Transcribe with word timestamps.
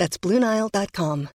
That's 0.00 0.16
BlueNile.com. 0.18 1.28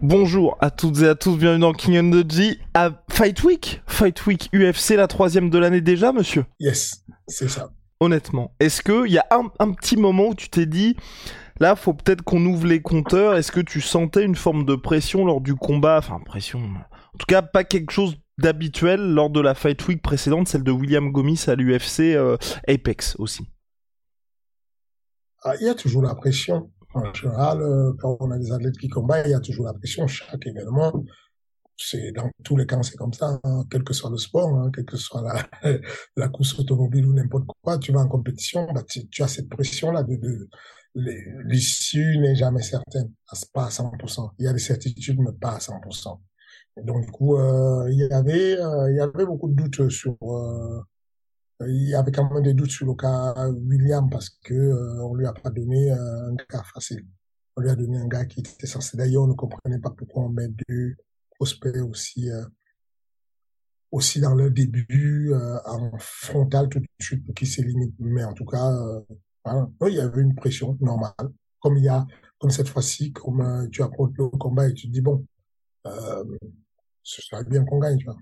Bonjour 0.00 0.56
à 0.60 0.70
toutes 0.70 1.00
et 1.00 1.08
à 1.08 1.16
tous, 1.16 1.36
bienvenue 1.36 1.58
dans 1.58 1.72
King 1.72 1.98
and 1.98 2.10
the 2.12 2.30
G 2.30 2.60
à 2.74 2.90
Fight 3.10 3.42
Week. 3.42 3.82
Fight 3.88 4.24
Week 4.26 4.48
UFC, 4.54 4.90
la 4.90 5.08
troisième 5.08 5.50
de 5.50 5.58
l'année 5.58 5.80
déjà, 5.80 6.12
monsieur? 6.12 6.44
Yes, 6.60 7.02
c'est 7.26 7.48
ça. 7.48 7.70
Honnêtement, 7.98 8.52
est-ce 8.60 8.80
qu'il 8.80 9.10
y 9.10 9.18
a 9.18 9.26
un, 9.32 9.50
un, 9.58 9.72
petit 9.72 9.96
moment 9.96 10.28
où 10.28 10.34
tu 10.36 10.50
t'es 10.50 10.66
dit, 10.66 10.94
là, 11.60 11.76
faut 11.76 11.94
peut-être 11.94 12.22
qu'on 12.22 12.44
ouvre 12.44 12.66
les 12.66 12.82
compteurs 12.82 13.34
Est-ce 13.34 13.52
que 13.52 13.60
tu 13.60 13.80
sentais 13.80 14.24
une 14.24 14.34
forme 14.34 14.64
de 14.64 14.74
pression 14.74 15.24
lors 15.24 15.40
du 15.40 15.54
combat? 15.54 15.98
Enfin, 15.98 16.20
pression. 16.24 16.60
En 16.60 17.18
tout 17.18 17.26
cas, 17.26 17.42
pas 17.42 17.64
quelque 17.64 17.90
chose 17.90 18.16
d'habituel 18.38 19.00
lors 19.00 19.30
de 19.30 19.40
la 19.40 19.54
Fight 19.54 19.86
Week 19.88 20.02
précédente, 20.02 20.48
celle 20.48 20.62
de 20.62 20.70
William 20.70 21.10
Gomis 21.10 21.44
à 21.46 21.54
l'UFC 21.54 22.14
euh, 22.14 22.36
Apex 22.68 23.16
aussi. 23.18 23.48
Ah, 25.42 25.54
il 25.60 25.66
y 25.66 25.68
a 25.68 25.74
toujours 25.74 26.02
la 26.02 26.14
pression. 26.14 26.70
En 26.94 27.12
général, 27.12 27.60
euh, 27.60 27.92
quand 28.00 28.16
on 28.20 28.30
a 28.30 28.38
des 28.38 28.52
athlètes 28.52 28.76
qui 28.78 28.88
combattent, 28.88 29.26
il 29.26 29.30
y 29.30 29.34
a 29.34 29.40
toujours 29.40 29.66
la 29.66 29.74
pression. 29.74 30.06
Chaque 30.06 30.46
événement, 30.46 31.04
c'est 31.76 32.12
dans 32.12 32.30
tous 32.42 32.56
les 32.56 32.66
cas, 32.66 32.82
c'est 32.82 32.96
comme 32.96 33.12
ça, 33.12 33.38
hein, 33.44 33.64
quel 33.70 33.84
que 33.84 33.92
soit 33.92 34.10
le 34.10 34.16
sport, 34.16 34.48
hein, 34.48 34.70
quelle 34.74 34.86
que 34.86 34.96
soit 34.96 35.22
la, 36.16 36.28
course 36.28 36.58
automobile 36.58 37.06
ou 37.06 37.12
n'importe 37.12 37.44
quoi, 37.62 37.78
tu 37.78 37.92
vas 37.92 38.00
en 38.00 38.08
compétition, 38.08 38.66
bah, 38.72 38.82
tu, 38.82 39.22
as 39.22 39.28
cette 39.28 39.48
pression-là 39.48 40.02
de 40.02 40.48
l'issue 40.96 42.18
n'est 42.18 42.34
jamais 42.34 42.62
certaine, 42.62 43.12
pas 43.52 43.66
à 43.66 43.68
100%. 43.68 44.30
Il 44.38 44.44
y 44.44 44.48
a 44.48 44.52
des 44.52 44.58
certitudes, 44.58 45.18
mais 45.20 45.32
pas 45.32 45.56
à 45.56 45.58
100%. 45.58 46.20
Et 46.78 46.82
donc, 46.82 47.04
du 47.04 47.10
coup, 47.10 47.36
euh, 47.36 47.88
il 47.90 47.98
y 47.98 48.12
avait, 48.12 48.58
euh, 48.58 48.90
il 48.90 48.96
y 48.96 49.00
avait 49.00 49.26
beaucoup 49.26 49.48
de 49.48 49.54
doutes 49.54 49.88
sur, 49.90 50.16
euh, 50.22 50.82
il 51.66 51.88
y 51.88 51.94
avait 51.94 52.12
quand 52.12 52.30
même 52.32 52.42
des 52.42 52.54
doutes 52.54 52.70
sur 52.70 52.86
le 52.86 52.94
cas 52.94 53.34
William 53.48 54.08
parce 54.10 54.30
que 54.30 54.54
euh, 54.54 55.02
on 55.04 55.14
lui 55.14 55.26
a 55.26 55.32
pas 55.32 55.50
donné 55.50 55.90
un 55.90 56.34
gars 56.50 56.64
facile. 56.74 57.06
On 57.56 57.62
lui 57.62 57.70
a 57.70 57.76
donné 57.76 57.98
un 57.98 58.06
gars 58.06 58.26
qui 58.26 58.40
était 58.40 58.66
censé. 58.66 58.96
D'ailleurs, 58.96 59.24
on 59.24 59.28
ne 59.28 59.34
comprenait 59.34 59.78
pas 59.78 59.90
pourquoi 59.90 60.24
on 60.24 60.28
met 60.28 60.48
deux 60.68 60.96
prospects 61.34 61.76
aussi 61.76 62.28
aussi 63.90 64.20
dans 64.20 64.34
leur 64.34 64.50
début 64.50 65.32
en 65.64 65.90
frontal 65.98 66.68
tout 66.68 66.80
de 66.80 66.86
suite 67.00 67.24
pour 67.24 67.34
qu'ils 67.34 67.48
s'éliminent. 67.48 67.92
Mais 67.98 68.24
en 68.24 68.34
tout 68.34 68.44
cas, 68.44 68.70
voilà. 69.46 69.68
il 69.88 69.94
y 69.94 70.00
avait 70.00 70.22
une 70.22 70.34
pression 70.34 70.76
normale, 70.80 71.14
comme 71.60 71.76
il 71.76 71.84
y 71.84 71.88
a 71.88 72.06
comme 72.38 72.50
cette 72.50 72.68
fois-ci, 72.68 73.12
comme 73.12 73.68
tu 73.72 73.82
apportes 73.82 74.12
le 74.18 74.28
combat 74.28 74.68
et 74.68 74.74
tu 74.74 74.88
te 74.88 74.92
dis 74.92 75.00
bon, 75.00 75.24
ce 77.02 77.22
serait 77.22 77.44
bien 77.44 77.64
qu'on 77.64 77.78
gagne, 77.78 77.96
tu 77.96 78.04
vois. 78.04 78.16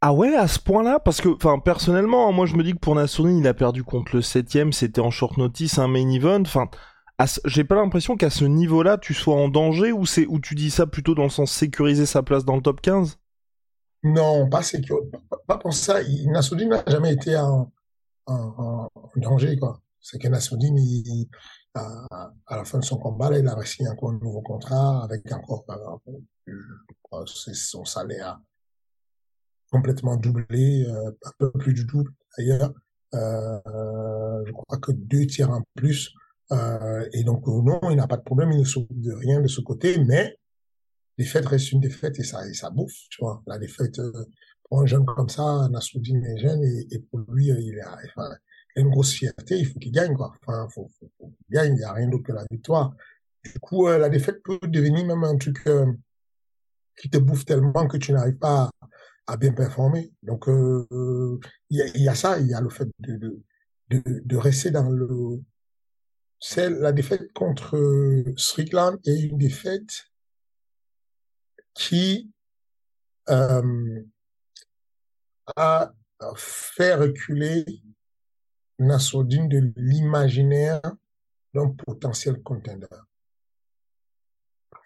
Ah 0.00 0.12
ouais, 0.12 0.36
à 0.36 0.46
ce 0.46 0.60
point-là? 0.60 1.00
Parce 1.00 1.20
que, 1.20 1.28
enfin, 1.28 1.58
personnellement, 1.58 2.28
hein, 2.28 2.32
moi 2.32 2.46
je 2.46 2.54
me 2.54 2.62
dis 2.62 2.72
que 2.72 2.78
pour 2.78 2.94
Nassourdine, 2.94 3.38
il 3.38 3.48
a 3.48 3.54
perdu 3.54 3.82
contre 3.82 4.14
le 4.14 4.22
7ème, 4.22 4.70
c'était 4.70 5.00
en 5.00 5.10
short 5.10 5.36
notice, 5.38 5.78
un 5.78 5.88
main 5.88 6.08
event. 6.10 6.42
Enfin, 6.42 6.68
j'ai 7.44 7.64
pas 7.64 7.74
l'impression 7.74 8.16
qu'à 8.16 8.30
ce 8.30 8.44
niveau-là, 8.44 8.96
tu 8.98 9.12
sois 9.12 9.34
en 9.34 9.48
danger 9.48 9.90
ou 9.90 10.06
c'est 10.06 10.26
tu 10.40 10.54
dis 10.54 10.70
ça 10.70 10.86
plutôt 10.86 11.16
dans 11.16 11.24
le 11.24 11.30
sens 11.30 11.50
sécuriser 11.50 12.06
sa 12.06 12.22
place 12.22 12.44
dans 12.44 12.54
le 12.54 12.62
top 12.62 12.80
15 12.80 13.18
Non, 14.04 14.48
pas 14.48 14.62
sécuriser. 14.62 15.10
Pas 15.48 15.58
pour 15.58 15.74
ça. 15.74 15.98
Nassourdine 16.26 16.68
n'a 16.68 16.84
jamais 16.86 17.14
été 17.14 17.36
en, 17.36 17.72
en, 18.26 18.88
en, 18.94 19.10
danger, 19.16 19.58
quoi. 19.58 19.80
C'est 20.00 20.18
que 20.18 20.28
Nassourdine, 20.28 20.78
il, 20.78 21.28
à, 21.74 22.32
la 22.50 22.64
fin 22.64 22.78
de 22.78 22.84
son 22.84 22.98
combat, 22.98 23.30
là, 23.30 23.38
il 23.38 23.48
a 23.48 23.64
signé 23.64 23.88
encore 23.88 24.10
un 24.10 24.18
nouveau 24.18 24.42
contrat 24.42 25.04
avec 25.04 25.30
encore 25.32 25.64
euh, 26.48 27.24
son 27.26 27.84
salaire 27.84 28.40
complètement 29.70 30.16
doublé, 30.16 30.86
euh, 30.88 31.10
un 31.24 31.32
peu 31.38 31.50
plus 31.52 31.74
du 31.74 31.84
double 31.84 32.12
d'ailleurs. 32.36 32.72
Euh, 33.14 34.44
je 34.46 34.52
crois 34.52 34.78
que 34.78 34.92
deux 34.92 35.26
tiers 35.26 35.50
en 35.50 35.62
plus. 35.74 36.12
Euh, 36.52 37.06
et 37.12 37.24
donc 37.24 37.46
non, 37.46 37.80
il 37.90 37.96
n'a 37.96 38.06
pas 38.06 38.16
de 38.16 38.22
problème, 38.22 38.52
il 38.52 38.60
ne 38.60 38.64
souffre 38.64 38.88
de 38.90 39.12
rien 39.12 39.40
de 39.40 39.48
ce 39.48 39.60
côté, 39.60 39.98
mais 40.04 40.38
défaite 41.18 41.46
reste 41.46 41.72
une 41.72 41.80
défaite 41.80 42.18
et 42.18 42.24
ça, 42.24 42.46
et 42.48 42.54
ça 42.54 42.70
bouffe, 42.70 42.94
tu 43.10 43.22
vois. 43.22 43.42
La 43.46 43.58
défaite 43.58 43.98
euh, 43.98 44.24
pour 44.64 44.80
un 44.80 44.86
jeune 44.86 45.04
comme 45.04 45.28
ça, 45.28 45.68
Nassoudine 45.70 46.24
est 46.24 46.38
jeune 46.38 46.62
et, 46.64 46.98
pour 47.10 47.20
lui, 47.28 47.50
euh, 47.50 47.60
il 47.60 47.78
a, 47.80 47.98
enfin, 48.06 48.30
une 48.76 48.90
grosse 48.90 49.12
fierté, 49.12 49.58
il 49.58 49.66
faut 49.66 49.78
qu'il 49.78 49.92
gagne 49.92 50.14
quoi. 50.14 50.32
Enfin, 50.42 50.68
faut, 50.68 50.88
faut, 50.98 51.10
faut 51.18 51.26
qu'il 51.28 51.54
gagne, 51.54 51.74
il 51.74 51.78
n'y 51.78 51.84
a 51.84 51.92
rien 51.92 52.08
d'autre 52.08 52.24
que 52.24 52.32
la 52.32 52.44
victoire. 52.50 52.94
Du 53.44 53.58
coup, 53.60 53.88
euh, 53.88 53.98
la 53.98 54.08
défaite 54.08 54.42
peut 54.42 54.58
devenir 54.64 55.06
même 55.06 55.24
un 55.24 55.36
truc 55.36 55.64
qui 56.96 57.08
te 57.10 57.18
bouffe 57.18 57.44
tellement 57.44 57.86
que 57.86 57.96
tu 57.96 58.12
n'arrives 58.12 58.38
pas 58.38 58.70
à 59.26 59.36
bien 59.36 59.52
performé. 59.52 60.12
Donc, 60.22 60.48
euh, 60.48 61.38
il 61.70 62.02
y, 62.02 62.08
a 62.08 62.14
ça, 62.14 62.38
il 62.38 62.48
y 62.48 62.54
a 62.54 62.60
le 62.60 62.70
fait 62.70 62.88
de, 62.98 63.42
de, 63.90 64.36
rester 64.36 64.70
dans 64.70 64.88
le... 64.90 65.40
C'est 66.40 66.70
la 66.70 66.92
défaite 66.92 67.32
contre 67.32 67.76
Strickland 68.36 68.98
et 69.04 69.14
une 69.22 69.38
défaite 69.38 70.04
qui 71.74 72.30
euh, 73.28 74.02
a 75.56 75.92
fait 76.36 76.94
reculer 76.94 77.64
Nassoudine 78.78 79.48
de 79.48 79.72
l'imaginaire 79.76 80.82
d'un 81.54 81.68
potentiel 81.70 82.42
contender 82.42 82.86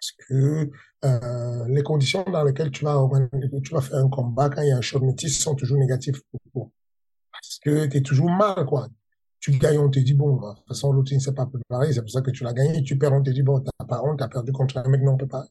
parce 0.03 0.11
que 0.27 0.69
euh, 1.05 1.67
les 1.69 1.83
conditions 1.83 2.23
dans 2.23 2.43
lesquelles 2.43 2.71
tu 2.71 2.83
vas, 2.83 3.01
tu 3.63 3.73
vas 3.73 3.81
faire 3.81 3.99
un 3.99 4.09
combat 4.09 4.49
quand 4.49 4.61
il 4.61 4.69
y 4.69 4.71
a 4.71 4.77
un 4.77 4.81
short 4.81 5.03
notice 5.03 5.39
sont 5.39 5.55
toujours 5.55 5.77
négatives 5.77 6.21
pour 6.29 6.39
toi. 6.51 6.71
Parce 7.31 7.59
que 7.59 7.85
tu 7.85 7.97
es 7.97 8.01
toujours 8.01 8.29
mal, 8.29 8.65
quoi. 8.65 8.89
Tu 9.39 9.51
gagnes, 9.51 9.79
on 9.79 9.89
te 9.89 9.99
dit, 9.99 10.13
bon, 10.13 10.35
de 10.35 10.55
toute 10.55 10.67
façon, 10.67 10.91
l'autre 10.91 11.13
ne 11.13 11.19
s'est 11.19 11.33
pas 11.33 11.45
préparé, 11.45 11.93
c'est 11.93 12.01
pour 12.01 12.09
ça 12.09 12.21
que 12.21 12.31
tu 12.31 12.43
l'as 12.43 12.53
gagné. 12.53 12.83
Tu 12.83 12.97
perds, 12.97 13.13
on 13.13 13.21
te 13.21 13.29
dit, 13.29 13.43
bon, 13.43 13.61
t'as 13.61 13.85
pas 13.85 14.01
honte, 14.03 14.19
t'as 14.19 14.27
perdu 14.27 14.51
contre 14.51 14.77
un 14.77 14.89
mec, 14.89 15.01
non, 15.01 15.17
pas. 15.17 15.45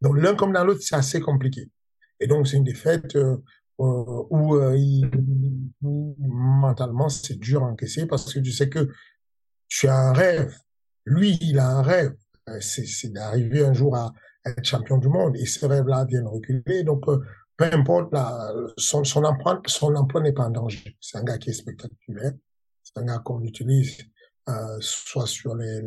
Donc, 0.00 0.18
l'un 0.18 0.34
comme 0.34 0.52
dans 0.52 0.64
l'autre, 0.64 0.80
c'est 0.82 0.96
assez 0.96 1.20
compliqué. 1.20 1.68
Et 2.20 2.26
donc, 2.26 2.48
c'est 2.48 2.56
une 2.56 2.64
défaite 2.64 3.16
euh 3.16 3.36
où, 3.86 4.56
euh, 4.56 4.76
où, 5.82 6.16
mentalement, 6.18 7.08
c'est 7.08 7.38
dur 7.38 7.64
à 7.64 7.66
encaisser 7.66 8.06
parce 8.06 8.32
que 8.32 8.40
tu 8.40 8.52
sais 8.52 8.68
que 8.68 8.88
tu 9.68 9.88
as 9.88 9.96
un 9.96 10.12
rêve. 10.12 10.54
Lui, 11.04 11.38
il 11.40 11.58
a 11.58 11.68
un 11.68 11.82
rêve 11.82 12.14
c'est 12.60 13.12
d'arriver 13.12 13.64
un 13.64 13.72
jour 13.72 13.96
à 13.96 14.12
être 14.44 14.64
champion 14.64 14.98
du 14.98 15.08
monde 15.08 15.36
et 15.36 15.46
ces 15.46 15.66
rêves-là 15.66 16.04
viennent 16.04 16.26
reculer. 16.26 16.82
Donc, 16.82 17.08
euh, 17.08 17.20
peu 17.56 17.66
importe, 17.72 18.14
son, 18.76 19.04
son 19.04 19.24
emploi, 19.24 19.60
son 19.66 19.94
emploi 19.94 20.20
n'est 20.20 20.32
pas 20.32 20.46
en 20.46 20.50
danger. 20.50 20.96
C'est 21.00 21.18
un 21.18 21.24
gars 21.24 21.38
qui 21.38 21.50
est 21.50 21.54
spectaculaire. 21.54 22.32
C'est 22.82 22.98
un 22.98 23.04
gars 23.04 23.18
qu'on 23.18 23.42
utilise 23.42 23.98
euh, 24.48 24.78
soit 24.80 25.26
sur 25.26 25.54
les, 25.54 25.80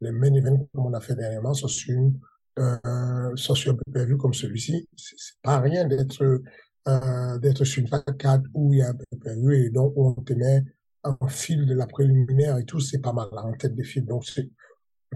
les, 0.00 0.12
main 0.12 0.32
events 0.32 0.66
comme 0.72 0.86
on 0.86 0.94
a 0.94 1.00
fait 1.00 1.14
dernièrement, 1.14 1.52
soit 1.52 1.68
sur, 1.68 2.10
euh, 2.58 3.36
soit 3.36 3.56
sur 3.56 3.72
un 3.72 3.76
PPV 3.76 4.16
comme 4.16 4.32
celui-ci. 4.32 4.88
C'est 4.96 5.38
pas 5.42 5.60
rien 5.60 5.86
d'être 5.86 6.40
euh, 6.88 7.38
d'être 7.38 7.64
sur 7.64 7.82
une 7.82 7.90
carte 8.16 8.44
où 8.54 8.72
il 8.72 8.78
y 8.78 8.82
a 8.82 8.90
un 8.90 8.94
PPV 8.94 9.66
et 9.66 9.70
donc 9.70 9.92
on 9.96 10.14
te 10.14 10.32
met 10.32 10.64
en 11.02 11.28
fil 11.28 11.66
de 11.66 11.74
la 11.74 11.86
préliminaire 11.86 12.58
et 12.58 12.64
tout, 12.64 12.80
c'est 12.80 13.00
pas 13.00 13.12
mal 13.12 13.28
en 13.32 13.52
tête 13.52 13.74
des 13.74 13.84
fils. 13.84 14.04
Donc 14.04 14.24
je 14.26 14.42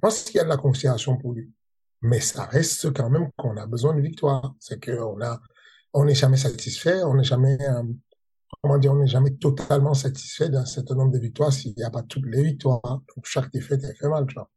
pense 0.00 0.22
qu'il 0.22 0.37
y 0.37 0.40
a 0.40 0.44
de 0.44 0.49
la 0.49 0.56
considération 0.56 1.16
pour 1.16 1.32
lui. 1.32 1.50
Mais 2.02 2.20
ça 2.20 2.44
reste 2.44 2.93
quand 2.93 3.08
même 3.08 3.31
qu'on 3.37 3.56
a 3.56 3.66
besoin 3.66 3.94
de 3.94 4.00
victoire. 4.00 4.55
C'est 4.61 4.84
qu'on 4.84 5.20
a, 5.22 5.40
on 5.94 6.05
n'est 6.05 6.14
jamais 6.14 6.37
satisfait, 6.37 7.02
on 7.02 7.14
n'est 7.14 7.25
jamais, 7.25 7.56
euh, 7.62 7.82
comment 8.62 8.78
dire, 8.78 8.93
on 8.93 8.96
n'est 8.96 9.06
jamais 9.06 9.31
totalement 9.31 9.94
satisfait 9.94 10.50
d'un 10.50 10.67
certain 10.67 10.96
nombre 10.96 11.12
de 11.12 11.19
victoires 11.19 11.52
s'il 11.52 11.75
n'y 11.76 11.84
a 11.84 11.90
pas 11.90 12.02
toutes 12.02 12.26
les 12.26 12.43
victoires. 12.43 12.82
Donc 12.82 13.25
chaque 13.25 13.50
défaite, 13.52 13.82
elle 13.84 13.96
fait 13.96 14.08
mal, 14.08 14.26
tu 14.26 14.34
vois. 14.34 14.50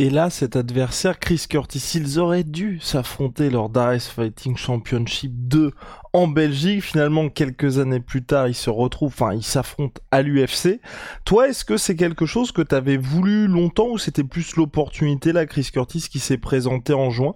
Et 0.00 0.10
là, 0.10 0.30
cet 0.30 0.54
adversaire, 0.54 1.18
Chris 1.18 1.46
Curtis, 1.50 1.94
ils 1.96 2.20
auraient 2.20 2.44
dû 2.44 2.78
s'affronter 2.78 3.50
lors 3.50 3.68
d'Ares 3.68 4.00
Fighting 4.00 4.56
Championship 4.56 5.32
2 5.34 5.72
en 6.12 6.28
Belgique. 6.28 6.84
Finalement, 6.84 7.28
quelques 7.28 7.80
années 7.80 7.98
plus 7.98 8.24
tard, 8.24 8.46
ils 8.46 8.54
se 8.54 8.70
retrouvent, 8.70 9.12
enfin, 9.12 9.34
ils 9.34 9.42
s'affrontent 9.42 10.00
à 10.12 10.22
l'UFC. 10.22 10.80
Toi, 11.24 11.48
est-ce 11.48 11.64
que 11.64 11.76
c'est 11.76 11.96
quelque 11.96 12.26
chose 12.26 12.52
que 12.52 12.62
tu 12.62 12.76
avais 12.76 12.96
voulu 12.96 13.48
longtemps 13.48 13.88
ou 13.88 13.98
c'était 13.98 14.22
plus 14.22 14.54
l'opportunité, 14.54 15.32
là, 15.32 15.46
Chris 15.46 15.68
Curtis, 15.72 16.06
qui 16.08 16.20
s'est 16.20 16.38
présenté 16.38 16.92
en 16.92 17.10
juin 17.10 17.34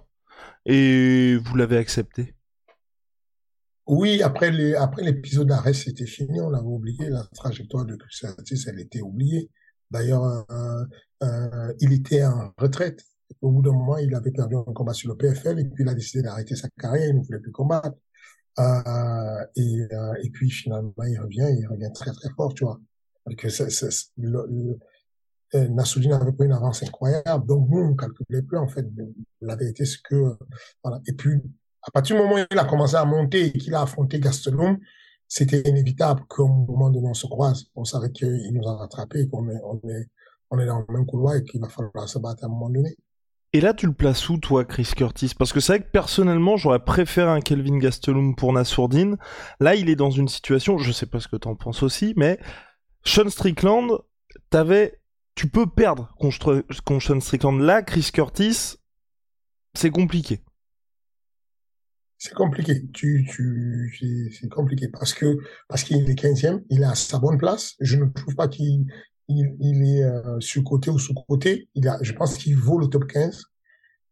et 0.65 1.35
vous 1.43 1.57
l'avez 1.57 1.75
accepté? 1.75 2.33
Oui, 3.87 4.21
après 4.21 4.51
l'épisode 4.99 5.49
d'Ares, 5.49 5.75
c'était 5.75 6.05
fini, 6.05 6.39
on 6.39 6.49
l'avait 6.49 6.63
oublié, 6.63 7.09
la 7.09 7.25
trajectoire 7.35 7.83
de 7.83 7.97
Chris 7.97 8.19
Curtis, 8.21 8.63
elle 8.69 8.79
était 8.79 9.01
oubliée. 9.01 9.49
D'ailleurs, 9.91 10.45
euh, 11.23 11.73
il 11.79 11.93
était 11.93 12.25
en 12.25 12.53
retraite. 12.57 13.03
Au 13.41 13.51
bout 13.51 13.61
d'un 13.61 13.71
moment, 13.71 13.97
il 13.97 14.13
avait 14.15 14.31
perdu 14.31 14.55
un 14.55 14.63
combat 14.63 14.93
sur 14.93 15.09
le 15.09 15.17
PFL 15.17 15.59
et 15.59 15.65
puis 15.65 15.83
il 15.83 15.89
a 15.89 15.93
décidé 15.93 16.23
d'arrêter 16.23 16.55
sa 16.55 16.69
carrière. 16.79 17.09
Il 17.09 17.17
ne 17.17 17.23
voulait 17.23 17.39
plus 17.39 17.51
combattre. 17.51 17.97
Euh, 18.59 19.45
et, 19.55 19.87
euh, 19.91 20.13
et 20.23 20.29
puis 20.29 20.49
finalement, 20.51 20.93
il 21.07 21.19
revient. 21.19 21.49
Il 21.57 21.67
revient 21.67 21.91
très 21.93 22.11
très 22.11 22.29
fort, 22.35 22.53
tu 22.53 22.65
vois. 22.65 22.79
Que 23.37 23.49
c'est, 23.49 23.69
c'est, 23.69 23.89
le, 24.17 24.45
le, 24.49 24.79
une 25.53 26.51
avance 26.51 26.83
incroyable. 26.83 27.45
Donc 27.47 27.69
nous, 27.69 27.79
on 27.79 27.95
calculait 27.95 28.41
plus 28.41 28.57
en 28.57 28.67
fait 28.67 28.85
la 29.41 29.55
vérité, 29.55 29.85
ce 29.85 29.97
que. 29.97 30.35
Et 31.07 31.13
puis 31.13 31.41
à 31.83 31.91
partir 31.91 32.15
du 32.15 32.21
moment 32.21 32.35
où 32.35 32.45
il 32.49 32.59
a 32.59 32.65
commencé 32.65 32.95
à 32.95 33.05
monter 33.05 33.47
et 33.47 33.51
qu'il 33.51 33.75
a 33.75 33.81
affronté 33.81 34.19
Gastelum, 34.19 34.77
c'était 35.27 35.61
inévitable 35.67 36.23
qu'au 36.29 36.47
moment 36.47 36.89
donné 36.89 37.07
on 37.09 37.13
se 37.13 37.27
croise. 37.27 37.65
On 37.75 37.83
savait 37.83 38.11
qu'il 38.11 38.53
nous 38.53 38.67
a 38.67 38.77
rattrapé, 38.77 39.27
qu'on 39.27 39.49
est, 39.49 39.59
on 39.63 39.77
est, 39.89 40.07
on 40.53 40.59
est 40.59 40.65
dans 40.67 40.79
le 40.87 40.93
même 40.93 41.05
couloir 41.05 41.35
et 41.35 41.43
qu'il 41.43 41.59
va 41.59 41.67
falloir 41.67 42.07
se 42.07 42.19
battre 42.19 42.43
à 42.43 42.45
un 42.45 42.49
moment 42.49 42.69
donné. 42.69 42.95
Et 43.53 43.61
là, 43.61 43.73
tu 43.73 43.85
le 43.85 43.93
places 43.93 44.29
où, 44.29 44.37
toi, 44.37 44.65
Chris 44.65 44.91
Curtis? 44.95 45.33
Parce 45.37 45.51
que 45.51 45.59
c'est 45.59 45.73
vrai 45.73 45.85
que 45.85 45.91
personnellement, 45.91 46.57
j'aurais 46.57 46.83
préféré 46.83 47.29
un 47.29 47.39
Kelvin 47.39 47.77
Gastelum 47.77 48.35
pour 48.35 48.53
Nassourdine. 48.53 49.17
Là, 49.59 49.75
il 49.75 49.89
est 49.89 49.95
dans 49.95 50.09
une 50.09 50.27
situation, 50.27 50.77
je 50.77 50.91
sais 50.91 51.05
pas 51.05 51.19
ce 51.19 51.27
que 51.27 51.35
t'en 51.35 51.55
penses 51.55 51.83
aussi, 51.83 52.13
mais 52.17 52.39
Sean 53.03 53.29
Strickland, 53.29 53.99
t'avais, 54.49 54.99
tu 55.35 55.49
peux 55.49 55.67
perdre 55.67 56.13
contre, 56.19 56.63
contre 56.83 57.03
Sean 57.03 57.19
Strickland. 57.19 57.59
Là, 57.59 57.83
Chris 57.83 58.09
Curtis, 58.11 58.77
c'est 59.75 59.91
compliqué 59.91 60.41
c'est 62.23 62.33
compliqué. 62.33 62.89
Tu, 62.93 63.27
tu, 63.29 64.31
c'est 64.39 64.47
compliqué 64.47 64.87
parce 64.87 65.13
que 65.13 65.35
parce 65.67 65.83
qu'il 65.83 66.09
est 66.09 66.13
15e, 66.13 66.63
il 66.69 66.81
est 66.81 66.85
à 66.85 66.95
sa 66.95 67.19
bonne 67.19 67.37
place. 67.37 67.73
Je 67.81 67.97
ne 67.97 68.05
trouve 68.05 68.35
pas 68.35 68.47
qu'il 68.47 68.85
il, 69.27 69.83
est 69.83 70.03
euh, 70.03 70.39
sur 70.39 70.63
côté 70.63 70.89
ou 70.89 70.99
sous 70.99 71.13
côté. 71.13 71.69
Il 71.75 71.87
a, 71.87 71.97
je 72.01 72.13
pense 72.13 72.37
qu'il 72.37 72.57
vaut 72.57 72.77
le 72.77 72.87
top 72.87 73.07
15. 73.07 73.45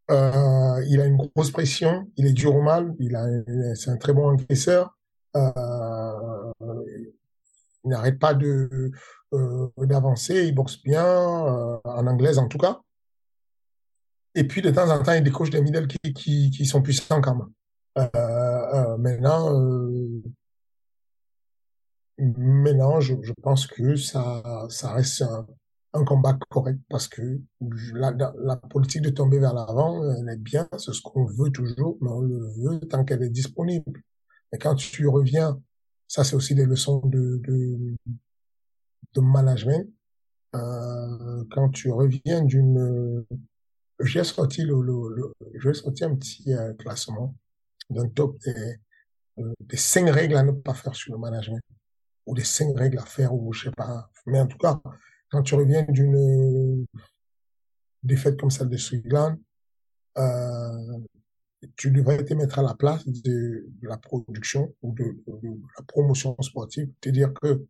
Euh, 0.10 0.84
il 0.88 1.00
a 1.02 1.06
une 1.06 1.18
grosse 1.18 1.52
pression. 1.52 2.08
Il 2.18 2.26
est 2.26 2.34
dur 2.34 2.56
au 2.56 2.62
mal. 2.62 2.96
C'est 3.76 3.92
un 3.92 3.98
très 3.98 4.14
bon 4.14 4.32
encaisseur. 4.32 4.98
Euh, 5.36 6.52
il 7.84 7.90
n'arrête 7.90 8.20
pas 8.20 8.34
d'avancer. 9.78 10.46
Il 10.48 10.56
boxe 10.56 10.82
bien 10.84 11.06
en 11.06 12.08
anglaise 12.08 12.38
en 12.38 12.48
tout 12.48 12.58
cas. 12.58 12.80
Et 14.34 14.46
puis 14.46 14.62
de 14.62 14.72
temps 14.72 14.90
en 14.90 15.04
temps, 15.04 15.14
il 15.14 15.24
décoche 15.24 15.50
des 15.50 15.62
middle 15.62 15.88
qui, 15.88 16.14
qui, 16.14 16.52
qui 16.52 16.66
sont 16.66 16.82
puissants 16.82 17.20
quand 17.22 17.36
même. 17.36 17.50
Maintenant, 18.98 19.91
maintenant, 22.38 23.00
je, 23.00 23.16
je, 23.22 23.34
pense 23.42 23.68
que 23.68 23.96
ça, 23.96 24.68
ça 24.70 24.94
reste 24.94 25.22
un, 25.24 25.48
un 25.94 26.06
combat 26.06 26.38
correct 26.50 26.80
parce 26.90 27.08
que 27.08 27.42
la, 27.94 28.12
la, 28.12 28.56
politique 28.56 29.02
de 29.02 29.10
tomber 29.10 29.40
vers 29.40 29.54
l'avant, 29.54 30.04
elle 30.14 30.30
est 30.30 30.38
bien, 30.38 30.68
c'est 30.78 30.94
ce 30.94 31.02
qu'on 31.02 31.26
veut 31.26 31.50
toujours, 31.52 31.98
mais 32.02 32.10
on 32.10 32.22
le 32.22 32.48
veut 32.64 32.80
tant 32.82 33.04
qu'elle 33.04 33.24
est 33.24 33.30
disponible. 33.30 34.02
Et 34.54 34.58
quand 34.58 34.76
tu 34.76 35.08
reviens, 35.08 35.60
ça 36.08 36.24
c'est 36.24 36.36
aussi 36.36 36.56
des 36.56 36.66
leçons 36.66 37.02
de, 37.06 37.38
de, 37.38 37.96
de 39.14 39.22
management. 39.22 39.90
Euh, 40.56 41.46
quand 41.52 41.70
tu 41.70 41.92
reviens 41.92 42.44
d'une, 42.44 43.26
j'ai 44.02 44.24
sorti 44.24 44.64
le, 44.64 44.82
le, 44.82 45.16
le 45.16 45.34
j'ai 45.60 45.74
sorti 45.74 46.04
un 46.04 46.16
petit 46.16 46.54
euh, 46.54 46.74
classement 46.74 47.36
d'un 47.90 48.08
top 48.10 48.38
des, 48.46 48.76
euh, 49.40 49.54
des 49.60 49.78
cinq 49.78 50.10
règles 50.10 50.36
à 50.36 50.44
ne 50.44 50.52
pas 50.52 50.74
faire 50.74 50.96
sur 50.96 51.14
le 51.14 51.20
management 51.20 51.62
ou 52.26 52.36
des 52.36 52.44
cinq 52.44 52.78
règles 52.78 53.00
à 53.00 53.06
faire 53.06 53.34
ou 53.34 53.52
je 53.54 53.66
sais 53.66 53.72
pas. 53.72 54.10
Mais 54.26 54.40
en 54.40 54.48
tout 54.48 54.58
cas, 54.58 54.80
quand 55.30 55.44
tu 55.44 55.56
reviens 55.56 55.84
d'une 55.90 56.86
défaite 58.04 58.40
comme 58.40 58.52
celle 58.52 58.70
de 58.70 58.78
Strickland, 58.78 59.38
euh, 60.18 60.98
tu 61.78 61.92
devrais 61.92 62.24
te 62.24 62.34
mettre 62.34 62.60
à 62.60 62.64
la 62.64 62.74
place 62.74 63.08
de, 63.08 63.68
la 63.82 63.98
production 63.98 64.74
ou 64.82 64.94
de, 64.94 65.04
la 65.78 65.84
promotion 65.86 66.36
sportive, 66.42 66.90
te 67.00 67.10
dire 67.10 67.34
que 67.34 67.66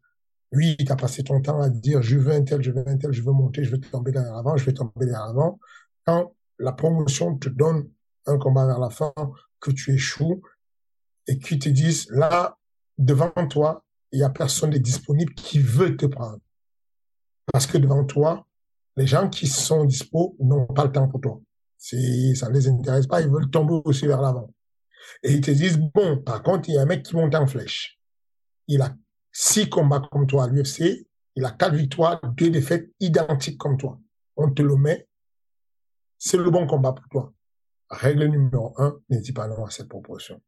oui, 0.54 0.76
tu 0.78 0.92
as 0.92 0.96
passé 0.96 1.24
ton 1.24 1.42
temps 1.42 1.62
à 1.62 1.70
dire 1.70 2.02
je 2.02 2.18
veux 2.18 2.34
un 2.34 2.44
tel, 2.44 2.62
je 2.62 2.72
veux 2.72 2.88
un 2.88 2.98
tel, 2.98 3.12
je 3.12 3.22
veux 3.22 3.32
monter, 3.32 3.64
je 3.64 3.72
veux 3.72 3.80
tomber 3.80 4.12
derrière 4.12 4.34
l'avant, 4.34 4.58
je 4.58 4.66
vais 4.66 4.74
tomber 4.74 5.06
derrière 5.06 5.28
l'avant. 5.28 5.60
Quand 6.06 6.34
la 6.60 6.72
promotion 6.72 7.38
te 7.38 7.50
donne 7.50 7.90
un 8.26 8.38
combat 8.38 8.66
vers 8.66 8.80
la 8.80 8.90
fin, 8.90 9.14
que 9.60 9.72
tu 9.72 9.94
échoues 9.94 10.42
et 11.28 11.38
qu'ils 11.38 11.60
te 11.60 11.70
disent 11.70 12.10
là, 12.10 12.58
devant 12.98 13.32
toi, 13.50 13.84
il 14.12 14.20
y 14.20 14.24
a 14.24 14.30
personne 14.30 14.72
disponible 14.72 15.34
qui 15.34 15.60
veut 15.60 15.96
te 15.96 16.06
prendre. 16.06 16.40
Parce 17.52 17.66
que 17.66 17.78
devant 17.78 18.06
toi, 18.06 18.46
les 18.98 19.08
gens 19.08 19.30
qui 19.30 19.48
sont 19.48 19.86
dispo 19.86 20.36
n'ont 20.40 20.66
pas 20.68 20.86
le 20.86 20.92
temps 20.92 21.08
pour 21.08 21.22
toi. 21.22 21.42
Si 21.78 22.36
ça 22.36 22.50
ne 22.50 22.54
les 22.54 22.68
intéresse 22.68 23.08
pas, 23.08 23.22
ils 23.22 23.30
veulent 23.30 23.50
tomber 23.50 23.82
aussi 23.86 24.06
vers 24.06 24.22
l'avant. 24.22 24.54
Et 25.24 25.34
ils 25.34 25.42
te 25.42 25.52
disent, 25.52 25.78
bon, 25.78 26.18
par 26.18 26.44
contre, 26.44 26.70
il 26.70 26.76
y 26.76 26.78
a 26.78 26.82
un 26.82 26.86
mec 26.86 27.04
qui 27.04 27.16
monte 27.16 27.34
en 27.36 27.48
flèche. 27.48 28.00
Il 28.68 28.82
a 28.82 28.96
six 29.32 29.70
combats 29.70 30.08
comme 30.12 30.28
toi 30.28 30.44
à 30.44 30.48
l'UFC. 30.48 31.08
Il 31.36 31.46
a 31.46 31.52
quatre 31.52 31.76
victoires, 31.76 32.22
deux 32.36 32.50
défaites 32.50 32.92
identiques 33.00 33.58
comme 33.58 33.78
toi. 33.78 34.00
On 34.36 34.52
te 34.52 34.62
le 34.62 34.76
met. 34.76 35.08
C'est 36.18 36.38
le 36.38 36.50
bon 36.52 36.68
combat 36.68 36.94
pour 36.94 37.08
toi. 37.10 37.34
Règle 37.90 38.26
numéro 38.26 38.74
un, 38.78 39.00
n'hésite 39.10 39.36
pas 39.36 39.48
non 39.48 39.66
à 39.66 39.72
cette 39.72 39.90
proportion. 39.90 40.42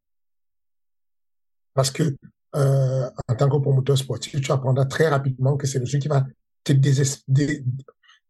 Parce 1.73 1.89
que 1.89 2.15
euh, 2.55 3.09
en 3.27 3.35
tant 3.35 3.49
que 3.49 3.57
promoteur 3.57 3.97
sportif, 3.97 4.39
tu 4.41 4.51
apprendras 4.51 4.85
très 4.85 5.07
rapidement 5.07 5.57
que 5.57 5.65
c'est 5.67 5.79
le 5.79 5.85
jeu 5.85 5.99
qui 5.99 6.07
va 6.07 6.25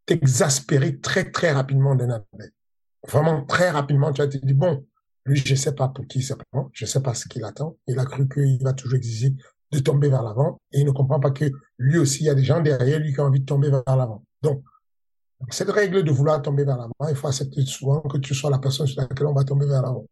t'exaspérer 0.05 0.99
très 0.99 1.31
très 1.31 1.51
rapidement 1.51 1.95
d'un 1.95 2.09
athlète. 2.09 2.53
Vraiment 3.07 3.43
très 3.45 3.69
rapidement, 3.69 4.11
tu 4.13 4.21
vas 4.21 4.27
te 4.27 4.37
dire 4.37 4.55
bon, 4.55 4.85
lui 5.25 5.41
je 5.43 5.55
sais 5.55 5.75
pas 5.75 5.89
pour 5.89 6.07
qui 6.07 6.19
il 6.19 6.35
prend, 6.51 6.69
je 6.73 6.85
sais 6.85 7.01
pas 7.01 7.13
ce 7.13 7.27
qu'il 7.27 7.43
attend. 7.43 7.77
Il 7.87 7.99
a 7.99 8.05
cru 8.05 8.27
qu'il 8.29 8.63
va 8.63 8.73
toujours 8.73 8.95
exiger 8.97 9.33
de 9.71 9.79
tomber 9.79 10.09
vers 10.09 10.23
l'avant 10.23 10.61
et 10.71 10.79
il 10.81 10.85
ne 10.85 10.91
comprend 10.91 11.19
pas 11.19 11.31
que 11.31 11.51
lui 11.77 11.97
aussi 11.97 12.23
il 12.23 12.27
y 12.27 12.29
a 12.29 12.35
des 12.35 12.43
gens 12.43 12.61
derrière 12.61 12.99
lui 12.99 13.13
qui 13.13 13.19
ont 13.19 13.25
envie 13.25 13.41
de 13.41 13.45
tomber 13.45 13.69
vers 13.69 13.83
l'avant. 13.87 14.23
Donc 14.41 14.63
cette 15.49 15.69
règle 15.69 16.03
de 16.03 16.11
vouloir 16.11 16.41
tomber 16.41 16.63
vers 16.63 16.77
l'avant, 16.77 16.93
il 17.09 17.15
faut 17.15 17.27
accepter 17.27 17.65
souvent 17.65 17.99
que 17.99 18.17
tu 18.17 18.33
sois 18.33 18.49
la 18.49 18.59
personne 18.59 18.87
sur 18.87 19.01
laquelle 19.01 19.27
on 19.27 19.33
va 19.33 19.43
tomber 19.43 19.65
vers 19.65 19.81
l'avant. 19.81 20.05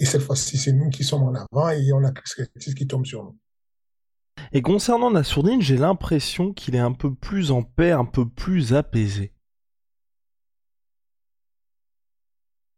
Et 0.00 0.06
cette 0.06 0.22
fois-ci, 0.22 0.56
c'est 0.56 0.72
nous 0.72 0.88
qui 0.88 1.04
sommes 1.04 1.22
en 1.24 1.34
avant 1.34 1.68
et 1.68 1.92
on 1.92 2.02
a 2.02 2.10
quelque 2.10 2.48
chose 2.58 2.74
qui 2.74 2.86
tombe 2.86 3.04
sur 3.04 3.22
nous. 3.22 3.38
Et 4.52 4.62
concernant 4.62 5.10
Nassourdine, 5.10 5.60
j'ai 5.60 5.76
l'impression 5.76 6.54
qu'il 6.54 6.74
est 6.74 6.80
un 6.80 6.92
peu 6.92 7.14
plus 7.14 7.50
en 7.50 7.62
paix, 7.62 7.92
un 7.92 8.06
peu 8.06 8.26
plus 8.26 8.72
apaisé. 8.72 9.34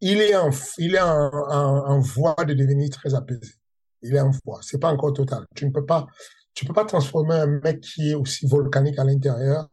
Il 0.00 0.20
est 0.20 0.34
en, 0.34 0.50
il 0.78 0.96
est 0.96 1.00
en, 1.00 1.30
en, 1.30 2.00
voie 2.00 2.34
de 2.44 2.54
devenir 2.54 2.90
très 2.90 3.14
apaisé. 3.14 3.54
Il 4.02 4.16
est 4.16 4.20
en 4.20 4.32
voie. 4.44 4.58
C'est 4.62 4.80
pas 4.80 4.92
encore 4.92 5.12
total. 5.12 5.46
Tu 5.54 5.64
ne 5.64 5.70
peux 5.70 5.86
pas, 5.86 6.08
tu 6.54 6.64
peux 6.64 6.72
pas 6.72 6.84
transformer 6.84 7.34
un 7.34 7.46
mec 7.46 7.80
qui 7.80 8.10
est 8.10 8.14
aussi 8.14 8.48
volcanique 8.48 8.98
à 8.98 9.04
l'intérieur, 9.04 9.68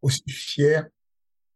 aussi 0.00 0.22
fier, 0.28 0.86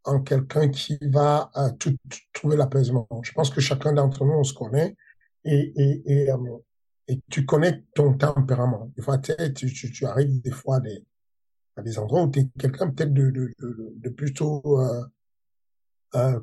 en 0.02 0.20
quelqu'un 0.20 0.68
qui 0.68 0.98
va 1.00 1.48
euh, 1.56 1.70
tout, 1.78 1.94
trouver 2.32 2.56
l'apaisement. 2.56 3.06
Je 3.22 3.30
pense 3.30 3.50
que 3.50 3.60
chacun 3.60 3.92
d'entre 3.92 4.24
nous, 4.24 4.32
on 4.32 4.44
se 4.44 4.52
connaît 4.52 4.96
et, 5.44 5.72
et, 5.76 6.02
et, 6.06 6.28
et, 7.08 7.20
tu 7.30 7.46
connais 7.46 7.84
ton 7.94 8.14
tempérament. 8.14 8.92
Des 8.96 9.02
fois, 9.02 9.18
tu, 9.18 9.72
tu, 9.72 10.06
arrives 10.06 10.40
des 10.42 10.50
fois 10.50 10.80
à 11.76 11.82
des, 11.82 11.98
endroits 11.98 12.24
où 12.24 12.30
tu 12.30 12.40
es 12.40 12.48
quelqu'un 12.58 12.90
peut-être 12.90 13.14
de, 13.14 13.30
de, 13.30 14.08
plutôt 14.10 14.80
euh, 14.80 15.04
euh, 16.14 16.40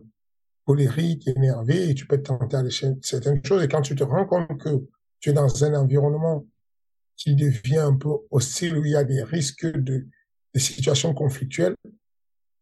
colérique, 0.66 1.28
énervé, 1.28 1.90
et 1.90 1.94
tu 1.94 2.08
peux 2.08 2.22
tenter 2.22 2.58
à 2.58 2.64
certaines 3.02 3.44
choses. 3.46 3.64
Et 3.64 3.68
quand 3.68 3.82
tu 3.82 3.96
te 3.96 4.04
rends 4.04 4.26
compte 4.26 4.60
que 4.60 4.70
tu 5.20 5.30
es 5.30 5.34
dans 5.34 5.64
un 5.64 5.74
environnement 5.76 6.46
qui 7.16 7.36
devient 7.36 7.78
un 7.78 7.96
peu 7.96 8.10
hostile, 8.32 8.78
où 8.78 8.86
il 8.86 8.92
y 8.92 8.96
a 8.96 9.04
des 9.04 9.24
risques 9.24 9.66
de, 9.66 10.08
de 10.54 10.60
situations 10.60 11.14
conflictuelles, 11.14 11.76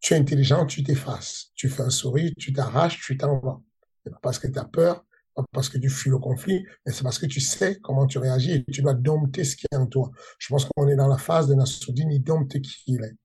tu 0.00 0.12
es 0.12 0.18
intelligent, 0.18 0.66
tu 0.66 0.82
t'effaces. 0.82 1.50
Tu 1.54 1.70
fais 1.70 1.82
un 1.82 1.90
sourire, 1.90 2.32
tu 2.38 2.52
t'arraches, 2.52 3.00
tu 3.00 3.16
t'en 3.16 3.38
vas. 3.38 3.60
C'est 4.04 4.10
pas 4.10 4.18
parce 4.22 4.38
que 4.38 4.48
tu 4.48 4.58
as 4.58 4.64
peur, 4.64 5.04
pas 5.34 5.44
parce 5.52 5.68
que 5.68 5.78
tu 5.78 5.88
fuis 5.88 6.10
le 6.10 6.18
conflit, 6.18 6.64
mais 6.84 6.92
c'est 6.92 7.02
parce 7.02 7.18
que 7.18 7.26
tu 7.26 7.40
sais 7.40 7.78
comment 7.80 8.06
tu 8.06 8.18
réagis 8.18 8.52
et 8.52 8.64
tu 8.72 8.82
dois 8.82 8.94
dompter 8.94 9.44
ce 9.44 9.56
qui 9.56 9.66
est 9.70 9.76
en 9.76 9.86
toi. 9.86 10.10
Je 10.38 10.48
pense 10.48 10.66
qu'on 10.66 10.88
est 10.88 10.96
dans 10.96 11.08
la 11.08 11.18
phase 11.18 11.48
de 11.48 11.54
Nassoudine, 11.54 12.10
il 12.10 12.22
dompte 12.22 12.60
qui 12.60 12.82
il 12.86 13.02
est. 13.02 13.16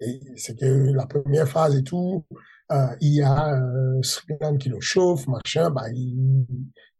Et 0.00 0.20
c'est 0.36 0.58
que 0.58 0.64
la 0.64 1.06
première 1.06 1.48
phase 1.48 1.76
et 1.76 1.82
tout, 1.82 2.24
euh, 2.72 2.86
il 3.00 3.14
y 3.14 3.22
a 3.22 3.54
euh, 3.54 4.56
qui 4.58 4.68
le 4.68 4.80
chauffe, 4.80 5.26
machin, 5.28 5.70
bah, 5.70 5.88
il, 5.90 6.46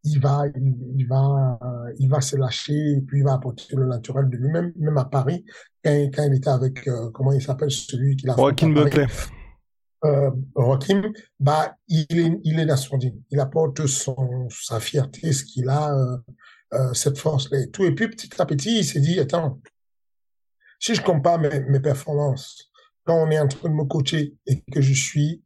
il 0.04 0.20
va, 0.20 0.44
il, 0.96 1.06
va, 1.06 1.58
euh, 1.62 1.92
il 1.98 2.08
va 2.08 2.20
se 2.20 2.36
lâcher 2.36 2.92
et 2.92 3.00
puis 3.00 3.20
il 3.20 3.24
va 3.24 3.34
apporter 3.34 3.74
le 3.74 3.86
naturel 3.86 4.28
de 4.28 4.36
lui-même, 4.36 4.72
même 4.76 4.98
à 4.98 5.06
Paris, 5.06 5.44
quand, 5.82 6.10
quand 6.14 6.24
il 6.24 6.34
était 6.34 6.50
avec, 6.50 6.86
euh, 6.86 7.10
comment 7.10 7.32
il 7.32 7.42
s'appelle, 7.42 7.70
celui 7.70 8.16
qui 8.16 8.26
l'a 8.26 8.36
Joaquin 8.36 8.70
Buckley. 8.70 9.06
Euh, 10.04 10.30
bah, 11.40 11.76
il 11.88 12.18
est, 12.18 12.40
il 12.44 12.60
est 12.60 12.66
nationaliste. 12.66 13.16
Il 13.30 13.40
apporte 13.40 13.86
son, 13.86 14.48
sa 14.50 14.80
fierté, 14.80 15.32
ce 15.32 15.44
qu'il 15.44 15.68
a, 15.68 15.94
euh, 15.94 16.18
euh, 16.74 16.94
cette 16.94 17.18
force-là 17.18 17.60
et 17.60 17.70
tout. 17.70 17.84
Et 17.84 17.94
puis, 17.94 18.08
petit 18.08 18.30
à 18.40 18.46
petit, 18.46 18.80
il 18.80 18.84
s'est 18.84 19.00
dit, 19.00 19.18
attends, 19.20 19.60
si 20.78 20.94
je 20.94 21.02
compare 21.02 21.38
mes, 21.38 21.60
mes 21.60 21.80
performances, 21.80 22.70
quand 23.04 23.16
on 23.16 23.30
est 23.30 23.38
en 23.38 23.48
train 23.48 23.68
de 23.68 23.74
me 23.74 23.84
coacher 23.84 24.34
et 24.46 24.62
que 24.72 24.80
je 24.80 24.92
suis 24.92 25.42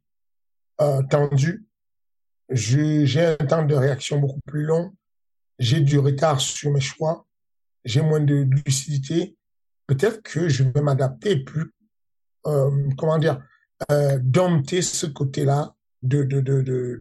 euh, 0.81 1.01
tendu, 1.03 1.65
j'ai 2.49 3.25
un 3.25 3.45
temps 3.45 3.65
de 3.65 3.75
réaction 3.75 4.19
beaucoup 4.19 4.41
plus 4.45 4.63
long, 4.63 4.95
j'ai 5.59 5.81
du 5.81 5.99
retard 5.99 6.39
sur 6.39 6.71
mes 6.71 6.79
choix, 6.79 7.27
j'ai 7.85 8.01
moins 8.01 8.21
de 8.21 8.47
lucidité, 8.65 9.37
peut-être 9.87 10.21
que 10.21 10.49
je 10.49 10.63
vais 10.63 10.81
m'adapter 10.81 11.43
plus, 11.43 11.73
euh, 12.47 12.89
comment 12.97 13.17
dire, 13.17 13.41
euh, 13.91 14.19
dompter 14.21 14.81
ce 14.81 15.05
côté-là 15.05 15.75
de, 16.01 16.23
de, 16.23 16.39
de, 16.41 16.61
de, 16.61 16.99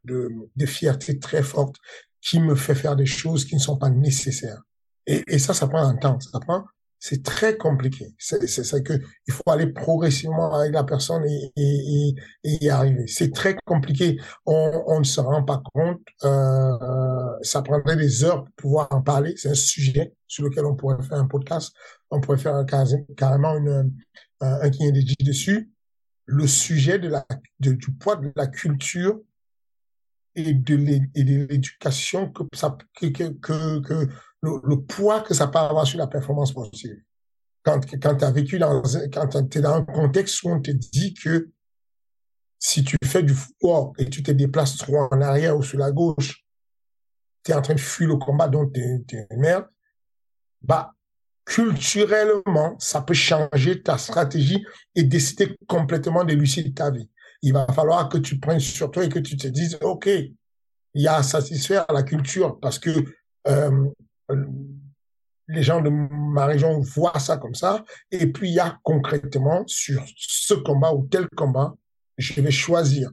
de, 0.56 0.66
fierté 0.66 1.18
très 1.18 1.42
forte 1.42 1.76
qui 2.20 2.40
me 2.40 2.54
fait 2.54 2.75
faire 2.75 2.97
des 2.97 3.06
choses 3.06 3.44
qui 3.44 3.54
ne 3.54 3.61
sont 3.61 3.76
pas 3.76 3.90
nécessaires. 3.90 4.62
Et, 5.06 5.23
et 5.26 5.38
ça, 5.38 5.54
ça 5.54 5.68
prend 5.68 5.87
un 5.87 5.97
temps. 5.97 6.18
Ça 6.20 6.40
prend 6.40 6.64
c'est 7.00 7.23
très 7.23 7.56
compliqué. 7.56 8.14
C'est 8.18 8.49
ça 8.49 8.80
que 8.80 8.94
il 9.26 9.32
faut 9.32 9.42
aller 9.47 9.68
progressivement 9.68 10.54
avec 10.54 10.73
la 10.73 10.85
personne 10.85 11.25
et, 11.25 11.52
et, 11.56 12.14
et 12.44 12.64
y 12.64 12.68
arriver. 12.70 13.06
C'est 13.06 13.32
très 13.32 13.56
compliqué. 13.64 14.18
On, 14.47 14.85
on, 14.87 14.99
ne 14.99 15.04
se 15.04 15.20
rend 15.20 15.44
pas 15.44 15.62
compte. 15.75 16.00
Euh, 16.25 17.37
ça 17.42 17.62
prendrait 17.62 17.97
des 17.97 18.25
heures 18.25 18.44
pour 18.44 18.54
pouvoir 18.56 18.88
en 18.90 19.02
parler. 19.02 19.35
C'est 19.37 19.50
un 19.50 19.54
sujet 19.54 20.12
sur 20.26 20.44
lequel 20.44 20.64
on 20.66 20.75
pourrait 20.75 21.02
faire 21.02 21.18
un 21.18 21.28
podcast. 21.28 21.73
On 22.11 22.20
pourrait 22.20 22.38
faire 22.38 22.64
carrément 23.16 23.56
une, 23.56 23.68
euh, 24.42 24.62
un 24.62 24.70
qui 24.70 24.85
est 24.85 25.25
dessus. 25.25 25.70
Le 26.30 26.47
sujet 26.47 26.99
de 26.99 27.08
la, 27.08 27.26
de, 27.58 27.73
du 27.73 27.90
poids 27.92 28.16
de 28.16 28.30
la 28.37 28.47
culture 28.47 29.18
et 30.35 30.52
de 30.52 30.76
l'éducation 30.76 32.30
que 32.30 32.42
ça 32.52 32.76
que, 32.94 33.06
que, 33.06 33.80
que 33.80 34.08
le, 34.42 34.76
poids 34.76 35.23
que 35.23 35.32
ça 35.32 35.49
peut 35.49 35.58
avoir 35.58 35.87
sur 35.87 35.99
la 35.99 36.06
performance 36.06 36.50
sportive. 36.50 37.02
Quand, 37.62 37.80
quand 38.00 38.16
tu 38.16 38.32
vécu 38.32 38.58
dans, 38.58 38.82
quand 39.12 39.49
tu 39.49 39.58
es 39.58 39.61
dans 39.62 39.75
un 39.75 39.85
contexte 39.85 40.42
où 40.42 40.50
on 40.50 40.61
te 40.61 40.70
dit 40.70 41.14
que 41.14 41.50
si 42.58 42.85
tu 42.85 42.97
fais 43.04 43.23
du 43.23 43.35
football 43.35 43.92
et 43.99 44.11
tu 44.11 44.23
te 44.23 44.30
déplaces 44.30 44.76
trop 44.76 45.08
en 45.11 45.20
arrière 45.23 45.56
ou 45.56 45.62
sur 45.62 45.78
la 45.78 45.92
gauche, 45.92 46.44
tu 47.44 47.52
es 47.52 47.54
en 47.54 47.62
train 47.62 47.75
de 47.75 47.80
fuir 47.80 48.08
le 48.08 48.16
combat 48.16 48.49
dont 48.49 48.68
tu 48.68 48.80
es, 48.80 49.26
une 49.30 49.40
merde, 49.40 49.66
bah, 50.61 50.94
culturellement, 51.49 52.76
ça 52.78 53.00
peut 53.00 53.14
changer 53.14 53.83
ta 53.83 53.97
stratégie 53.97 54.62
et 54.95 55.02
décider 55.02 55.57
complètement 55.67 56.23
de 56.23 56.35
de 56.35 56.69
ta 56.75 56.90
vie. 56.90 57.09
Il 57.40 57.55
va 57.55 57.67
falloir 57.69 58.09
que 58.11 58.19
tu 58.19 58.38
prennes 58.38 58.61
sur 58.61 58.90
toi 58.90 59.05
et 59.05 59.09
que 59.09 59.19
tu 59.19 59.37
te 59.37 59.49
dises, 59.49 59.78
OK, 59.81 60.07
il 60.07 61.02
y 61.02 61.09
a 61.09 61.17
à 61.17 61.23
satisfaire 61.23 61.87
la 61.93 62.02
culture 62.02 62.61
parce 62.61 62.78
que 62.78 62.90
euh, 63.49 63.88
les 65.49 65.62
gens 65.62 65.81
de 65.81 65.88
ma 65.88 66.45
région 66.45 66.81
voient 66.81 67.19
ça 67.19 67.38
comme 67.38 67.55
ça. 67.55 67.83
Et 68.11 68.26
puis, 68.26 68.50
il 68.50 68.55
y 68.55 68.61
a 68.61 68.78
concrètement 68.83 69.64
sur 69.67 70.05
ce 70.17 70.52
combat 70.52 70.93
ou 70.93 71.07
tel 71.07 71.28
combat, 71.35 71.75
je 72.19 72.38
vais 72.43 72.50
choisir 72.50 73.11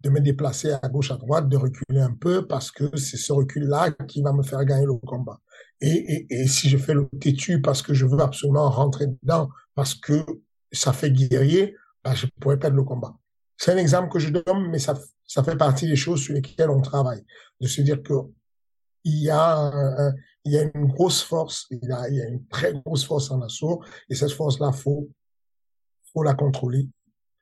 de 0.00 0.08
me 0.08 0.20
déplacer 0.20 0.72
à 0.72 0.88
gauche, 0.88 1.10
à 1.10 1.16
droite, 1.16 1.50
de 1.50 1.58
reculer 1.58 2.00
un 2.00 2.14
peu 2.14 2.46
parce 2.46 2.70
que 2.70 2.96
c'est 2.96 3.18
ce 3.18 3.32
recul-là 3.32 3.90
qui 4.08 4.22
va 4.22 4.32
me 4.32 4.42
faire 4.42 4.64
gagner 4.64 4.86
le 4.86 4.94
combat. 4.94 5.38
Et, 5.86 6.46
si 6.46 6.68
je 6.68 6.78
fais 6.78 6.94
le 6.94 7.08
têtu 7.20 7.60
parce 7.60 7.82
que 7.82 7.92
je 7.92 8.06
veux 8.06 8.20
absolument 8.20 8.70
rentrer 8.70 9.06
dedans, 9.06 9.50
parce 9.74 9.94
que 9.94 10.24
ça 10.72 10.92
fait 10.92 11.10
guerrier, 11.10 11.76
bah, 12.02 12.14
je 12.14 12.26
pourrais 12.40 12.58
perdre 12.58 12.76
le 12.76 12.84
combat. 12.84 13.14
C'est 13.56 13.72
un 13.72 13.76
exemple 13.76 14.10
que 14.10 14.18
je 14.18 14.30
donne, 14.30 14.70
mais 14.70 14.78
ça, 14.78 14.94
fait 15.44 15.56
partie 15.56 15.86
des 15.86 15.96
choses 15.96 16.22
sur 16.22 16.34
lesquelles 16.34 16.70
on 16.70 16.80
travaille. 16.80 17.24
De 17.60 17.66
se 17.66 17.82
dire 17.82 18.02
que 18.02 18.14
il 19.04 19.22
y 19.22 19.30
a 19.30 20.12
une 20.46 20.86
grosse 20.86 21.22
force, 21.22 21.66
il 21.70 21.80
y 21.84 21.92
a, 21.92 22.28
une 22.28 22.46
très 22.48 22.72
grosse 22.72 23.04
force 23.04 23.30
en 23.30 23.42
assaut, 23.42 23.82
et 24.08 24.14
cette 24.14 24.32
force-là, 24.32 24.72
faut, 24.72 25.10
faut 26.12 26.22
la 26.22 26.34
contrôler, 26.34 26.88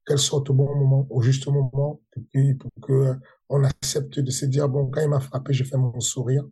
qu'elle 0.05 0.19
sorte 0.19 0.51
au 0.51 0.55
bon 0.55 0.75
moment, 0.75 1.07
au 1.11 1.23
juste 1.23 1.47
moment, 1.47 2.01
pour 2.11 2.23
que, 2.33 2.55
pour 2.55 2.71
que 2.83 3.15
on 3.49 3.63
accepte 3.63 4.19
de 4.19 4.31
se 4.31 4.47
dire, 4.47 4.69
bon, 4.69 4.91
quand 4.91 5.01
il 5.01 5.09
m'a 5.09 5.21
frappé, 5.21 5.53
je 5.53 5.63
fais 5.63 5.77
mon 5.77 6.01
sourire, 6.01 6.45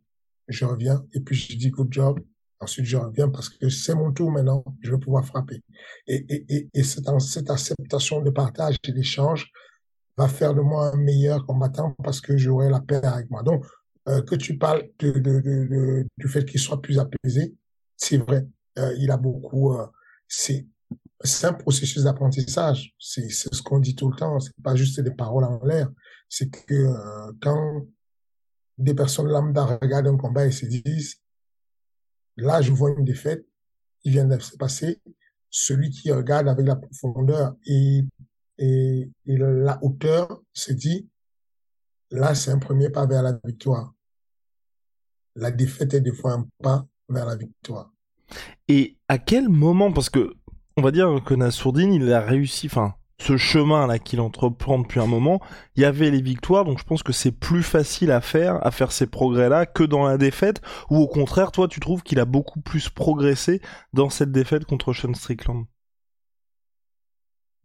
je 0.51 0.65
reviens, 0.65 1.05
et 1.13 1.21
puis 1.21 1.37
je 1.37 1.57
dis 1.57 1.71
good 1.71 1.93
job, 1.93 2.21
ensuite 2.61 2.85
je 2.85 2.97
reviens 2.97 3.29
parce 3.29 3.49
que 3.49 3.69
c'est 3.69 3.95
mon 3.95 4.13
tour 4.13 4.31
maintenant, 4.31 4.65
je 4.83 4.91
vais 4.91 4.99
pouvoir 4.99 5.25
frapper. 5.25 5.63
Et, 6.07 6.25
et, 6.29 6.55
et, 6.55 6.71
et 6.75 6.83
cette, 6.83 7.09
cette 7.21 7.51
acceptation 7.51 8.21
de 8.21 8.31
partage 8.31 8.77
et 8.85 8.93
d'échange 8.93 9.51
va 10.17 10.29
faire 10.29 10.55
de 10.55 10.61
moi 10.61 10.93
un 10.93 10.97
meilleur 10.97 11.47
combattant 11.47 11.95
parce 12.05 12.21
que 12.21 12.37
j'aurai 12.37 12.69
la 12.69 12.81
paix 12.81 13.01
avec 13.03 13.31
moi. 13.31 13.43
Donc, 13.43 13.65
euh, 14.09 14.23
que 14.23 14.35
tu 14.35 14.59
parles 14.59 14.89
de, 14.99 15.13
de, 15.13 16.07
du 16.19 16.29
fait 16.29 16.45
qu'il 16.45 16.61
soit 16.61 16.81
plus 16.83 16.99
apaisé, 16.99 17.55
c'est 17.97 18.19
vrai. 18.19 18.47
Euh, 18.79 18.95
il 18.99 19.11
a 19.11 19.17
beaucoup. 19.17 19.73
Euh, 19.73 19.87
c'est 20.29 20.67
c'est 21.23 21.47
un 21.47 21.53
processus 21.53 22.05
d'apprentissage. 22.05 22.95
C'est 22.99 23.29
ce 23.31 23.63
qu'on 23.63 23.79
dit 23.79 23.95
tout 23.95 24.11
le 24.11 24.17
temps. 24.17 24.41
C'est 24.41 24.55
pas 24.63 24.75
juste 24.75 25.01
des 25.01 25.11
paroles 25.11 25.45
en 25.45 25.63
l'air. 25.65 25.91
C'est 26.29 26.51
que 26.51 26.75
euh, 26.75 27.33
quand 27.41 27.87
des 28.81 28.95
personnes 28.95 29.29
lambda 29.29 29.65
regardent 29.65 30.09
un 30.09 30.17
combat 30.17 30.47
et 30.47 30.53
se 30.53 30.67
disent 30.67 31.21
là, 32.37 32.63
je 32.63 32.73
vois 32.73 32.91
une 32.91 33.05
défaite, 33.05 33.47
il 34.05 34.13
vient 34.13 34.25
de 34.25 34.39
se 34.39 34.57
passer. 34.57 35.01
Celui 35.51 35.91
qui 35.91 36.11
regarde 36.13 36.49
avec 36.49 36.67
la 36.67 36.77
profondeur 36.77 37.55
et, 37.67 38.03
la 39.27 39.79
hauteur 39.83 40.43
se 40.53 40.73
dit 40.73 41.09
Là, 42.11 42.35
c'est 42.35 42.51
un 42.51 42.59
premier 42.59 42.91
pas 42.91 43.07
vers 43.07 43.23
la 43.23 43.39
victoire. 43.45 43.95
La 45.37 45.51
défaite 45.51 45.95
est 45.95 46.01
des 46.01 46.13
fois 46.13 46.33
un 46.33 46.49
pas 46.61 46.87
vers 47.09 47.25
la 47.25 47.37
victoire. 47.37 47.93
Et 48.69 48.99
à 49.09 49.19
quel 49.19 49.49
moment, 49.49 49.93
parce 49.93 50.11
que 50.11 50.35
on 50.77 50.83
va 50.83 50.91
dire 50.91 51.23
que 51.25 51.35
Nassourdine, 51.35 51.93
il 51.93 52.13
a 52.13 52.21
réussi, 52.21 52.67
enfin, 52.67 52.95
ce 53.21 53.37
chemin 53.37 53.87
là 53.87 53.99
qu'il 53.99 54.21
entreprend 54.21 54.79
depuis 54.79 54.99
un 54.99 55.07
moment, 55.07 55.41
il 55.77 55.83
y 55.83 55.85
avait 55.85 56.11
les 56.11 56.23
victoires, 56.23 56.65
donc 56.65 56.79
je 56.79 56.85
pense 56.85 57.03
que 57.03 57.13
c'est 57.13 57.33
plus 57.33 57.63
facile 57.63 58.11
à 58.11 58.21
faire, 58.21 58.65
à 58.67 58.71
faire 58.71 58.93
ces 58.93 59.07
progrès 59.07 59.49
là 59.49 59.67
que 59.67 59.85
dans 59.85 60.07
la 60.07 60.17
défaite, 60.17 60.63
ou 60.89 60.97
au 60.97 61.07
contraire, 61.07 61.53
toi, 61.53 61.69
tu 61.69 61.81
trouves 61.81 62.03
qu'il 62.03 62.19
a 62.19 62.25
beaucoup 62.25 62.61
plus 62.61 62.89
progressé 62.89 63.61
dans 63.93 64.09
cette 64.09 64.33
défaite 64.33 64.65
contre 64.65 64.93
Sean 64.93 65.13
Strickland? 65.15 65.67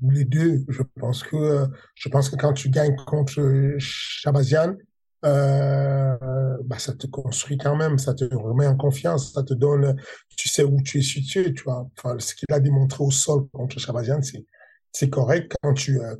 Les 0.02 0.26
deux. 0.26 0.66
Je 0.68 0.82
pense 1.00 1.24
que 1.24 1.66
je 1.96 2.10
pense 2.10 2.30
que 2.30 2.36
quand 2.36 2.52
tu 2.52 2.70
gagnes 2.70 2.98
contre 3.08 3.76
Chabazian, 3.80 4.76
euh, 5.24 6.18
bah 6.66 6.80
ça 6.80 6.94
te 6.94 7.08
construit 7.08 7.58
quand 7.58 7.78
même, 7.78 7.98
ça 7.98 8.14
te 8.14 8.26
remet 8.36 8.68
en 8.68 8.76
confiance, 8.76 9.32
ça 9.32 9.44
te 9.44 9.54
donne, 9.54 9.96
tu 10.36 10.50
sais 10.50 10.64
où 10.64 10.82
tu 10.82 11.00
es 11.00 11.02
situé, 11.02 11.54
tu 11.54 11.64
vois. 11.64 11.90
Enfin, 11.98 12.20
ce 12.20 12.36
qu'il 12.36 12.46
a 12.52 12.60
démontré 12.60 13.06
au 13.06 13.10
sol 13.10 13.48
contre 13.54 13.80
Chabazian, 13.80 14.22
c'est 14.22 14.46
c'est 14.96 15.10
correct 15.10 15.54
quand 15.62 15.74
tu 15.74 16.00
euh, 16.00 16.16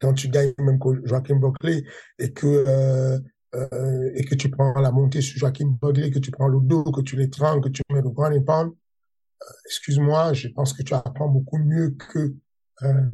quand 0.00 0.12
tu 0.14 0.28
gagnes 0.28 0.52
même 0.58 0.78
Joachim 1.04 1.36
Buckley 1.36 1.84
et 2.18 2.32
que 2.32 2.46
euh, 2.46 3.18
euh, 3.54 4.10
et 4.14 4.24
que 4.24 4.34
tu 4.34 4.50
prends 4.50 4.72
la 4.80 4.90
montée 4.90 5.20
sur 5.22 5.38
Joachim 5.38 5.78
Buckley, 5.80 6.10
que 6.10 6.18
tu 6.18 6.30
prends 6.30 6.48
le 6.48 6.60
dos, 6.60 6.84
que 6.84 7.00
tu 7.00 7.16
l'étrangles, 7.16 7.62
que 7.62 7.68
tu 7.68 7.82
mets 7.90 8.02
le 8.02 8.10
grand 8.10 8.30
épaule, 8.32 8.68
euh, 8.68 9.46
excuse-moi, 9.66 10.32
je 10.34 10.48
pense 10.48 10.72
que 10.72 10.82
tu 10.82 10.92
apprends 10.92 11.28
beaucoup 11.28 11.58
mieux 11.58 11.90
que 11.90 12.34
euh, 12.82 13.10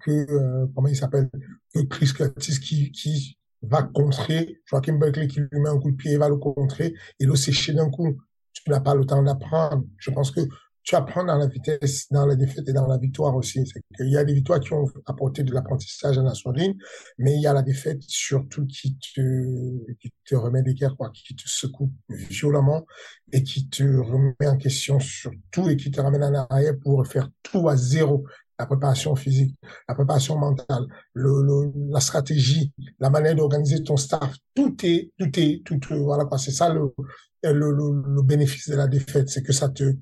que 0.00 0.10
euh, 0.10 0.66
comment 0.74 0.88
il 0.88 0.96
s'appelle 0.96 1.30
que 1.72 1.80
Chris 1.82 2.12
Curtis 2.14 2.60
qui 2.60 2.90
qui 2.90 3.38
va 3.62 3.82
contrer 3.82 4.60
Joachim 4.66 4.98
Berkeley 4.98 5.28
qui 5.28 5.40
lui 5.40 5.60
met 5.60 5.68
un 5.68 5.78
coup 5.78 5.92
de 5.92 5.96
pied 5.96 6.12
et 6.12 6.16
va 6.16 6.28
le 6.28 6.36
contrer 6.36 6.94
et 7.20 7.24
le 7.24 7.36
sécher 7.36 7.72
d'un 7.72 7.90
coup. 7.90 8.16
Tu 8.52 8.68
n'as 8.70 8.80
pas 8.80 8.94
le 8.94 9.04
temps 9.04 9.22
d'apprendre. 9.22 9.84
Je 9.98 10.10
pense 10.10 10.30
que 10.32 10.40
tu 10.86 10.94
apprends 10.94 11.24
dans 11.24 11.36
la 11.36 11.48
vitesse, 11.48 12.06
dans 12.12 12.24
la 12.26 12.36
défaite 12.36 12.68
et 12.68 12.72
dans 12.72 12.86
la 12.86 12.96
victoire 12.96 13.34
aussi. 13.34 13.64
Qu'il 13.96 14.08
y 14.08 14.16
a 14.16 14.24
des 14.24 14.32
victoires 14.32 14.60
qui 14.60 14.72
ont 14.72 14.86
apporté 15.04 15.42
de 15.42 15.52
l'apprentissage 15.52 16.16
à 16.16 16.22
la 16.22 16.32
sourdine, 16.32 16.74
mais 17.18 17.34
il 17.34 17.42
y 17.42 17.48
a 17.48 17.52
la 17.52 17.62
défaite 17.62 18.02
surtout 18.06 18.64
qui 18.66 18.96
te, 18.96 19.92
qui 19.94 20.12
te 20.24 20.36
remet 20.36 20.62
d'équerre, 20.62 20.96
quoi, 20.96 21.10
qui 21.12 21.34
te 21.34 21.42
secoue 21.44 21.92
violemment 22.08 22.86
et 23.32 23.42
qui 23.42 23.68
te 23.68 23.82
remet 23.82 24.46
en 24.46 24.56
question 24.56 25.00
sur 25.00 25.32
tout 25.50 25.68
et 25.68 25.76
qui 25.76 25.90
te 25.90 26.00
ramène 26.00 26.22
en 26.22 26.46
arrière 26.50 26.78
pour 26.80 27.04
faire 27.04 27.28
tout 27.42 27.68
à 27.68 27.76
zéro 27.76 28.24
la 28.56 28.66
préparation 28.66 29.14
physique, 29.16 29.54
la 29.88 29.94
préparation 29.94 30.38
mentale, 30.38 30.86
le, 31.12 31.42
le, 31.42 31.72
la 31.90 32.00
stratégie, 32.00 32.72
la 33.00 33.10
manière 33.10 33.34
d'organiser 33.34 33.82
ton 33.82 33.96
staff, 33.96 34.34
tout 34.54 34.74
est, 34.84 35.10
tout 35.18 35.30
est, 35.38 35.62
tout, 35.64 35.78
voilà 36.04 36.24
quoi. 36.24 36.38
C'est 36.38 36.52
ça 36.52 36.72
le, 36.72 36.94
le, 37.42 37.52
le, 37.52 38.22
bénéfice 38.22 38.70
de 38.70 38.76
la 38.76 38.86
défaite, 38.86 39.28
c'est 39.28 39.42
que 39.42 39.52
ça 39.52 39.68
te, 39.68 39.94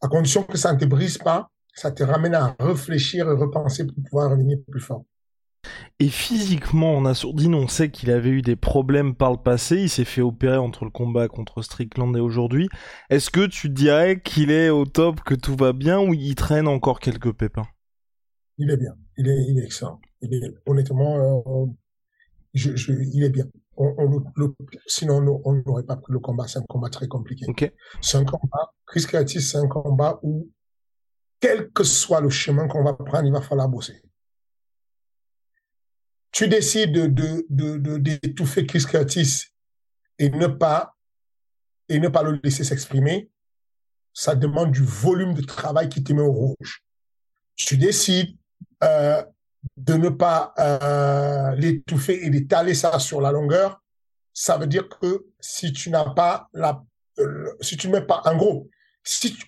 à 0.00 0.08
condition 0.08 0.42
que 0.42 0.56
ça 0.56 0.72
ne 0.72 0.78
te 0.78 0.84
brise 0.84 1.18
pas, 1.18 1.50
ça 1.74 1.90
te 1.90 2.02
ramène 2.02 2.34
à 2.34 2.56
réfléchir 2.58 3.28
et 3.28 3.34
repenser 3.34 3.86
pour 3.86 3.96
pouvoir 4.04 4.30
revenir 4.30 4.58
plus 4.70 4.80
fort. 4.80 5.04
Et 5.98 6.08
physiquement, 6.08 6.96
en 6.96 7.04
Assourdine, 7.04 7.54
on 7.54 7.66
sait 7.66 7.90
qu'il 7.90 8.10
avait 8.10 8.30
eu 8.30 8.42
des 8.42 8.56
problèmes 8.56 9.14
par 9.14 9.32
le 9.32 9.36
passé. 9.36 9.76
Il 9.76 9.88
s'est 9.88 10.04
fait 10.04 10.20
opérer 10.20 10.56
entre 10.56 10.84
le 10.84 10.90
combat 10.90 11.26
contre 11.28 11.62
Strickland 11.62 12.16
et 12.16 12.20
aujourd'hui. 12.20 12.68
Est-ce 13.10 13.30
que 13.30 13.46
tu 13.46 13.68
dirais 13.68 14.20
qu'il 14.20 14.50
est 14.50 14.70
au 14.70 14.84
top, 14.84 15.20
que 15.22 15.34
tout 15.34 15.56
va 15.56 15.72
bien, 15.72 16.00
ou 16.00 16.14
il 16.14 16.34
traîne 16.36 16.68
encore 16.68 17.00
quelques 17.00 17.32
pépins? 17.32 17.66
Il 18.58 18.70
est 18.70 18.76
bien. 18.76 18.94
Il 19.16 19.28
est, 19.28 19.44
il 19.48 19.58
est 19.58 19.64
excellent. 19.64 20.00
Il 20.22 20.34
est, 20.34 20.54
honnêtement, 20.66 21.42
euh, 21.44 21.66
je, 22.54 22.76
je, 22.76 22.92
il 22.92 23.24
est 23.24 23.30
bien. 23.30 23.46
On, 23.80 23.94
on, 23.96 24.24
le, 24.36 24.54
sinon, 24.86 25.40
on 25.44 25.54
n'aurait 25.64 25.84
pas 25.84 25.96
pris 25.96 26.12
le 26.12 26.18
combat. 26.18 26.48
C'est 26.48 26.58
un 26.58 26.66
combat 26.68 26.90
très 26.90 27.06
compliqué. 27.06 27.46
Ok. 27.48 27.72
C'est 28.02 28.18
un 28.18 28.24
combat. 28.24 28.74
Chris 28.86 29.06
Curtis, 29.06 29.40
c'est 29.40 29.58
un 29.58 29.68
combat 29.68 30.18
où, 30.22 30.50
quel 31.40 31.70
que 31.70 31.84
soit 31.84 32.20
le 32.20 32.28
chemin 32.28 32.66
qu'on 32.66 32.82
va 32.82 32.94
prendre, 32.94 33.26
il 33.26 33.32
va 33.32 33.40
falloir 33.40 33.68
bosser 33.68 34.02
tu 36.38 36.48
décides 36.48 36.92
de, 36.92 37.46
de, 37.48 37.96
d'étouffer 37.96 38.66
Chris 38.66 38.84
Curtis 38.88 39.46
et 40.18 40.30
ne 40.30 40.46
pas, 40.46 40.94
et 41.88 41.98
ne 41.98 42.08
pas 42.08 42.22
le 42.22 42.38
laisser 42.42 42.64
s'exprimer, 42.64 43.30
ça 44.12 44.34
demande 44.34 44.72
du 44.72 44.82
volume 44.82 45.34
de 45.34 45.42
travail 45.42 45.88
qui 45.88 46.02
te 46.02 46.12
met 46.12 46.22
au 46.22 46.32
rouge. 46.32 46.84
Tu 47.56 47.76
décides 47.76 48.36
euh, 48.84 49.22
de 49.76 49.94
ne 49.94 50.08
pas 50.08 50.54
euh, 50.58 51.54
l'étouffer 51.56 52.24
et 52.24 52.30
d'étaler 52.30 52.74
ça 52.74 52.98
sur 52.98 53.20
la 53.20 53.32
longueur, 53.32 53.82
ça 54.32 54.56
veut 54.56 54.66
dire 54.66 54.88
que 54.88 55.26
si 55.40 55.72
tu 55.72 55.90
n'as 55.90 56.10
pas 56.10 56.48
la, 56.52 56.82
euh, 57.18 57.52
si 57.60 57.76
tu 57.76 57.88
mets 57.88 58.02
pas, 58.02 58.22
en 58.24 58.36
gros, 58.36 58.68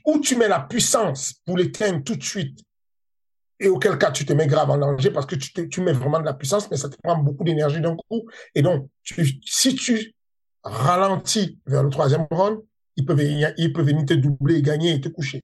où 0.06 0.18
tu 0.20 0.36
mets 0.36 0.48
la 0.48 0.60
puissance 0.60 1.34
pour 1.44 1.56
l'éteindre 1.56 2.02
tout 2.02 2.16
de 2.16 2.22
suite 2.22 2.60
et 3.60 3.68
auquel 3.68 3.98
cas 3.98 4.10
tu 4.10 4.24
te 4.24 4.32
mets 4.32 4.46
grave 4.46 4.70
en 4.70 4.78
danger 4.78 5.10
parce 5.10 5.26
que 5.26 5.36
tu, 5.36 5.68
tu 5.68 5.80
mets 5.82 5.92
vraiment 5.92 6.18
de 6.18 6.24
la 6.24 6.32
puissance, 6.32 6.70
mais 6.70 6.76
ça 6.76 6.88
te 6.88 6.96
prend 7.02 7.18
beaucoup 7.18 7.44
d'énergie 7.44 7.80
d'un 7.80 7.94
coup. 7.94 8.22
Et 8.54 8.62
donc, 8.62 8.88
si 9.04 9.74
tu 9.74 10.14
ralentis 10.62 11.60
vers 11.66 11.82
le 11.82 11.90
troisième 11.90 12.26
round, 12.30 12.60
il 12.96 13.04
peut 13.04 13.14
venir, 13.14 13.52
il 13.58 13.72
peut 13.72 13.82
venir 13.82 14.04
te 14.06 14.14
doubler, 14.14 14.62
gagner 14.62 14.94
et 14.94 15.00
te 15.00 15.08
coucher. 15.08 15.42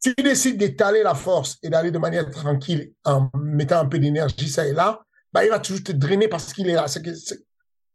Si 0.00 0.14
tu 0.14 0.22
décides 0.22 0.58
d'étaler 0.58 1.02
la 1.02 1.14
force 1.14 1.58
et 1.62 1.70
d'aller 1.70 1.90
de 1.90 1.98
manière 1.98 2.30
tranquille 2.30 2.92
en 3.04 3.30
mettant 3.34 3.80
un 3.80 3.86
peu 3.86 3.98
d'énergie 3.98 4.48
ça 4.48 4.66
et 4.66 4.72
là, 4.72 5.02
bah, 5.32 5.44
il 5.44 5.50
va 5.50 5.58
toujours 5.58 5.82
te 5.82 5.92
drainer 5.92 6.28
parce 6.28 6.52
qu'il 6.52 6.68
est 6.68 6.74
là. 6.74 6.86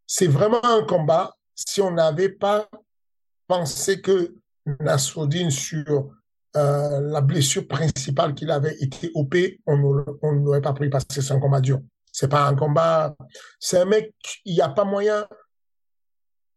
C'est 0.05 0.27
vraiment 0.27 0.63
un 0.63 0.83
combat. 0.83 1.35
Si 1.55 1.81
on 1.81 1.91
n'avait 1.91 2.29
pas 2.29 2.67
pensé 3.47 4.01
que 4.01 4.35
Nassoudine 4.79 5.51
sur 5.51 6.11
euh, 6.55 7.01
la 7.01 7.21
blessure 7.21 7.67
principale 7.67 8.33
qu'il 8.33 8.51
avait 8.51 8.75
été 8.79 9.11
OP, 9.15 9.35
on 9.65 9.77
ne 9.77 10.43
l'aurait 10.43 10.61
pas 10.61 10.73
pris 10.73 10.89
parce 10.89 11.05
que 11.05 11.21
c'est 11.21 11.33
un 11.33 11.39
combat 11.39 11.61
dur. 11.61 11.79
C'est 12.11 12.27
pas 12.27 12.47
un 12.47 12.55
combat. 12.55 13.15
C'est 13.59 13.79
un 13.79 13.85
mec, 13.85 14.13
il 14.45 14.53
n'y 14.53 14.61
a 14.61 14.69
pas 14.69 14.83
moyen 14.83 15.27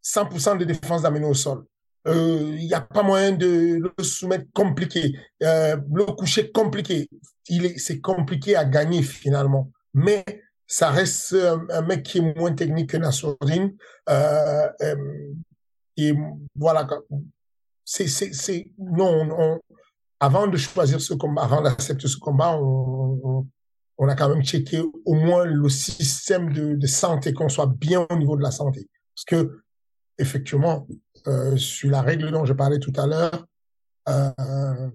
100% 0.04 0.58
de 0.58 0.64
défense 0.64 1.02
d'amener 1.02 1.26
au 1.26 1.34
sol. 1.34 1.64
Euh, 2.06 2.54
il 2.56 2.66
n'y 2.66 2.74
a 2.74 2.80
pas 2.80 3.02
moyen 3.02 3.32
de 3.32 3.80
le 3.96 4.04
soumettre 4.04 4.46
compliqué, 4.52 5.18
euh, 5.42 5.76
le 5.92 6.04
coucher 6.04 6.52
compliqué. 6.52 7.08
Il 7.48 7.66
est, 7.66 7.78
c'est 7.78 8.00
compliqué 8.00 8.56
à 8.56 8.64
gagner 8.64 9.02
finalement. 9.02 9.70
Mais 9.92 10.24
ça 10.66 10.90
reste 10.90 11.34
un, 11.34 11.82
mec 11.82 12.02
qui 12.02 12.18
est 12.18 12.34
moins 12.36 12.52
technique 12.54 12.90
que 12.90 12.96
Nassourdine. 12.96 13.74
Euh, 14.08 14.68
euh, 14.82 15.32
et 15.96 16.12
voilà. 16.54 16.86
C'est, 17.84 18.08
c'est, 18.08 18.32
c'est, 18.32 18.72
non, 18.78 19.28
on, 19.38 19.60
avant 20.20 20.46
de 20.46 20.56
choisir 20.56 21.00
ce 21.00 21.14
combat, 21.14 21.44
avant 21.44 21.62
d'accepter 21.62 22.08
ce 22.08 22.16
combat, 22.18 22.58
on, 22.58 23.46
a 24.08 24.14
quand 24.14 24.28
même 24.28 24.44
checké 24.44 24.80
au 25.04 25.14
moins 25.14 25.44
le 25.44 25.68
système 25.68 26.52
de 26.52 26.86
santé, 26.86 27.32
qu'on 27.32 27.48
soit 27.48 27.72
bien 27.78 28.06
au 28.10 28.16
niveau 28.16 28.36
de 28.36 28.42
la 28.42 28.50
santé. 28.50 28.88
Parce 29.14 29.24
que, 29.24 29.62
effectivement, 30.18 30.86
euh, 31.26 31.56
sur 31.56 31.90
la 31.90 32.02
règle 32.02 32.30
dont 32.30 32.44
je 32.44 32.52
parlais 32.52 32.78
tout 32.78 32.92
à 32.96 33.06
l'heure, 33.06 33.46
euh, 34.08 34.90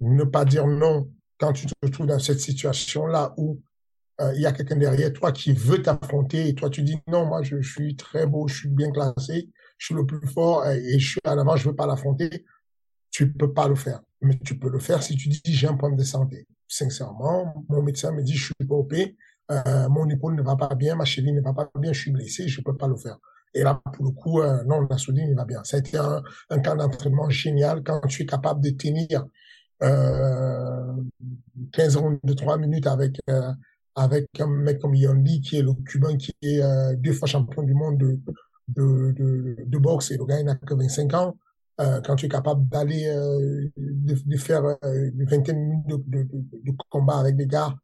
ne 0.00 0.24
pas 0.24 0.44
dire 0.44 0.66
non 0.66 1.10
quand 1.38 1.52
tu 1.52 1.66
te 1.66 1.86
trouves 1.88 2.06
dans 2.06 2.18
cette 2.18 2.40
situation-là 2.40 3.32
où 3.38 3.62
euh, 4.20 4.32
il 4.34 4.42
y 4.42 4.46
a 4.46 4.52
quelqu'un 4.52 4.76
derrière 4.76 5.12
toi 5.12 5.32
qui 5.32 5.52
veut 5.52 5.82
t'affronter 5.82 6.48
et 6.48 6.54
toi 6.54 6.68
tu 6.68 6.82
dis 6.82 6.98
non, 7.06 7.26
moi 7.26 7.42
je, 7.42 7.60
suis 7.62 7.96
très 7.96 8.26
beau, 8.26 8.48
je 8.48 8.54
suis 8.54 8.68
bien 8.68 8.90
classé, 8.90 9.50
je 9.78 9.86
suis 9.86 9.94
le 9.94 10.04
plus 10.04 10.26
fort 10.26 10.66
et, 10.68 10.98
je 10.98 11.10
suis 11.10 11.20
en 11.26 11.38
avant, 11.38 11.56
je 11.56 11.68
veux 11.68 11.76
pas 11.76 11.86
l'affronter, 11.86 12.44
tu 13.10 13.32
peux 13.32 13.52
pas 13.52 13.68
le 13.68 13.74
faire 13.74 14.00
mais 14.20 14.38
tu 14.44 14.58
peux 14.58 14.70
le 14.70 14.78
faire 14.78 15.02
si 15.02 15.16
tu 15.16 15.28
dis 15.28 15.40
j'ai 15.44 15.68
un 15.68 15.76
problème 15.76 15.98
de 15.98 16.04
santé. 16.04 16.46
Sincèrement, 16.68 17.64
mon 17.68 17.82
médecin 17.82 18.12
me 18.12 18.22
dit 18.22 18.34
je 18.34 18.46
suis 18.46 18.66
pas 18.68 18.74
OP, 18.74 18.94
mon 19.88 20.08
épaule 20.10 20.34
ne 20.34 20.42
va 20.42 20.56
pas 20.56 20.74
bien, 20.74 20.96
ma 20.96 21.04
cheville 21.04 21.32
ne 21.32 21.40
va 21.40 21.52
pas 21.52 21.70
bien, 21.78 21.92
je 21.92 22.00
suis 22.00 22.10
blessé, 22.10 22.48
je 22.48 22.60
peux 22.60 22.76
pas 22.76 22.88
le 22.88 22.96
faire. 22.96 23.18
Et 23.56 23.62
là, 23.62 23.80
pour 23.94 24.04
le 24.04 24.10
coup, 24.10 24.40
euh, 24.40 24.62
non, 24.64 24.86
la 24.88 24.98
soudine, 24.98 25.28
il 25.30 25.34
va 25.34 25.44
bien. 25.44 25.64
Ça 25.64 25.78
a 25.78 25.80
été 25.80 25.96
un, 25.96 26.22
camp 26.60 26.76
d'entraînement 26.76 27.30
génial 27.30 27.82
quand 27.82 28.00
tu 28.06 28.22
es 28.22 28.26
capable 28.26 28.60
de 28.60 28.70
tenir 28.70 29.24
euh, 29.82 30.92
15 31.72 31.96
rondes 31.96 32.18
de 32.22 32.34
3 32.34 32.58
minutes 32.58 32.86
avec 32.86 33.18
euh, 33.30 33.50
avec 33.94 34.26
un 34.40 34.46
mec 34.46 34.78
comme 34.78 34.94
Yondi, 34.94 35.40
qui 35.40 35.56
est 35.56 35.62
le 35.62 35.72
Cubain, 35.72 36.16
qui 36.18 36.34
est 36.42 36.62
euh, 36.62 36.94
deux 36.96 37.14
fois 37.14 37.26
champion 37.26 37.62
du 37.62 37.72
monde 37.72 37.96
de, 37.96 38.20
de, 38.68 39.56
de, 39.64 39.78
boxe, 39.78 40.10
et 40.10 40.18
le 40.18 40.26
gars, 40.26 40.38
il 40.38 40.44
n'a 40.44 40.54
que 40.54 40.74
25 40.74 41.14
ans. 41.14 41.36
Euh, 41.80 42.00
quand 42.02 42.16
tu 42.16 42.26
es 42.26 42.28
capable 42.28 42.66
d'aller 42.68 43.06
euh, 43.06 43.70
de, 43.76 44.36
faire 44.38 44.64
euh, 44.64 44.76
une 45.14 45.24
vingtaine 45.26 45.58
minutes 45.58 45.86
de, 45.86 46.22
de, 46.22 46.28
de, 46.62 46.72
combat 46.88 47.18
avec 47.18 47.36
des 47.36 47.46
gars 47.46 47.74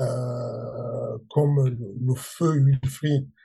euh, 0.00 1.18
comme 1.30 1.66
le, 1.66 2.14
feu 2.14 2.62
Wilfried 2.62 3.22
euh, 3.24 3.37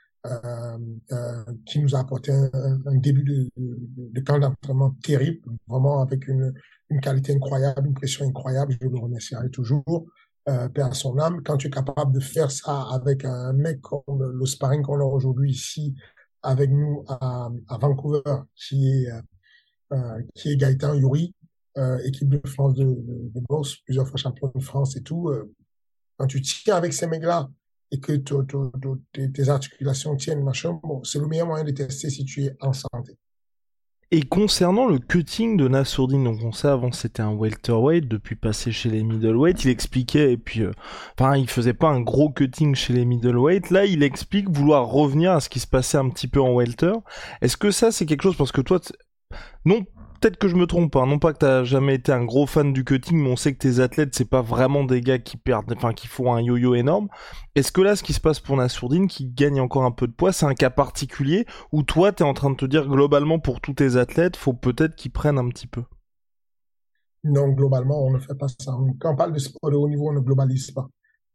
qui 1.66 1.80
nous 1.80 1.94
a 1.94 2.00
apporté 2.00 2.32
un, 2.32 2.50
un 2.86 2.96
début 2.96 3.24
de, 3.24 3.50
de, 3.56 4.20
camp 4.20 4.38
d'entraînement 4.38 4.96
terrible, 5.02 5.40
vraiment 5.68 6.00
avec 6.00 6.28
une, 6.28 6.54
une 6.90 7.00
qualité 7.00 7.34
incroyable, 7.34 7.86
une 7.86 7.94
pression 7.94 8.26
incroyable, 8.26 8.74
je 8.80 8.88
le 8.88 8.98
remercierai 8.98 9.50
toujours. 9.50 10.06
Euh, 10.48 10.68
à 10.76 10.92
son 10.92 11.18
âme, 11.18 11.42
quand 11.42 11.56
tu 11.56 11.68
es 11.68 11.70
capable 11.70 12.12
de 12.12 12.20
faire 12.20 12.50
ça 12.50 12.82
avec 12.92 13.24
un 13.24 13.52
mec 13.54 13.80
comme 13.80 14.22
le 14.22 14.46
sparring 14.46 14.82
qu'on 14.82 15.00
a 15.00 15.04
aujourd'hui 15.04 15.52
ici 15.52 15.94
avec 16.42 16.70
nous 16.70 17.02
à, 17.08 17.50
à 17.68 17.78
Vancouver, 17.78 18.22
qui 18.54 18.88
est 18.88 19.08
euh, 19.94 20.22
qui 20.34 20.50
est 20.50 20.56
Gaëtan 20.56 20.94
Yuri, 20.94 21.34
euh, 21.76 21.98
équipe 22.04 22.28
de 22.28 22.40
France 22.48 22.74
de, 22.74 22.84
de, 22.84 23.30
de, 23.34 23.40
boxe, 23.48 23.76
plusieurs 23.84 24.08
fois 24.08 24.16
champion 24.16 24.50
de 24.52 24.60
France 24.60 24.96
et 24.96 25.02
tout. 25.02 25.28
Euh, 25.28 25.52
quand 26.16 26.26
tu 26.26 26.40
tiens 26.40 26.76
avec 26.76 26.92
ces 26.92 27.06
mecs-là 27.06 27.48
et 27.94 28.00
que 28.00 28.12
tes 29.26 29.48
articulations 29.48 30.16
tiennent, 30.16 30.42
machin, 30.42 30.80
bon, 30.82 31.02
c'est 31.04 31.20
le 31.20 31.26
meilleur 31.26 31.46
moyen 31.46 31.64
de 31.64 31.70
tester 31.70 32.10
si 32.10 32.24
tu 32.24 32.44
es 32.44 32.56
en 32.60 32.72
santé. 32.72 33.16
Et 34.10 34.22
concernant 34.22 34.86
le 34.86 34.98
cutting 34.98 35.56
de 35.56 35.66
Nassourdine, 35.66 36.24
donc 36.24 36.38
on 36.44 36.52
sait 36.52 36.68
avant 36.68 36.92
c'était 36.92 37.22
un 37.22 37.32
welterweight, 37.32 38.06
depuis 38.06 38.36
passé 38.36 38.70
chez 38.70 38.90
les 38.90 39.02
middleweight, 39.02 39.64
il 39.64 39.70
expliquait 39.70 40.32
et 40.32 40.36
puis, 40.36 40.62
euh, 40.62 40.70
enfin 41.18 41.36
il 41.36 41.48
faisait 41.48 41.74
pas 41.74 41.88
un 41.88 42.00
gros 42.00 42.30
cutting 42.30 42.74
chez 42.74 42.92
les 42.92 43.04
middleweight. 43.04 43.70
Là, 43.70 43.86
il 43.86 44.02
explique 44.02 44.48
vouloir 44.48 44.86
revenir 44.86 45.32
à 45.32 45.40
ce 45.40 45.48
qui 45.48 45.58
se 45.58 45.66
passait 45.66 45.98
un 45.98 46.08
petit 46.10 46.28
peu 46.28 46.40
en 46.40 46.54
welter. 46.54 46.92
Est-ce 47.40 47.56
que 47.56 47.70
ça 47.70 47.90
c'est 47.90 48.06
quelque 48.06 48.22
chose 48.22 48.36
parce 48.36 48.52
que 48.52 48.60
toi, 48.60 48.80
non, 49.64 49.84
peut-être 50.24 50.38
que 50.38 50.48
je 50.48 50.56
me 50.56 50.66
trompe, 50.66 50.96
hein. 50.96 51.06
non 51.06 51.18
pas 51.18 51.34
que 51.34 51.38
t'as 51.40 51.64
jamais 51.64 51.96
été 51.96 52.10
un 52.10 52.24
gros 52.24 52.46
fan 52.46 52.72
du 52.72 52.82
cutting, 52.82 53.18
mais 53.18 53.28
on 53.28 53.36
sait 53.36 53.52
que 53.52 53.58
tes 53.58 53.80
athlètes, 53.80 54.14
c'est 54.14 54.24
pas 54.24 54.40
vraiment 54.40 54.82
des 54.82 55.02
gars 55.02 55.18
qui 55.18 55.36
perdent, 55.36 55.70
enfin 55.76 55.92
qui 55.92 56.06
font 56.06 56.32
un 56.32 56.40
yo-yo 56.40 56.74
énorme. 56.74 57.08
Est-ce 57.56 57.72
que 57.72 57.82
là, 57.82 57.94
ce 57.94 58.02
qui 58.02 58.14
se 58.14 58.22
passe 58.22 58.40
pour 58.40 58.56
Nassourdine, 58.56 59.06
qui 59.06 59.26
gagne 59.26 59.60
encore 59.60 59.84
un 59.84 59.90
peu 59.90 60.06
de 60.06 60.12
poids, 60.12 60.32
c'est 60.32 60.46
un 60.46 60.54
cas 60.54 60.70
particulier 60.70 61.44
où 61.72 61.82
toi, 61.82 62.10
t'es 62.10 62.24
en 62.24 62.32
train 62.32 62.48
de 62.48 62.56
te 62.56 62.64
dire 62.64 62.88
globalement 62.88 63.38
pour 63.38 63.60
tous 63.60 63.74
tes 63.74 63.96
athlètes, 63.96 64.38
faut 64.38 64.54
peut-être 64.54 64.96
qu'ils 64.96 65.12
prennent 65.12 65.36
un 65.36 65.50
petit 65.50 65.66
peu? 65.66 65.82
Non, 67.22 67.48
globalement, 67.48 68.02
on 68.02 68.10
ne 68.10 68.18
fait 68.18 68.34
pas 68.34 68.48
ça. 68.48 68.72
Quand 69.00 69.12
on 69.12 69.16
parle 69.16 69.34
de 69.34 69.38
sport 69.38 69.70
de 69.70 69.76
haut 69.76 69.88
niveau, 69.90 70.08
on 70.08 70.14
ne 70.14 70.20
globalise 70.20 70.70
pas. 70.70 70.88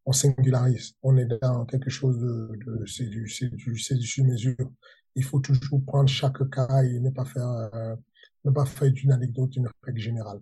On 0.07 0.13
singularise. 0.13 0.93
On 1.03 1.15
est 1.17 1.27
dans 1.43 1.65
quelque 1.65 1.91
chose 1.91 2.17
de, 2.17 2.85
c'est 2.87 3.05
du 3.07 4.07
sur-mesure 4.07 4.55
il 5.15 5.23
faut 5.23 5.39
toujours 5.39 5.83
prendre 5.85 6.09
chaque 6.09 6.49
cas 6.49 6.83
et 6.83 6.99
ne 6.99 7.09
pas 7.09 7.25
faire, 7.25 7.49
euh, 7.73 7.95
ne 8.45 8.51
pas 8.51 8.65
faire 8.65 8.91
d'une 8.91 9.11
anecdote 9.11 9.55
une 9.55 9.69
règle 9.83 9.99
générale. 9.99 10.41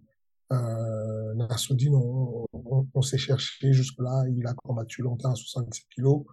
Euh, 0.52 1.34
Nassoudine, 1.34 1.96
on, 1.96 3.02
s'est 3.02 3.18
cherché 3.18 3.74
jusque-là. 3.74 4.26
Il 4.30 4.46
a 4.48 4.54
combattu 4.54 5.02
longtemps 5.02 5.32
à 5.32 5.36
77 5.36 5.86
kilos. 5.90 6.24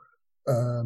Euh, 0.48 0.85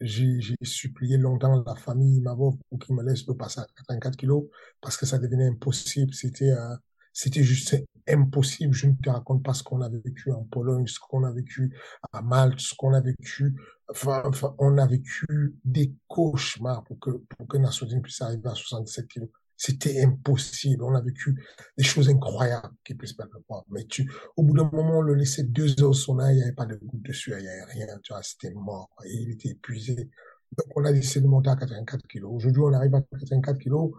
j'ai 0.00 0.56
supplié 0.62 1.16
longtemps 1.16 1.62
la 1.66 1.74
famille 1.76 2.20
Mavov 2.20 2.56
pour 2.68 2.78
qu'il 2.78 2.94
me 2.94 3.02
laisse 3.02 3.26
le 3.26 3.34
passer 3.34 3.60
à 3.60 3.66
84 3.76 4.16
kilos 4.16 4.44
parce 4.80 4.96
que 4.96 5.06
ça 5.06 5.18
devenait 5.18 5.48
impossible. 5.48 6.12
C'était 6.12 6.50
euh, 6.50 6.76
c'était 7.12 7.44
juste 7.44 7.76
impossible. 8.08 8.74
Je 8.74 8.88
ne 8.88 8.94
te 8.94 9.08
raconte 9.08 9.42
pas 9.42 9.54
ce 9.54 9.62
qu'on 9.62 9.80
a 9.80 9.88
vécu 9.88 10.32
en 10.32 10.42
Pologne, 10.44 10.86
ce 10.86 10.98
qu'on 10.98 11.22
a 11.24 11.30
vécu 11.30 11.74
à 12.12 12.20
Malte, 12.22 12.60
ce 12.60 12.74
qu'on 12.74 12.92
a 12.92 13.00
vécu. 13.00 13.54
Enfin, 13.88 14.22
enfin, 14.26 14.54
on 14.58 14.76
a 14.78 14.86
vécu 14.86 15.54
des 15.64 15.94
cauchemars 16.08 16.82
pour 16.84 16.98
que, 16.98 17.10
pour 17.10 17.46
que 17.46 17.56
Nassoudine 17.56 18.02
puisse 18.02 18.20
arriver 18.20 18.48
à 18.48 18.54
67 18.54 19.06
kilos. 19.06 19.28
C'était 19.56 20.02
impossible. 20.02 20.82
On 20.82 20.94
a 20.94 21.00
vécu 21.00 21.40
des 21.78 21.84
choses 21.84 22.08
incroyables 22.08 22.74
qui 22.84 22.94
puissent 22.94 23.12
pas 23.12 23.24
le 23.24 23.40
voir. 23.48 23.64
Mais 23.70 23.84
tu, 23.84 24.10
au 24.36 24.42
bout 24.42 24.54
d'un 24.54 24.68
moment, 24.70 24.98
on 24.98 25.02
le 25.02 25.14
laissait 25.14 25.44
deux 25.44 25.80
heures 25.80 25.90
au 25.90 25.94
sauna, 25.94 26.32
il 26.32 26.36
n'y 26.36 26.42
avait 26.42 26.52
pas 26.52 26.66
de 26.66 26.76
goutte 26.76 27.02
dessus, 27.02 27.32
il 27.36 27.42
n'y 27.42 27.48
avait 27.48 27.64
rien, 27.64 27.86
tu 28.02 28.12
vois, 28.12 28.22
c'était 28.22 28.52
mort. 28.52 28.90
Il 29.06 29.30
était 29.30 29.50
épuisé. 29.50 30.10
Donc, 30.56 30.66
on 30.76 30.84
a 30.84 30.92
décidé 30.92 31.22
de 31.22 31.26
monter 31.26 31.50
à 31.50 31.56
84 31.56 32.06
kilos. 32.06 32.30
Aujourd'hui, 32.32 32.62
on 32.64 32.72
arrive 32.72 32.94
à 32.94 33.00
84 33.00 33.58
kilos. 33.58 33.92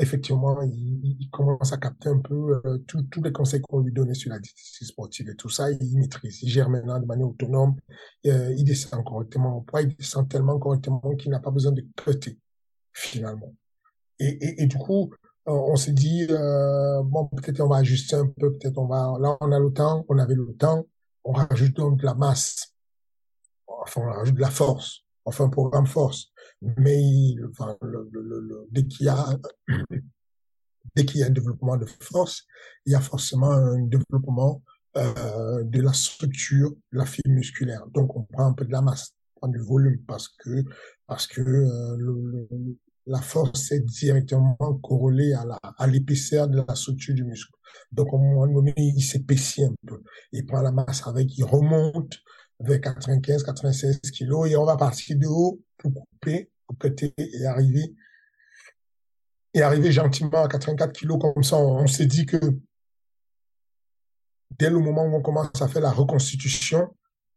Effectivement, 0.00 0.62
il, 0.62 1.28
commence 1.32 1.72
à 1.72 1.76
capter 1.76 2.08
un 2.08 2.20
peu 2.20 2.60
euh, 2.64 2.78
tous 2.86 3.22
les 3.22 3.32
conseils 3.32 3.60
qu'on 3.62 3.80
lui 3.80 3.92
donnait 3.92 4.14
sur 4.14 4.30
la 4.30 4.38
diététique 4.38 4.86
sportive 4.86 5.28
et 5.28 5.34
tout 5.34 5.48
ça. 5.48 5.72
Il 5.72 5.98
maîtrise, 5.98 6.40
il 6.42 6.50
gère 6.50 6.70
maintenant 6.70 7.00
de 7.00 7.06
manière 7.06 7.28
autonome. 7.28 7.74
Euh, 8.26 8.54
il 8.56 8.64
descend 8.64 9.04
correctement 9.04 9.60
poids, 9.62 9.82
il 9.82 9.96
descend 9.96 10.28
tellement 10.28 10.56
correctement 10.58 11.00
qu'il 11.18 11.32
n'a 11.32 11.40
pas 11.40 11.50
besoin 11.50 11.72
de 11.72 11.84
cutter, 11.96 12.38
finalement. 12.92 13.52
Et, 14.18 14.28
et, 14.28 14.62
et 14.62 14.66
du 14.66 14.76
coup, 14.76 15.10
on 15.48 15.76
s'est 15.76 15.92
dit, 15.92 16.26
euh, 16.30 17.02
bon, 17.02 17.26
peut-être 17.28 17.60
on 17.60 17.68
va 17.68 17.78
ajuster 17.78 18.16
un 18.16 18.26
peu, 18.26 18.52
peut-être 18.52 18.78
on 18.78 18.86
va, 18.86 19.16
là, 19.20 19.36
on 19.40 19.52
a 19.52 19.58
le 19.58 19.72
temps, 19.72 20.04
on 20.08 20.18
avait 20.18 20.34
le 20.34 20.54
temps, 20.58 20.86
on 21.24 21.32
rajoute 21.32 21.74
donc 21.74 21.98
de 22.00 22.04
la 22.04 22.14
masse, 22.14 22.74
enfin, 23.66 24.02
on 24.02 24.10
rajoute 24.10 24.34
de 24.34 24.40
la 24.40 24.50
force, 24.50 25.04
enfin, 25.24 25.44
un 25.44 25.48
programme 25.48 25.86
force. 25.86 26.32
Mais, 26.60 27.34
enfin, 27.50 27.76
le, 27.82 28.08
le, 28.12 28.40
le, 28.40 28.66
dès 28.70 28.86
qu'il 28.86 29.06
y 29.06 29.08
a, 29.08 29.26
dès 30.94 31.06
qu'il 31.06 31.20
y 31.20 31.22
a 31.22 31.26
un 31.26 31.30
développement 31.30 31.76
de 31.76 31.86
force, 32.00 32.44
il 32.84 32.92
y 32.92 32.96
a 32.96 33.00
forcément 33.00 33.50
un 33.50 33.80
développement 33.82 34.62
euh, 34.96 35.62
de 35.64 35.80
la 35.80 35.92
structure 35.92 36.70
de 36.92 36.98
la 36.98 37.06
fibre 37.06 37.30
musculaire. 37.30 37.86
Donc, 37.94 38.16
on 38.16 38.22
prend 38.24 38.46
un 38.46 38.52
peu 38.52 38.64
de 38.64 38.72
la 38.72 38.82
masse, 38.82 39.14
on 39.36 39.40
prend 39.40 39.48
du 39.48 39.60
volume 39.60 40.02
parce 40.06 40.28
que, 40.28 40.64
parce 41.06 41.26
que 41.26 41.40
euh, 41.40 41.96
le, 41.96 42.48
la 43.08 43.22
force 43.22 43.72
est 43.72 43.80
directement 43.80 44.56
corrélée 44.82 45.32
à 45.32 45.44
la, 45.44 45.58
à 45.62 45.86
l'épaisseur 45.86 46.46
de 46.46 46.62
la 46.66 46.74
structure 46.74 47.14
du 47.14 47.24
muscle. 47.24 47.52
Donc, 47.90 48.12
au 48.12 48.18
moment 48.18 48.46
donné, 48.46 48.74
il 48.76 49.02
s'épaissit 49.02 49.64
un 49.64 49.74
peu. 49.86 50.02
Il 50.32 50.44
prend 50.44 50.60
la 50.60 50.72
masse 50.72 51.06
avec, 51.06 51.36
il 51.38 51.44
remonte 51.44 52.18
vers 52.60 52.80
95, 52.80 53.44
96 53.44 54.00
kilos 54.12 54.50
et 54.50 54.56
on 54.56 54.64
va 54.64 54.76
partir 54.76 55.16
de 55.16 55.26
haut 55.26 55.60
pour 55.78 55.92
couper, 55.94 56.50
pour 56.66 56.76
et 57.16 57.46
arriver, 57.46 57.94
et 59.54 59.62
arriver 59.62 59.90
gentiment 59.90 60.44
à 60.44 60.48
84 60.48 60.92
kilos 60.92 61.18
comme 61.18 61.42
ça. 61.42 61.56
On, 61.56 61.86
s'est 61.86 62.06
dit 62.06 62.26
que 62.26 62.38
dès 64.58 64.68
le 64.68 64.80
moment 64.80 65.04
où 65.06 65.16
on 65.16 65.22
commence 65.22 65.62
à 65.62 65.68
faire 65.68 65.82
la 65.82 65.92
reconstitution, 65.92 66.94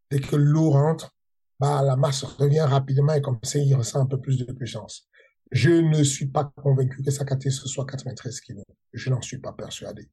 dès 0.10 0.20
que 0.20 0.36
l'eau 0.36 0.72
rentre, 0.72 1.16
bah, 1.62 1.82
la 1.82 1.96
masse 1.96 2.24
revient 2.24 2.62
rapidement 2.62 3.14
et 3.14 3.22
comme 3.22 3.40
ça, 3.44 3.60
il 3.60 3.74
ressent 3.74 4.02
un 4.02 4.08
peu 4.08 4.20
plus 4.20 4.38
de 4.38 4.52
puissance. 4.52 5.08
Je 5.52 5.70
ne 5.70 6.04
suis 6.04 6.28
pas 6.28 6.46
convaincu 6.56 7.04
que 7.04 7.12
Sakaté 7.12 7.50
ce 7.50 7.68
soit 7.68 7.86
93 7.86 8.40
kilos. 8.40 8.64
Je 8.94 9.10
n'en 9.10 9.22
suis 9.22 9.38
pas 9.38 9.52
persuadé. 9.52 10.10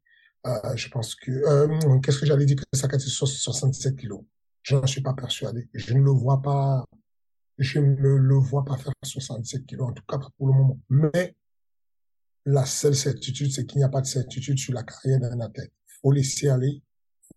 Euh, 0.47 0.77
je 0.77 0.89
pense 0.89 1.15
que 1.15 1.31
euh, 1.31 2.01
qu'est-ce 2.01 2.19
que 2.19 2.27
j'allais 2.27 2.45
dire 2.45 2.57
que 2.57 2.65
Sakaté 2.77 3.07
soit 3.07 3.29
67 3.29 3.97
kilos? 3.97 4.23
Je 4.63 4.75
n'en 4.75 4.87
suis 4.87 5.01
pas 5.01 5.15
persuadé. 5.15 5.69
Je 5.75 5.95
ne 5.95 6.01
le 6.01 6.11
vois 6.11 6.43
pas. 6.43 6.85
Je 7.59 7.79
ne 7.79 8.15
le 8.17 8.35
vois 8.35 8.65
pas 8.65 8.77
faire 8.77 8.93
67 9.05 9.67
kilos, 9.67 9.89
en 9.89 9.93
tout 9.93 10.05
cas 10.09 10.19
pas 10.19 10.29
pour 10.37 10.49
le 10.49 10.55
moment. 10.55 10.79
Mais 10.91 11.37
la 12.45 12.65
seule 12.65 12.95
certitude, 12.95 13.53
c'est 13.53 13.67
qu'il 13.67 13.79
n'y 13.79 13.85
a 13.85 13.89
pas 13.89 14.01
de 14.01 14.07
certitude 14.07 14.59
sur 14.59 14.73
la 14.73 14.83
carrière 14.83 15.21
d'un 15.21 15.41
athlète. 15.41 15.73
Faut 16.01 16.13
laisser 16.13 16.49
aller, 16.49 16.83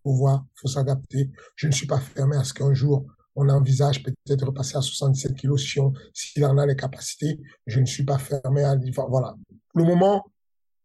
faut 0.02 0.14
voir, 0.14 0.46
faut 0.54 0.68
s'adapter. 0.68 1.30
Je 1.56 1.66
ne 1.66 1.72
suis 1.72 1.86
pas 1.86 2.00
fermé 2.00 2.36
à 2.36 2.44
ce 2.44 2.54
qu'un 2.54 2.72
jour 2.72 3.06
on 3.34 3.48
envisage 3.48 4.02
peut-être 4.02 4.38
de 4.38 4.44
repasser 4.44 4.76
à 4.76 4.82
77 4.82 5.34
kilos 5.34 5.62
si 5.62 5.80
on, 5.80 5.92
s'il 6.12 6.44
en 6.44 6.58
a 6.58 6.66
les 6.66 6.76
capacités. 6.76 7.40
Je 7.66 7.80
ne 7.80 7.86
suis 7.86 8.04
pas 8.04 8.18
fermé 8.18 8.62
à 8.62 8.76
voilà. 9.08 9.34
Le 9.74 9.84
moment, 9.84 10.24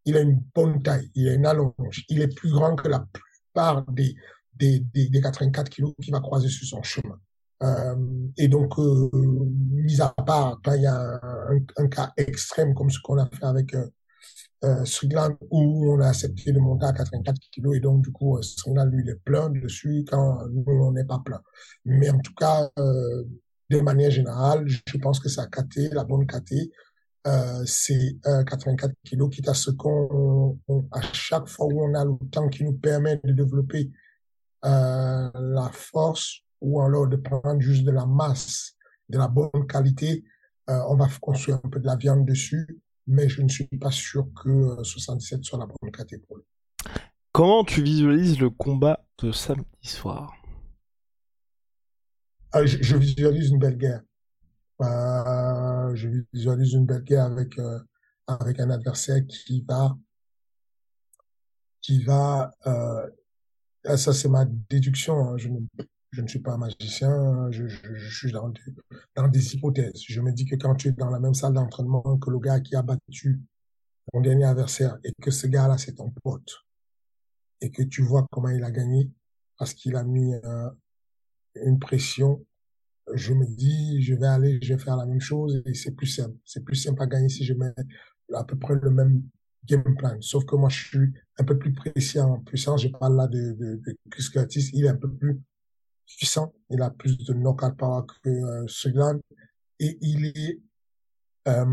il 0.05 0.15
a 0.17 0.21
une 0.21 0.41
bonne 0.55 0.81
taille, 0.81 1.11
il 1.15 1.27
a 1.27 1.33
une 1.33 1.45
allonge, 1.45 2.05
il 2.09 2.21
est 2.21 2.33
plus 2.33 2.51
grand 2.51 2.75
que 2.75 2.87
la 2.87 3.05
plupart 3.11 3.85
des, 3.91 4.15
des, 4.55 4.79
des, 4.79 5.09
des 5.09 5.21
84 5.21 5.69
kilos 5.69 5.93
qu'il 6.01 6.13
va 6.13 6.21
croiser 6.21 6.49
sur 6.49 6.65
son 6.65 6.81
chemin. 6.83 7.19
Euh, 7.63 7.95
et 8.37 8.47
donc, 8.47 8.77
euh, 8.79 9.09
mis 9.13 9.99
à 9.99 10.09
part 10.09 10.59
quand 10.63 10.73
il 10.73 10.83
y 10.83 10.87
a 10.87 10.95
un, 10.95 11.59
un, 11.77 11.87
cas 11.87 12.13
extrême 12.15 12.73
comme 12.73 12.89
ce 12.89 12.99
qu'on 12.99 13.17
a 13.17 13.25
fait 13.25 13.45
avec 13.45 13.73
euh, 13.73 13.87
euh, 14.63 14.83
où 15.51 15.93
on 15.93 15.99
a 15.99 16.07
accepté 16.07 16.51
de 16.51 16.59
monter 16.59 16.85
à 16.85 16.93
84 16.93 17.37
kilos 17.51 17.75
et 17.75 17.79
donc 17.79 18.01
du 18.01 18.11
coup 18.11 18.37
euh, 18.37 18.85
lui 18.85 19.03
il 19.03 19.09
est 19.09 19.23
plein 19.23 19.49
dessus 19.49 20.03
quand 20.09 20.47
nous 20.47 20.63
on 20.67 20.91
n'est 20.91 21.05
pas 21.05 21.21
plein. 21.23 21.41
Mais 21.85 22.09
en 22.09 22.19
tout 22.19 22.33
cas, 22.33 22.69
euh, 22.79 23.23
de 23.69 23.79
manière 23.81 24.11
générale, 24.11 24.65
je 24.67 24.97
pense 24.97 25.19
que 25.19 25.29
ça 25.29 25.43
a 25.43 25.63
la 25.93 26.03
bonne 26.03 26.25
caté. 26.25 26.71
Euh, 27.27 27.63
c'est 27.65 28.17
84 28.23 28.93
kilos, 29.03 29.29
quitte 29.29 29.49
à 29.49 29.53
ce 29.53 29.71
qu'on, 29.71 30.57
à 30.91 31.01
chaque 31.11 31.47
fois 31.47 31.65
où 31.65 31.83
on 31.83 31.93
a 31.93 32.05
le 32.05 32.13
temps 32.31 32.47
qui 32.47 32.63
nous 32.63 32.73
permet 32.73 33.19
de 33.23 33.33
développer 33.33 33.91
euh, 34.65 35.29
la 35.33 35.69
force 35.73 36.39
ou 36.61 36.81
alors 36.81 37.07
de 37.07 37.17
prendre 37.17 37.59
juste 37.59 37.83
de 37.83 37.91
la 37.91 38.05
masse 38.05 38.73
de 39.09 39.17
la 39.17 39.27
bonne 39.27 39.67
qualité, 39.69 40.23
euh, 40.69 40.79
on 40.89 40.95
va 40.95 41.07
construire 41.21 41.59
un 41.63 41.69
peu 41.69 41.79
de 41.79 41.85
la 41.85 41.95
viande 41.95 42.25
dessus 42.25 42.67
mais 43.07 43.29
je 43.29 43.41
ne 43.41 43.47
suis 43.47 43.65
pas 43.65 43.91
sûr 43.91 44.27
que 44.33 44.83
67 44.83 45.39
euh, 45.39 45.43
soit 45.43 45.59
la 45.59 45.65
bonne 45.65 45.91
catégorie. 45.91 46.43
Comment 47.31 47.63
tu 47.63 47.81
visualises 47.81 48.39
le 48.39 48.49
combat 48.49 49.05
de 49.19 49.31
samedi 49.31 49.65
soir? 49.87 50.35
Ah, 52.51 52.65
je, 52.65 52.97
visualise 52.97 53.49
une 53.49 53.59
belle 53.59 53.77
guerre. 53.77 54.01
Euh, 54.81 55.95
je 55.95 56.09
visualise 56.33 56.73
une 56.73 56.85
belle 56.85 57.03
guerre 57.03 57.25
avec 57.25 57.57
euh, 57.59 57.79
avec 58.27 58.59
un 58.59 58.69
adversaire 58.69 59.25
qui 59.27 59.63
va 59.67 59.97
qui 61.81 62.03
va 62.03 62.51
ça 63.83 64.13
c'est 64.13 64.29
ma 64.29 64.45
déduction. 64.45 65.29
Hein, 65.29 65.37
je 65.37 65.49
ne 65.49 65.59
je 66.11 66.21
ne 66.21 66.27
suis 66.27 66.39
pas 66.39 66.57
magicien, 66.57 67.51
je, 67.51 67.67
je, 67.67 68.15
suis 68.15 68.31
dans 68.31 68.49
des, 69.27 69.55
hypothèses. 69.55 70.01
Je 70.07 70.21
me 70.21 70.31
dis 70.31 70.45
que 70.45 70.55
quand 70.55 70.75
tu 70.75 70.89
es 70.89 70.91
dans 70.91 71.09
la 71.09 71.19
même 71.19 71.33
salle 71.33 71.53
d'entraînement 71.53 72.17
que 72.17 72.29
le 72.29 72.39
gars 72.39 72.59
qui 72.59 72.75
a 72.75 72.81
battu 72.81 73.41
ton 74.11 74.21
dernier 74.21 74.45
adversaire 74.45 74.97
et 75.03 75.11
que 75.21 75.31
ce 75.31 75.47
gars-là, 75.47 75.77
c'est 75.77 75.95
ton 75.95 76.11
pote, 76.23 76.65
et 77.61 77.71
que 77.71 77.83
tu 77.83 78.01
vois 78.01 78.25
comment 78.31 78.49
il 78.49 78.63
a 78.63 78.71
gagné 78.71 79.11
parce 79.57 79.73
qu'il 79.73 79.95
a 79.95 80.03
mis 80.03 80.33
euh, 80.35 80.69
une 81.55 81.79
pression, 81.79 82.45
je 83.13 83.33
me 83.33 83.45
dis, 83.45 84.01
je 84.01 84.13
vais 84.13 84.27
aller, 84.27 84.59
je 84.61 84.73
vais 84.73 84.79
faire 84.79 84.95
la 84.95 85.05
même 85.05 85.21
chose 85.21 85.61
et 85.65 85.73
c'est 85.73 85.91
plus 85.91 86.07
simple. 86.07 86.35
C'est 86.45 86.63
plus 86.63 86.75
simple 86.75 87.01
à 87.01 87.07
gagner 87.07 87.29
si 87.29 87.43
je 87.43 87.53
mets 87.53 87.73
à 88.33 88.43
peu 88.43 88.57
près 88.57 88.75
le 88.75 88.91
même 88.91 89.23
game 89.65 89.95
plan. 89.97 90.17
Sauf 90.21 90.45
que 90.45 90.55
moi, 90.55 90.69
je 90.69 90.87
suis 90.87 91.13
un 91.37 91.43
peu 91.43 91.57
plus 91.57 91.73
précis 91.73 92.19
en 92.19 92.39
puissance. 92.39 92.81
Je 92.81 92.89
parle 92.89 93.15
là 93.17 93.27
de, 93.27 93.53
de, 93.53 93.81
de. 93.85 93.97
Il 94.73 94.85
est 94.85 94.89
un 94.89 94.95
peu 94.95 95.11
plus 95.11 95.41
puissant. 96.07 96.53
Il 96.69 96.81
a 96.81 96.89
plus 96.89 97.17
de 97.17 97.33
knockout 97.33 97.75
power 97.77 98.03
que 98.23 98.29
euh, 98.29 99.19
Et 99.79 99.97
il 100.01 100.25
est 100.25 100.59
euh, 101.47 101.65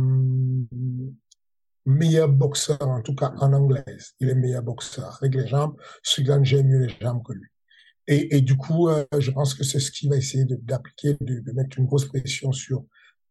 meilleur 1.86 2.28
boxeur, 2.28 2.82
en 2.82 3.02
tout 3.02 3.14
cas 3.14 3.32
en 3.38 3.52
anglaise. 3.52 4.14
Il 4.20 4.28
est 4.28 4.34
meilleur 4.34 4.62
boxeur 4.62 5.16
avec 5.20 5.34
les 5.34 5.46
jambes. 5.46 5.76
Suglan 6.02 6.44
j'aime 6.44 6.68
mieux 6.68 6.86
les 6.86 6.94
jambes 7.00 7.22
que 7.24 7.32
lui. 7.32 7.48
Et, 8.06 8.36
et 8.36 8.40
du 8.42 8.56
coup, 8.56 8.88
euh, 8.88 9.04
je 9.18 9.30
pense 9.30 9.54
que 9.54 9.64
c'est 9.64 9.80
ce 9.80 9.90
qu'il 9.90 10.10
va 10.10 10.16
essayer 10.16 10.44
d'appliquer, 10.44 11.16
de, 11.20 11.40
de, 11.40 11.52
mettre 11.52 11.78
une 11.78 11.86
grosse 11.86 12.04
pression 12.04 12.52
sur 12.52 12.84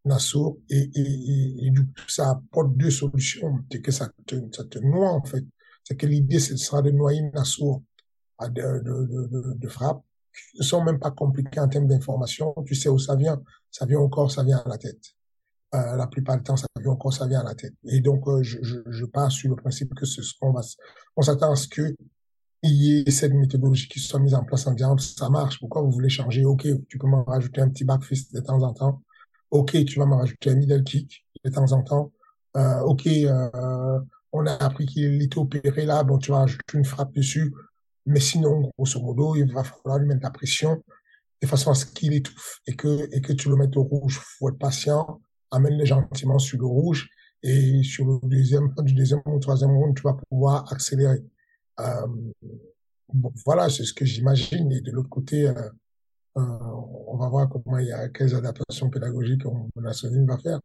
Nassour. 0.03 0.57
Et, 0.69 0.89
et, 0.95 1.69
du 1.69 1.85
coup, 1.85 2.09
ça 2.09 2.31
apporte 2.31 2.75
deux 2.75 2.89
solutions. 2.89 3.59
C'est 3.71 3.81
que 3.81 3.91
ça 3.91 4.09
te, 4.25 4.35
ça 4.51 4.63
te 4.63 4.79
noie, 4.79 5.11
en 5.11 5.23
fait. 5.23 5.45
C'est 5.83 5.95
que 5.95 6.07
l'idée, 6.07 6.39
ce 6.39 6.57
sera 6.57 6.81
de 6.81 6.89
noyer 6.89 7.21
Nassour 7.33 7.83
de, 8.41 8.49
de, 8.49 9.27
de, 9.27 9.53
de 9.53 9.67
frappe 9.67 10.03
ne 10.57 10.63
sont 10.63 10.83
même 10.83 10.99
pas 10.99 11.11
compliqués 11.11 11.59
en 11.59 11.67
termes 11.67 11.87
d'information. 11.87 12.53
Tu 12.65 12.75
sais 12.75 12.89
où 12.89 12.99
ça 12.99 13.15
vient. 13.15 13.41
Ça 13.71 13.85
vient 13.85 13.99
au 13.99 14.09
corps, 14.09 14.31
ça 14.31 14.43
vient 14.43 14.61
à 14.65 14.69
la 14.69 14.77
tête. 14.77 15.01
Euh, 15.75 15.95
la 15.95 16.07
plupart 16.07 16.37
du 16.37 16.43
temps, 16.43 16.57
ça 16.57 16.67
vient 16.79 16.91
au 16.91 16.95
corps, 16.95 17.13
ça 17.13 17.27
vient 17.27 17.41
à 17.41 17.43
la 17.43 17.55
tête. 17.55 17.73
Et 17.85 17.99
donc, 17.99 18.27
euh, 18.27 18.43
je, 18.43 18.59
je, 18.61 18.77
je 18.85 19.05
pars 19.05 19.31
sur 19.31 19.49
le 19.49 19.55
principe 19.55 19.93
que 19.95 20.05
ce 20.05 20.21
qu'on 20.39 20.51
va, 20.51 20.61
on 21.15 21.21
s'attend 21.21 21.51
à 21.51 21.55
ce 21.55 21.67
que 21.67 21.95
il 22.63 22.71
y 22.71 22.99
ait 23.01 23.11
cette 23.11 23.33
méthodologie 23.33 23.89
qui 23.89 23.99
soit 23.99 24.19
mise 24.19 24.33
en 24.33 24.43
place 24.43 24.65
en 24.67 24.71
disant 24.71 24.97
ça 24.97 25.29
marche. 25.29 25.59
Pourquoi 25.59 25.81
vous 25.81 25.91
voulez 25.91 26.09
changer? 26.09 26.45
Ok, 26.45 26.65
tu 26.87 26.97
peux 26.97 27.07
m'en 27.07 27.23
rajouter 27.23 27.61
un 27.61 27.69
petit 27.69 27.83
back 27.83 28.03
fist 28.03 28.33
de 28.33 28.39
temps 28.39 28.61
en 28.63 28.73
temps. 28.73 29.01
Ok, 29.51 29.83
tu 29.85 29.99
vas 29.99 30.05
m'en 30.05 30.17
rajouter 30.17 30.51
un 30.51 30.55
middle 30.55 30.83
kick 30.83 31.25
de 31.43 31.49
temps 31.49 31.71
en 31.73 31.83
temps. 31.83 32.11
Euh, 32.55 32.79
ok, 32.81 33.05
euh, 33.07 33.99
on 34.31 34.45
a 34.45 34.53
appris 34.53 34.85
qu'il 34.85 35.21
était 35.21 35.37
opéré 35.37 35.85
là, 35.85 36.03
bon, 36.03 36.17
tu 36.17 36.31
vas 36.31 36.39
rajouter 36.39 36.77
une 36.77 36.85
frappe 36.85 37.13
dessus. 37.13 37.53
Mais 38.05 38.19
sinon, 38.19 38.71
grosso 38.77 38.99
modo, 38.99 39.35
il 39.35 39.51
va 39.51 39.63
falloir 39.63 39.99
lui 39.99 40.07
mettre 40.07 40.23
la 40.23 40.31
pression 40.31 40.83
de 41.41 41.47
façon 41.47 41.71
à 41.71 41.75
ce 41.75 41.85
qu'il 41.85 42.13
étouffe 42.13 42.61
et 42.67 42.75
que, 42.75 43.09
et 43.11 43.21
que 43.21 43.33
tu 43.33 43.49
le 43.49 43.55
mettes 43.55 43.75
au 43.77 43.83
rouge. 43.83 44.19
faut 44.21 44.49
être 44.49 44.57
patient, 44.57 45.21
amène-le 45.51 45.85
gentiment 45.85 46.39
sur 46.39 46.59
le 46.59 46.65
rouge 46.65 47.09
et 47.43 47.83
sur 47.83 48.05
le 48.05 48.19
deuxième, 48.23 48.73
du 48.79 48.93
deuxième 48.93 49.21
ou 49.25 49.39
troisième 49.39 49.71
round, 49.71 49.95
tu 49.95 50.03
vas 50.03 50.15
pouvoir 50.29 50.71
accélérer. 50.71 51.21
Euh, 51.79 52.07
voilà, 53.45 53.69
c'est 53.69 53.83
ce 53.83 53.93
que 53.93 54.05
j'imagine. 54.05 54.71
Et 54.71 54.81
de 54.81 54.91
l'autre 54.91 55.09
côté, 55.09 55.47
euh, 55.47 55.53
euh, 56.37 56.41
on 57.07 57.17
va 57.17 57.27
voir 57.27 57.49
comment 57.49 57.77
il 57.77 57.87
y 57.87 57.91
a 57.91 58.07
quelles 58.09 58.33
adaptations 58.33 58.89
pédagogiques 58.89 59.45
on, 59.45 59.69
la 59.75 59.91
va 60.25 60.37
faire. 60.37 60.59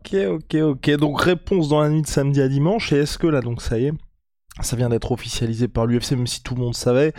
Ok, 0.00 0.14
ok, 0.14 0.54
ok. 0.54 0.90
Donc 0.96 1.20
réponse 1.20 1.68
dans 1.68 1.80
la 1.80 1.88
nuit 1.88 2.02
de 2.02 2.06
samedi 2.06 2.40
à 2.40 2.48
dimanche. 2.48 2.92
Et 2.92 2.96
est-ce 2.96 3.18
que 3.18 3.28
là, 3.28 3.40
donc 3.40 3.62
ça 3.62 3.78
y 3.78 3.86
est, 3.86 3.92
ça 4.60 4.76
vient 4.76 4.88
d'être 4.88 5.12
officialisé 5.12 5.68
par 5.68 5.86
l'UFC, 5.86 6.12
même 6.12 6.26
si 6.26 6.42
tout 6.42 6.54
le 6.54 6.62
monde 6.62 6.74
savait. 6.74 7.12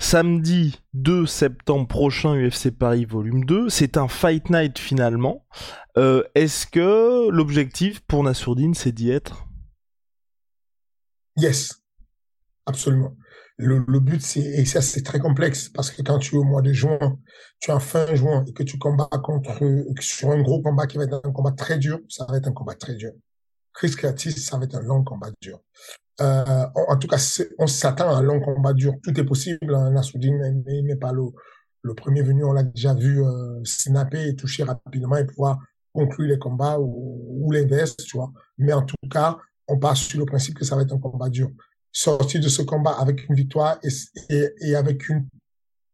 Samedi 0.00 0.80
2 0.94 1.26
septembre 1.26 1.88
prochain, 1.88 2.34
UFC 2.34 2.70
Paris 2.70 3.04
volume 3.04 3.44
2. 3.44 3.68
C'est 3.68 3.96
un 3.96 4.06
Fight 4.06 4.48
Night 4.48 4.78
finalement. 4.78 5.44
Euh, 5.96 6.22
est-ce 6.36 6.66
que 6.66 7.28
l'objectif 7.30 8.00
pour 8.00 8.22
Nassourdine, 8.22 8.74
c'est 8.74 8.92
d'y 8.92 9.10
être? 9.10 9.48
Yes, 11.36 11.82
absolument. 12.66 13.16
Le, 13.60 13.98
but, 13.98 14.22
c'est, 14.22 14.40
et 14.40 14.64
ça, 14.64 14.80
c'est 14.80 15.02
très 15.02 15.18
complexe, 15.18 15.68
parce 15.68 15.90
que 15.90 16.00
quand 16.02 16.20
tu 16.20 16.36
es 16.36 16.38
au 16.38 16.44
mois 16.44 16.62
de 16.62 16.72
juin, 16.72 17.18
tu 17.58 17.72
es 17.72 17.74
en 17.74 17.80
fin 17.80 18.14
juin, 18.14 18.44
et 18.46 18.52
que 18.52 18.62
tu 18.62 18.78
combats 18.78 19.08
contre, 19.20 19.58
sur 19.98 20.30
un 20.30 20.40
gros 20.42 20.62
combat 20.62 20.86
qui 20.86 20.96
va 20.96 21.04
être 21.04 21.20
un 21.24 21.32
combat 21.32 21.50
très 21.50 21.76
dur, 21.76 21.98
ça 22.08 22.24
va 22.28 22.36
être 22.36 22.46
un 22.46 22.52
combat 22.52 22.74
très 22.74 22.94
dur. 22.94 23.10
Chris 23.74 23.90
Curtis, 23.96 24.30
ça 24.30 24.58
va 24.58 24.64
être 24.64 24.76
un 24.76 24.82
long 24.82 25.02
combat 25.02 25.30
dur. 25.40 25.58
Euh, 26.20 26.66
en, 26.74 26.96
tout 26.96 27.06
cas, 27.06 27.18
on 27.58 27.66
s'attend 27.66 28.10
à 28.10 28.18
un 28.18 28.22
long 28.22 28.40
combat 28.40 28.72
dur. 28.72 28.94
Tout 29.02 29.18
est 29.18 29.24
possible. 29.24 29.74
Hein. 29.74 29.90
Nassoudine 29.90 30.62
n'est 30.66 30.96
pas 30.96 31.12
le, 31.12 31.94
premier 31.94 32.22
venu. 32.22 32.44
On 32.44 32.52
l'a 32.52 32.64
déjà 32.64 32.94
vu 32.94 33.22
euh, 33.24 33.60
snapper 33.64 34.28
et 34.28 34.36
toucher 34.36 34.64
rapidement 34.64 35.16
et 35.16 35.24
pouvoir 35.24 35.58
conclure 35.92 36.28
les 36.28 36.38
combats 36.38 36.78
ou, 36.78 37.44
ou 37.46 37.52
l'inverse, 37.52 37.96
tu 37.96 38.16
vois. 38.16 38.32
Mais 38.58 38.72
en 38.72 38.82
tout 38.82 38.96
cas, 39.10 39.38
on 39.68 39.78
part 39.78 39.96
sur 39.96 40.18
le 40.18 40.26
principe 40.26 40.54
que 40.54 40.64
ça 40.64 40.76
va 40.76 40.82
être 40.82 40.92
un 40.92 40.98
combat 40.98 41.28
dur. 41.28 41.50
Sortir 41.92 42.40
de 42.40 42.48
ce 42.48 42.62
combat 42.62 42.92
avec 42.92 43.28
une 43.28 43.34
victoire 43.34 43.78
et, 43.82 43.88
et, 44.28 44.50
et 44.60 44.76
avec 44.76 45.08
une 45.08 45.26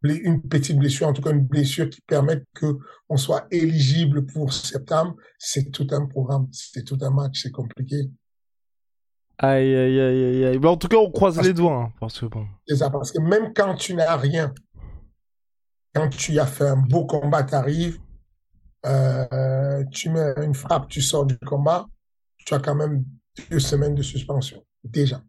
une 0.05 0.43
petite 0.43 0.79
blessure, 0.79 1.09
en 1.09 1.13
tout 1.13 1.23
cas 1.23 1.31
une 1.31 1.47
blessure 1.47 1.89
qui 1.89 2.01
permette 2.03 2.45
que 2.55 2.79
on 3.09 3.17
soit 3.17 3.47
éligible 3.51 4.27
pour 4.27 4.53
septembre, 4.53 5.17
c'est 5.39 5.71
tout 5.71 5.87
un 5.91 6.07
programme, 6.07 6.49
c'est 6.53 6.85
tout 6.85 6.99
un 7.01 7.11
match, 7.11 7.43
c'est 7.43 7.51
compliqué. 7.51 8.11
Aïe, 9.39 9.75
aïe, 9.75 10.01
aïe, 10.01 10.45
aïe. 10.45 10.61
en 10.65 10.77
tout 10.77 10.89
cas, 10.89 10.97
on 10.97 11.11
croise 11.11 11.41
les 11.41 11.53
doigts. 11.53 11.85
Hein, 11.87 11.93
parce 11.99 12.21
que 12.21 12.27
bon. 12.27 12.47
C'est 12.67 12.77
ça, 12.77 12.91
parce 12.91 13.11
que 13.11 13.21
même 13.21 13.53
quand 13.53 13.75
tu 13.75 13.95
n'as 13.95 14.17
rien, 14.17 14.53
quand 15.95 16.09
tu 16.09 16.39
as 16.39 16.47
fait 16.47 16.69
un 16.69 16.77
beau 16.77 17.05
combat, 17.05 17.43
tu 17.43 17.55
arrives, 17.55 17.99
euh, 18.87 19.85
tu 19.91 20.11
mets 20.11 20.35
une 20.43 20.55
frappe, 20.55 20.89
tu 20.89 21.03
sors 21.03 21.27
du 21.27 21.37
combat, 21.39 21.87
tu 22.39 22.55
as 22.55 22.61
quand 22.61 22.75
même 22.75 23.05
deux 23.51 23.59
semaines 23.59 23.95
de 23.95 24.03
suspension. 24.03 24.63
Déjà. 24.85 25.21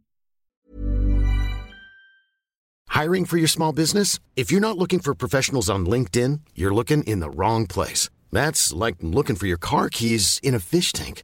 Hiring 2.90 3.26
for 3.26 3.38
your 3.38 3.50
small 3.50 3.74
business? 3.74 4.20
If 4.36 4.52
you're 4.52 4.62
not 4.62 4.78
looking 4.78 5.00
for 5.00 5.14
professionals 5.14 5.70
on 5.70 5.86
LinkedIn, 5.86 6.40
you're 6.56 6.74
looking 6.74 7.04
in 7.04 7.20
the 7.20 7.30
wrong 7.30 7.68
place. 7.68 8.10
That's 8.32 8.72
like 8.72 8.96
looking 9.02 9.36
for 9.36 9.48
your 9.48 9.58
car 9.58 9.90
keys 9.90 10.40
in 10.42 10.54
a 10.56 10.60
fish 10.60 10.94
tank. 10.94 11.24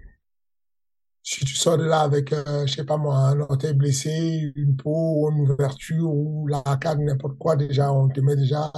si 1.23 1.45
tu 1.45 1.55
sors 1.55 1.77
de 1.77 1.83
là 1.85 2.01
avec, 2.01 2.33
euh, 2.33 2.65
je 2.65 2.73
sais 2.73 2.83
pas 2.83 2.97
moi, 2.97 3.15
un 3.15 3.39
orteil 3.41 3.73
blessé, 3.73 4.51
une 4.55 4.75
peau, 4.75 5.29
une 5.31 5.49
ouverture 5.49 6.11
ou 6.11 6.47
la 6.47 6.61
racade, 6.61 6.99
n'importe 6.99 7.37
quoi, 7.37 7.55
déjà, 7.55 7.91
on 7.91 8.09
te 8.09 8.19
met 8.21 8.35
déjà 8.35 8.71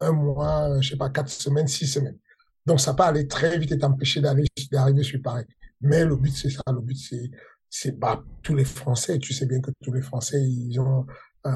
un 0.00 0.12
mois, 0.12 0.80
je 0.80 0.90
sais 0.90 0.96
pas, 0.96 1.10
quatre 1.10 1.28
semaines, 1.30 1.68
six 1.68 1.86
semaines. 1.86 2.18
Donc, 2.66 2.80
ça 2.80 2.94
peut 2.94 3.02
aller 3.04 3.26
très 3.26 3.58
vite 3.58 3.72
et 3.72 3.78
t'empêcher 3.78 4.20
d'arriver 4.20 5.02
sur 5.02 5.22
Paris. 5.22 5.44
Mais 5.80 6.04
le 6.04 6.16
but, 6.16 6.34
c'est 6.36 6.50
ça. 6.50 6.62
Le 6.66 6.80
but, 6.80 6.96
c'est, 6.96 7.30
c'est 7.70 7.98
pas 7.98 8.22
tous 8.42 8.54
les 8.54 8.64
Français. 8.64 9.18
Tu 9.18 9.32
sais 9.32 9.46
bien 9.46 9.60
que 9.60 9.70
tous 9.82 9.92
les 9.92 10.02
Français, 10.02 10.42
ils 10.42 10.78
ont, 10.78 11.06
euh, 11.46 11.50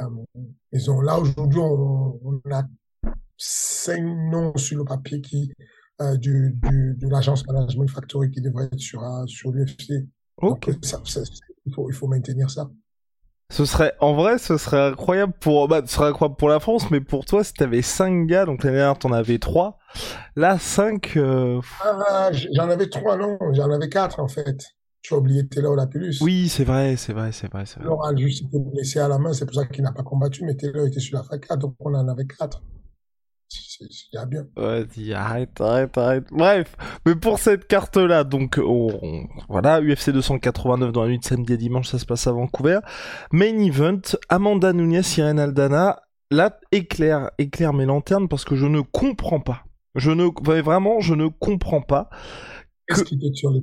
ils 0.73 0.91
ont, 0.91 1.01
là, 1.01 1.19
aujourd'hui, 1.19 1.61
on, 1.61 2.41
a 2.51 2.63
cinq 3.37 4.03
noms 4.03 4.57
sur 4.57 4.79
le 4.79 4.85
papier 4.85 5.21
qui, 5.21 5.53
euh, 6.00 6.16
du, 6.16 6.59
du, 6.62 6.96
de 6.98 7.09
l'agence 7.09 7.46
Management 7.46 7.88
Factory 7.88 8.31
qui 8.31 8.40
devrait 8.40 8.64
être 8.64 8.81
sur, 8.81 9.02
euh, 9.05 9.26
sur 9.26 9.52
l'UFC. 9.52 10.07
Ok. 10.38 10.70
ça, 10.83 11.00
ça, 11.05 11.20
il, 11.66 11.74
faut, 11.74 11.88
il 11.90 11.94
faut 11.94 12.09
maintenir 12.09 12.50
ça. 12.50 12.70
Ce 13.50 13.66
serait, 13.66 13.92
en 14.00 14.14
vrai, 14.14 14.38
ce 14.38 14.57
serait 14.57 14.81
incroyable 14.81 15.35
pour, 15.38 15.68
bah, 15.68 15.83
ce 15.85 15.94
serait 15.94 16.09
incroyable 16.09 16.37
pour 16.37 16.48
la 16.48 16.59
France, 16.59 16.90
mais 16.90 17.02
pour 17.02 17.26
toi, 17.26 17.44
si 17.44 17.52
t'avais 17.52 17.83
5 17.83 18.26
gars, 18.26 18.46
donc 18.46 18.64
l'année 18.64 18.78
dernière 18.78 18.98
t'en 18.98 19.12
avais 19.12 19.38
3, 19.38 19.78
là, 20.37 20.59
5, 20.59 21.18
euh... 21.18 21.61
ah, 21.85 22.31
j'en 22.33 22.70
avais 22.70 22.88
3, 22.88 23.18
non, 23.18 23.37
j'en 23.52 23.70
avais 23.70 23.90
4, 23.90 24.20
en 24.20 24.28
fait. 24.28 24.64
Tu 25.02 25.12
as 25.12 25.18
oublié 25.18 25.46
Taylor 25.46 25.76
Lapulus. 25.76 26.22
Oui, 26.22 26.48
c'est 26.48 26.64
vrai, 26.64 26.96
c'est 26.96 27.12
vrai, 27.12 27.33
c'est 27.33 27.52
vrai, 27.52 27.66
c'est 27.66 27.74
vrai. 27.74 27.85
Taylor 27.85 28.07
a 28.07 28.16
juste 28.16 28.46
été 28.46 28.59
blessé 28.59 29.00
à 29.00 29.09
la 29.09 29.18
main, 29.18 29.35
c'est 29.35 29.44
pour 29.44 29.55
ça 29.55 29.66
qu'il 29.66 29.85
n'a 29.85 29.92
pas 29.92 30.02
combattu, 30.02 30.44
mais 30.46 30.55
Taylor 30.55 30.87
était 30.87 31.00
sur 31.00 31.18
la 31.18 31.24
FACA, 31.24 31.57
donc 31.57 31.74
on 31.81 31.92
en 31.92 32.09
avait 32.09 32.24
4 32.24 32.62
c'est 33.90 34.29
bien. 34.29 34.47
Ouais, 34.57 34.85
dis, 34.85 35.12
arrête, 35.12 35.61
arrête, 35.61 35.97
arrête. 35.97 36.25
Bref, 36.31 36.77
mais 37.07 37.14
pour 37.14 37.38
cette 37.38 37.66
carte-là, 37.66 38.25
donc, 38.25 38.61
on, 38.64 39.27
voilà, 39.49 39.81
UFC 39.81 40.11
289 40.11 40.92
dans 40.92 41.03
la 41.03 41.09
nuit 41.09 41.18
de 41.18 41.25
samedi 41.25 41.55
et 41.55 41.57
dimanche, 41.57 41.88
ça 41.88 41.99
se 41.99 42.07
passe 42.07 42.27
à 42.27 42.33
Vancouver. 42.33 42.81
Main 43.33 43.59
event, 43.59 44.01
Amanda 44.29 44.73
Nunes, 44.73 45.03
Irene 45.16 45.38
Aldana. 45.38 46.03
Là, 46.31 46.59
éclaire, 46.71 47.31
éclaire 47.37 47.75
mes 47.75 47.85
lanternes 47.85 48.27
parce 48.27 48.45
que 48.45 48.57
je 48.57 48.66
ne 48.66 48.81
comprends 48.81 49.40
pas. 49.40 49.64
Je 49.95 50.11
ne, 50.11 50.25
vraiment, 50.62 51.01
je 51.01 51.14
ne 51.14 51.27
comprends 51.27 51.83
pas. 51.83 52.09
Qu'est-ce 52.88 53.05
qui 53.05 53.18
te 53.18 53.33
sur 53.35 53.51
le 53.51 53.61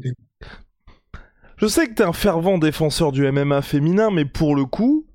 Je 1.57 1.67
sais 1.67 1.87
que 1.87 1.93
t'es 1.95 2.03
un 2.03 2.13
fervent 2.13 2.59
défenseur 2.59 3.11
du 3.11 3.29
MMA 3.31 3.63
féminin, 3.63 4.11
mais 4.11 4.25
pour 4.25 4.55
le 4.55 4.65
coup, 4.65 5.07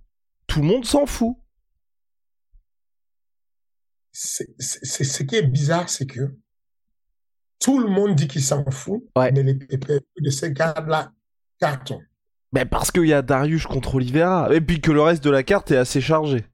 tout 0.49 0.61
le 0.61 0.67
monde 0.67 0.85
s'en 0.85 1.07
fout 1.07 1.37
c'est 4.15 5.05
ce 5.05 5.23
qui 5.25 5.35
est 5.35 5.43
bizarre, 5.43 5.89
c'est 5.89 6.07
que 6.07 6.37
tout 7.59 7.81
le 7.81 7.89
monde 7.89 8.15
dit 8.15 8.29
qu'il 8.29 8.43
s'en 8.43 8.65
fout, 8.71 9.03
mais 9.17 9.31
les 9.33 9.55
PPV 9.55 10.01
de 10.21 10.31
ces 10.31 10.53
gars-là 10.53 11.13
carton. 11.59 12.01
Mais 12.53 12.65
parce 12.65 12.93
qu'il 12.93 13.07
y 13.07 13.13
a 13.13 13.23
Darius 13.23 13.67
contre 13.67 13.97
Oliveira, 13.97 14.55
et 14.55 14.61
puis 14.61 14.81
que 14.81 14.93
le 14.93 15.03
reste 15.03 15.25
de 15.25 15.31
la 15.31 15.43
carte 15.43 15.73
est 15.73 15.77
assez 15.77 16.01
chargé. 16.01 16.45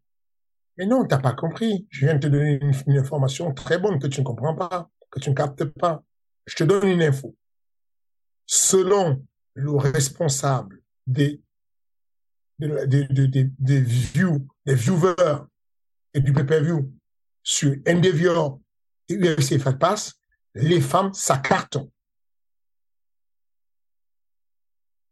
Mais 0.78 0.86
non, 0.86 1.04
t'as 1.04 1.18
pas 1.18 1.34
compris. 1.34 1.86
Je 1.90 2.06
viens 2.06 2.14
de 2.14 2.20
te 2.20 2.26
donner 2.28 2.58
une, 2.86 2.96
information 2.98 3.52
très 3.52 3.78
bonne 3.78 3.98
que 3.98 4.06
tu 4.06 4.20
ne 4.20 4.24
comprends 4.24 4.54
pas, 4.54 4.88
que 5.10 5.20
tu 5.20 5.28
ne 5.28 5.34
captes 5.34 5.64
pas. 5.64 6.02
Je 6.46 6.54
te 6.56 6.64
donne 6.64 6.88
une 6.88 7.02
info. 7.02 7.36
Selon 8.46 9.22
le 9.52 9.72
responsable 9.72 10.80
des, 11.06 11.42
des, 12.58 12.86
des, 12.86 13.28
des, 13.28 13.50
des 13.58 13.80
views, 13.80 14.48
des 14.64 14.74
viewers 14.74 15.44
et 16.14 16.20
du 16.20 16.32
PPV 16.32 16.72
sur 17.42 17.74
Endeavor 17.88 18.60
et 19.08 19.16
UFC 19.16 19.58
Fight 19.58 19.78
Pass, 19.78 20.14
les 20.54 20.80
femmes, 20.80 21.12
ça 21.12 21.38
carton. 21.38 21.90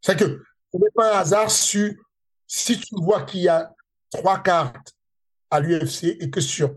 C'est 0.01 0.19
que, 0.19 0.43
ce 0.73 0.79
n'est 0.79 0.91
pas 0.95 1.17
un 1.17 1.21
hasard 1.21 1.51
sur, 1.51 1.93
si 2.47 2.79
tu 2.79 2.95
vois 2.97 3.23
qu'il 3.23 3.41
y 3.41 3.49
a 3.49 3.75
trois 4.11 4.43
cartes 4.43 4.95
à 5.51 5.61
l'UFC 5.61 6.17
et 6.21 6.31
que 6.31 6.41
sur, 6.41 6.77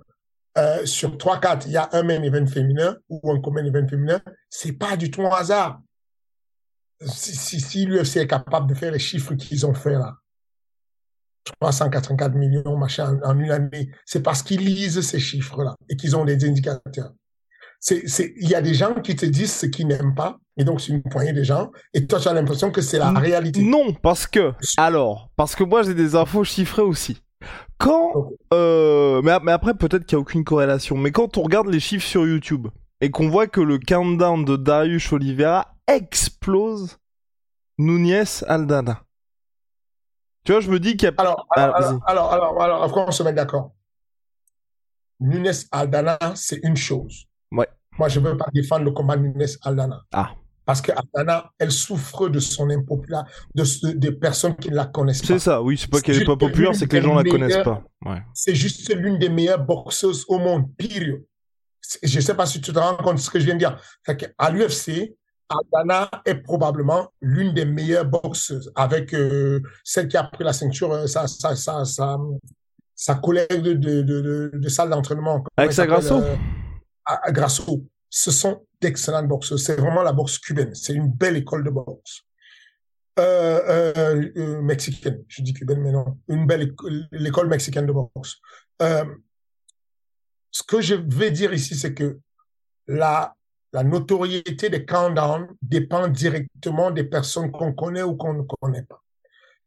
euh, 0.58 0.86
sur 0.86 1.18
trois 1.18 1.40
cartes, 1.40 1.66
il 1.66 1.72
y 1.72 1.78
a 1.78 1.90
un 1.94 2.04
main 2.04 2.22
event 2.22 2.48
féminin 2.48 2.98
ou 3.10 3.32
un 3.32 3.40
common 3.42 3.66
event 3.66 3.88
féminin, 3.88 4.22
c'est 4.50 4.74
pas 4.74 4.98
du 4.98 5.12
tout 5.12 5.22
un 5.26 5.36
hasard. 5.36 5.82
Si, 7.06 7.36
si, 7.36 7.60
si 7.60 7.86
l'UFC 7.86 8.18
est 8.18 8.28
capable 8.28 8.68
de 8.68 8.76
faire 8.76 8.92
les 8.92 9.00
chiffres 9.00 9.34
qu'ils 9.34 9.66
ont 9.66 9.74
fait 9.74 9.94
là, 9.94 10.16
384 11.60 12.36
millions, 12.36 12.78
machin, 12.78 13.20
en 13.24 13.38
une 13.40 13.52
année, 13.52 13.90
c'est 14.06 14.22
parce 14.22 14.44
qu'ils 14.44 14.64
lisent 14.64 15.02
ces 15.02 15.20
chiffres-là 15.20 15.76
et 15.90 15.96
qu'ils 15.96 16.16
ont 16.16 16.26
des 16.26 16.46
indicateurs. 16.46 17.14
Il 17.90 18.48
y 18.48 18.54
a 18.54 18.62
des 18.62 18.76
gens 18.76 18.94
qui 18.96 19.16
te 19.16 19.26
disent 19.26 19.54
ce 19.54 19.66
qu'ils 19.66 19.88
n'aiment 19.88 20.14
pas, 20.14 20.38
et 20.56 20.64
donc 20.64 20.82
c'est 20.82 20.92
une 20.92 21.02
poignée 21.02 21.34
de 21.34 21.42
gens, 21.42 21.72
et 21.94 22.06
toi 22.06 22.20
tu 22.20 22.28
as 22.28 22.34
l'impression 22.34 22.70
que 22.72 22.82
c'est 22.82 23.00
la 23.00 23.12
réalité. 23.12 23.64
Non, 23.64 23.94
parce 23.94 24.28
que, 24.28 24.54
alors, 24.78 25.32
parce 25.36 25.56
que 25.56 25.64
moi 25.64 25.82
j'ai 25.82 25.96
des 25.96 26.16
infos 26.16 26.44
chiffrées 26.44 26.84
aussi. 26.84 27.22
Quand, 27.80 28.30
euh, 28.54 29.24
mais, 29.24 29.36
mais 29.44 29.52
après 29.52 29.74
peut-être 29.74 30.06
qu'il 30.06 30.16
n'y 30.16 30.20
a 30.20 30.22
aucune 30.22 30.44
corrélation, 30.44 30.96
mais 30.96 31.12
quand 31.12 31.40
on 31.40 31.42
regarde 31.42 31.68
les 31.68 31.80
chiffres 31.80 32.06
sur 32.06 32.28
YouTube, 32.28 32.68
et 33.02 33.10
qu'on 33.10 33.30
voit 33.30 33.48
que 33.48 33.62
le 33.62 33.80
countdown 33.80 34.46
de 34.46 34.56
Darius 34.56 35.12
Oliveira 35.12 35.74
explose 35.88 37.00
Nunez 37.80 38.44
Aldana. 38.48 39.02
Tu 40.44 40.52
vois, 40.52 40.62
je 40.62 40.72
me 40.72 40.80
dis 40.80 40.98
qu'il 40.98 41.08
y 41.08 41.12
a. 41.12 41.14
Alors, 41.18 41.48
alors, 41.52 41.76
ah, 41.76 42.12
alors, 42.12 42.34
alors, 42.34 42.62
alors, 42.62 42.84
alors, 42.84 43.08
on 43.08 43.12
se 43.12 43.24
met 43.24 43.34
d'accord. 43.34 43.74
Nunes 45.20 45.52
Aldana, 45.72 46.18
c'est 46.36 46.60
une 46.64 46.76
chose. 46.76 47.26
Ouais. 47.52 47.68
Moi, 47.98 48.10
je 48.10 48.20
ne 48.20 48.30
veux 48.30 48.38
pas 48.38 48.48
défendre 48.54 48.86
le 48.86 48.92
combat 48.92 49.18
Nunes 49.18 49.46
Aldana. 49.64 50.02
Ah. 50.12 50.32
Parce 50.66 50.82
que 50.82 50.92
elle 51.60 51.72
souffre 51.72 52.30
de 52.30 52.40
son 52.40 52.70
impopularité, 52.70 53.32
de, 53.56 53.92
des 53.92 54.12
personnes 54.12 54.56
qui 54.56 54.70
ne 54.70 54.76
la 54.76 54.86
connaissent 54.86 55.22
pas. 55.22 55.28
C'est 55.28 55.40
ça, 55.40 55.62
oui, 55.62 55.78
c'est 55.78 55.90
pas 55.90 56.00
qu'elle 56.02 56.22
est 56.22 56.26
pas 56.26 56.38
populaire, 56.38 56.76
c'est 56.76 56.88
que 56.88 56.96
les 56.96 57.02
gens 57.02 57.16
la 57.16 57.24
connaissent 57.24 57.64
pas. 57.64 57.84
Ouais. 58.06 58.22
C'est 58.34 58.56
juste 58.56 58.94
l'une 58.96 59.18
des 59.18 59.30
meilleures 59.30 59.64
boxeuses 59.64 60.26
au 60.28 60.38
monde, 60.40 60.66
pire. 60.78 61.18
Je 62.04 62.20
sais 62.20 62.36
pas 62.36 62.46
si 62.46 62.62
tu 62.62 62.72
te 62.72 62.80
rends 62.80 62.96
compte 62.96 63.16
de 63.16 63.20
ce 63.20 63.30
que 63.30 63.40
je 63.40 63.46
viens 63.46 63.56
de 63.56 63.60
dire. 63.60 63.80
à 64.38 64.52
l'UFC, 64.52 65.14
Aldana 65.52 66.10
est 66.26 66.36
probablement 66.36 67.12
l'une 67.22 67.54
des 67.54 67.66
meilleures 67.66 68.06
boxeuses, 68.06 68.72
avec 68.76 69.14
euh, 69.14 69.62
celle 69.84 70.08
qui 70.08 70.18
a 70.18 70.24
pris 70.24 70.44
la 70.44 70.54
ceinture, 70.54 70.92
euh, 70.94 71.08
sa, 71.08 71.28
sa, 71.28 71.56
sa, 71.56 71.84
sa, 72.96 73.16
collègue 73.16 73.62
de, 73.62 73.74
de, 73.74 74.02
de, 74.02 74.52
de 74.54 74.70
salle 74.70 74.90
d'entraînement. 74.90 75.44
Avec 75.58 75.74
sa 75.74 75.86
Grasso 75.86 76.22
euh, 76.22 77.32
Grasso. 77.32 77.84
Ce 78.10 78.32
sont 78.32 78.66
d'excellentes 78.82 79.28
boxeuses. 79.28 79.64
C'est 79.64 79.80
vraiment 79.80 80.04
la 80.04 80.12
boxe 80.12 80.38
cubaine. 80.38 80.76
C'est 80.76 80.94
une 80.94 81.10
belle 81.10 81.38
école 81.38 81.64
de 81.64 81.70
boxe. 81.70 82.22
Euh, 83.20 84.62
mexicaine. 84.62 85.24
Je 85.28 85.42
dis 85.42 85.54
cubaine, 85.54 85.82
mais 85.82 85.92
non. 85.92 86.18
Une 86.28 86.46
belle 86.46 86.64
école, 86.64 87.08
l'école 87.12 87.48
mexicaine 87.48 87.86
de 87.86 87.94
boxe. 87.94 88.38
Ce 90.52 90.64
que 90.64 90.82
je 90.82 90.96
vais 90.96 91.32
dire 91.32 91.54
ici, 91.54 91.76
c'est 91.76 91.94
que 91.94 92.20
la, 92.88 93.36
la 93.74 93.84
notoriété 93.84 94.70
des 94.70 94.86
countdowns 94.86 95.48
dépend 95.62 96.08
directement 96.08 96.92
des 96.92 97.04
personnes 97.04 97.52
qu'on 97.52 97.74
connaît 97.74 98.04
ou 98.04 98.16
qu'on 98.16 98.34
ne 98.34 98.44
connaît 98.44 98.84
pas. 98.84 99.02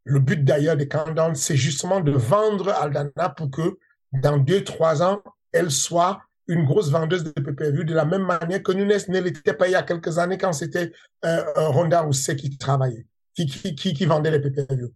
Le 0.04 0.20
but 0.20 0.44
d'ailleurs 0.44 0.76
des 0.76 0.88
countdowns, 0.88 1.34
c'est 1.34 1.56
justement 1.56 2.00
de 2.00 2.12
vendre 2.12 2.70
Aldana 2.70 3.30
pour 3.30 3.50
que 3.50 3.78
dans 4.12 4.36
deux, 4.36 4.62
trois 4.62 5.02
ans, 5.02 5.22
elle 5.52 5.70
soit 5.70 6.20
une 6.46 6.64
grosse 6.66 6.90
vendeuse 6.90 7.24
de 7.24 7.30
PPV 7.30 7.84
de 7.84 7.94
la 7.94 8.04
même 8.04 8.24
manière 8.24 8.62
que 8.62 8.72
Nunes 8.72 8.92
ne 9.08 9.20
l'était 9.20 9.54
pas 9.54 9.68
il 9.68 9.72
y 9.72 9.76
a 9.76 9.82
quelques 9.82 10.18
années 10.18 10.36
quand 10.36 10.52
c'était 10.52 10.92
euh, 11.24 11.42
Ronda 11.56 12.02
Rousset 12.02 12.36
qui 12.36 12.56
travaillait, 12.58 13.06
qui, 13.34 13.46
qui, 13.46 13.74
qui, 13.74 13.94
qui 13.94 14.04
vendait 14.04 14.30
les 14.30 14.40
PPV. 14.40 14.88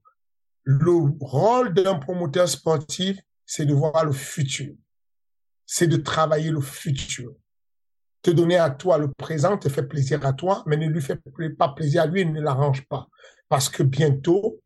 Le 0.64 0.92
rôle 1.20 1.72
d'un 1.72 1.94
promoteur 1.94 2.46
sportif, 2.46 3.18
c'est 3.46 3.64
de 3.64 3.72
voir 3.72 4.04
le 4.04 4.12
futur. 4.12 4.74
C'est 5.64 5.86
de 5.86 5.96
travailler 5.96 6.50
le 6.50 6.60
futur. 6.60 7.32
Te 8.22 8.30
donner 8.30 8.58
à 8.58 8.70
toi 8.70 8.98
le 8.98 9.12
présent 9.12 9.56
te 9.56 9.68
fait 9.68 9.84
plaisir 9.84 10.24
à 10.26 10.32
toi, 10.32 10.62
mais 10.66 10.76
ne 10.76 10.86
lui 10.86 11.00
fait 11.00 11.20
pas 11.56 11.68
plaisir 11.68 12.02
à 12.02 12.06
lui 12.06 12.22
et 12.22 12.24
ne 12.24 12.40
l'arrange 12.40 12.86
pas. 12.88 13.06
Parce 13.48 13.68
que 13.68 13.82
bientôt, 13.82 14.60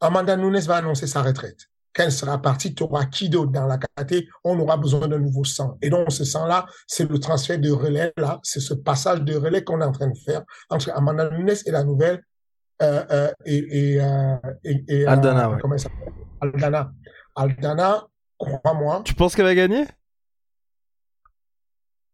Amanda 0.00 0.36
Nunes 0.36 0.60
va 0.60 0.76
annoncer 0.76 1.06
sa 1.06 1.22
retraite 1.22 1.68
quand 1.98 2.04
elle 2.04 2.12
sera 2.12 2.40
partie, 2.40 2.74
tu 2.74 2.82
auras 2.82 3.06
qui 3.06 3.28
d'autre 3.28 3.50
dans 3.50 3.66
la 3.66 3.78
KT 3.78 4.24
On 4.44 4.58
aura 4.60 4.76
besoin 4.76 5.08
d'un 5.08 5.18
nouveau 5.18 5.44
sang. 5.44 5.76
Et 5.82 5.90
donc, 5.90 6.12
ce 6.12 6.24
sang-là, 6.24 6.66
c'est 6.86 7.10
le 7.10 7.18
transfert 7.18 7.58
de 7.58 7.70
relais, 7.70 8.12
là, 8.16 8.38
c'est 8.42 8.60
ce 8.60 8.74
passage 8.74 9.22
de 9.22 9.34
relais 9.34 9.64
qu'on 9.64 9.80
est 9.80 9.84
en 9.84 9.92
train 9.92 10.08
de 10.08 10.16
faire 10.16 10.42
entre 10.70 10.90
Amanda 10.90 11.30
Nunes 11.30 11.54
et 11.66 11.70
la 11.70 11.84
nouvelle, 11.84 12.22
euh, 12.82 13.04
euh, 13.10 13.32
et, 13.44 13.94
et, 13.94 14.00
euh, 14.00 14.36
et, 14.64 15.06
Aldana, 15.06 15.50
ouais. 15.50 15.58
Comment 15.60 15.74
elle 15.74 15.80
s'appelle? 15.80 16.12
Aldana. 16.40 16.92
Aldana, 17.34 18.06
crois-moi. 18.38 19.02
Tu 19.04 19.14
penses 19.14 19.34
qu'elle 19.34 19.46
va 19.46 19.54
gagner 19.54 19.84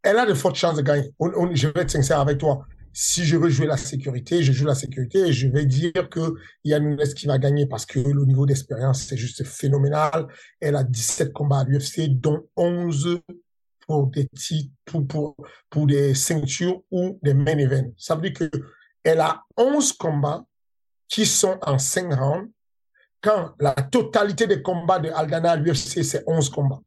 Elle 0.04 0.18
a 0.18 0.26
de 0.26 0.34
fortes 0.34 0.54
chances 0.54 0.76
de 0.76 0.82
gagner. 0.82 1.10
je 1.18 1.68
vais 1.68 1.80
être 1.80 1.90
sincère 1.90 2.20
avec 2.20 2.38
toi 2.38 2.64
si 2.96 3.24
je 3.24 3.36
veux 3.36 3.48
jouer 3.48 3.66
la 3.66 3.76
sécurité, 3.76 4.44
je 4.44 4.52
joue 4.52 4.66
la 4.66 4.76
sécurité 4.76 5.18
et 5.18 5.32
je 5.32 5.48
vais 5.48 5.66
dire 5.66 6.08
que 6.08 6.34
il 6.62 6.70
y 6.70 6.74
a 6.74 6.78
Nunes 6.78 6.96
qui 7.16 7.26
va 7.26 7.38
gagner 7.38 7.66
parce 7.66 7.84
que 7.84 7.98
le 7.98 8.24
niveau 8.24 8.46
d'expérience, 8.46 9.02
c'est 9.02 9.16
juste 9.16 9.42
phénoménal. 9.44 10.28
Elle 10.60 10.76
a 10.76 10.84
17 10.84 11.32
combats 11.32 11.58
à 11.58 11.64
l'UFC, 11.64 12.08
dont 12.08 12.46
11 12.56 13.18
pour 13.88 14.06
des 14.06 14.28
titres, 14.28 14.72
pour, 14.84 15.06
pour, 15.08 15.36
pour 15.68 15.86
des 15.88 16.14
ceintures 16.14 16.82
ou 16.92 17.18
des 17.20 17.34
main 17.34 17.58
events. 17.58 17.92
Ça 17.98 18.14
veut 18.14 18.30
dire 18.30 18.32
que 18.32 18.50
elle 19.02 19.20
a 19.20 19.42
11 19.56 19.92
combats 19.94 20.44
qui 21.08 21.26
sont 21.26 21.58
en 21.62 21.78
5 21.78 22.14
rounds 22.14 22.48
quand 23.20 23.54
la 23.58 23.72
totalité 23.72 24.46
des 24.46 24.62
combats 24.62 25.00
de 25.00 25.10
Aldana 25.10 25.52
à 25.52 25.56
l'UFC, 25.56 26.04
c'est 26.04 26.22
11 26.28 26.48
combats. 26.48 26.80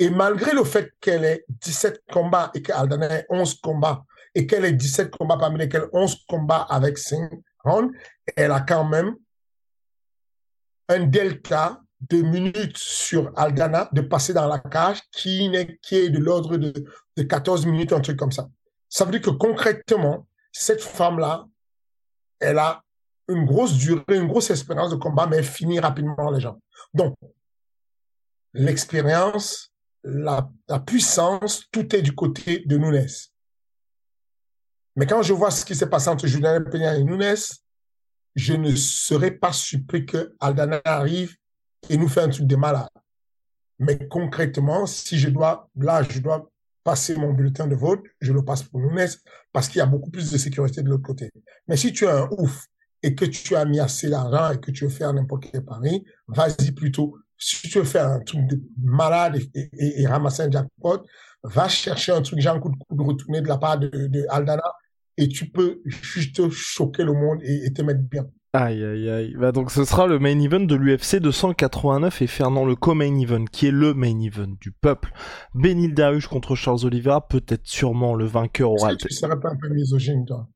Et 0.00 0.08
malgré 0.08 0.52
le 0.54 0.64
fait 0.64 0.92
qu'elle 0.98 1.24
ait 1.24 1.44
17 1.48 2.04
combats 2.10 2.50
et 2.54 2.62
qu'Aldana 2.62 3.18
ait 3.18 3.26
11 3.28 3.60
combats, 3.60 4.02
et 4.34 4.46
qu'elle 4.46 4.64
ait 4.64 4.72
17 4.72 5.10
combats 5.10 5.36
parmi 5.36 5.58
lesquels 5.58 5.88
11 5.92 6.24
combats 6.26 6.66
avec 6.70 6.96
5 6.96 7.30
rounds, 7.64 7.94
elle 8.34 8.50
a 8.50 8.60
quand 8.60 8.84
même 8.84 9.14
un 10.88 11.00
delta 11.00 11.82
de 12.08 12.22
minutes 12.22 12.78
sur 12.78 13.30
Aldana 13.36 13.90
de 13.92 14.00
passer 14.00 14.32
dans 14.32 14.48
la 14.48 14.58
cage 14.58 15.02
qui, 15.12 15.54
est, 15.54 15.78
qui 15.82 15.96
est 15.96 16.08
de 16.08 16.18
l'ordre 16.18 16.56
de, 16.56 16.72
de 17.16 17.22
14 17.22 17.66
minutes, 17.66 17.92
un 17.92 18.00
truc 18.00 18.18
comme 18.18 18.32
ça. 18.32 18.48
Ça 18.88 19.04
veut 19.04 19.10
dire 19.10 19.20
que 19.20 19.28
concrètement, 19.28 20.26
cette 20.50 20.80
femme-là, 20.80 21.46
elle 22.38 22.58
a 22.58 22.82
une 23.28 23.44
grosse 23.44 23.74
durée, 23.74 24.16
une 24.16 24.28
grosse 24.28 24.48
expérience 24.48 24.90
de 24.90 24.96
combat, 24.96 25.26
mais 25.26 25.36
elle 25.36 25.44
finit 25.44 25.78
rapidement 25.78 26.30
les 26.30 26.40
gens. 26.40 26.58
Donc, 26.94 27.14
l'expérience, 28.54 29.70
la, 30.04 30.50
puissance, 30.86 31.66
tout 31.70 31.94
est 31.94 32.02
du 32.02 32.14
côté 32.14 32.62
de 32.66 32.76
Nunes. 32.76 33.06
Mais 34.96 35.06
quand 35.06 35.22
je 35.22 35.32
vois 35.32 35.50
ce 35.50 35.64
qui 35.64 35.74
s'est 35.74 35.88
passé 35.88 36.08
entre 36.08 36.26
Julien 36.26 36.60
Peña 36.62 36.96
et 36.96 37.04
Nunes, 37.04 37.36
je 38.34 38.54
ne 38.54 38.74
serais 38.74 39.32
pas 39.32 39.52
surpris 39.52 40.06
que 40.06 40.34
Aldana 40.40 40.80
arrive 40.84 41.36
et 41.88 41.96
nous 41.96 42.08
fait 42.08 42.22
un 42.22 42.28
truc 42.28 42.46
de 42.46 42.56
malade. 42.56 42.88
Mais 43.78 44.08
concrètement, 44.08 44.86
si 44.86 45.18
je 45.18 45.30
dois, 45.30 45.70
là, 45.76 46.02
je 46.02 46.20
dois 46.20 46.50
passer 46.84 47.16
mon 47.16 47.32
bulletin 47.32 47.66
de 47.66 47.74
vote, 47.74 48.02
je 48.20 48.32
le 48.32 48.44
passe 48.44 48.62
pour 48.62 48.80
Nunes 48.80 49.08
parce 49.52 49.68
qu'il 49.68 49.78
y 49.78 49.82
a 49.82 49.86
beaucoup 49.86 50.10
plus 50.10 50.30
de 50.30 50.38
sécurité 50.38 50.82
de 50.82 50.88
l'autre 50.88 51.02
côté. 51.02 51.30
Mais 51.66 51.76
si 51.76 51.92
tu 51.92 52.04
es 52.04 52.10
un 52.10 52.28
ouf 52.38 52.66
et 53.02 53.14
que 53.14 53.24
tu 53.24 53.56
as 53.56 53.64
mis 53.64 53.80
assez 53.80 54.08
d'argent 54.08 54.52
et 54.52 54.60
que 54.60 54.70
tu 54.70 54.84
veux 54.84 54.90
faire 54.90 55.12
n'importe 55.12 55.44
quel 55.50 55.64
pari, 55.64 56.04
vas-y 56.28 56.72
plutôt 56.72 57.16
si 57.40 57.68
tu 57.68 57.78
veux 57.78 57.84
faire 57.84 58.06
un 58.06 58.20
truc 58.20 58.46
de 58.46 58.60
malade 58.82 59.40
et, 59.54 60.06
ramasser 60.06 60.42
un 60.42 60.50
jackpot, 60.50 61.02
va 61.42 61.68
chercher 61.68 62.12
un 62.12 62.20
truc, 62.20 62.38
j'ai 62.38 62.48
un 62.48 62.60
coup 62.60 62.70
de 62.70 62.76
coup 62.76 62.94
de 62.94 63.02
retourner 63.02 63.40
de 63.40 63.48
la 63.48 63.56
part 63.56 63.78
de, 63.78 63.88
de, 63.88 64.26
Aldana 64.28 64.62
et 65.16 65.26
tu 65.26 65.50
peux 65.50 65.80
juste 65.86 66.48
choquer 66.50 67.02
le 67.02 67.14
monde 67.14 67.40
et, 67.42 67.72
te 67.72 67.82
mettre 67.82 68.02
bien. 68.02 68.26
Aïe 68.52 68.84
aïe 68.84 69.08
aïe. 69.08 69.34
Bah 69.38 69.52
donc 69.52 69.70
ce 69.70 69.84
sera 69.84 70.08
le 70.08 70.18
main 70.18 70.38
event 70.40 70.60
de 70.60 70.74
l'UFC 70.74 71.16
289 71.20 72.20
et 72.20 72.26
Fernand 72.26 72.64
le 72.64 72.74
co-main 72.74 73.16
event 73.20 73.44
qui 73.44 73.68
est 73.68 73.70
le 73.70 73.94
main 73.94 74.20
event 74.20 74.52
du 74.60 74.72
peuple. 74.72 75.12
Benil 75.54 75.94
Darius 75.94 76.26
contre 76.26 76.56
Charles 76.56 76.84
Oliveira, 76.84 77.26
peut-être 77.28 77.66
sûrement 77.66 78.14
le 78.14 78.24
vainqueur 78.24 78.72
aura. 78.72 78.96
Tu 78.96 79.08
serais 79.10 79.38
pas 79.38 79.50
un 79.50 79.56
peu 79.56 79.68
misogyne 79.68 80.26
toi? 80.26 80.48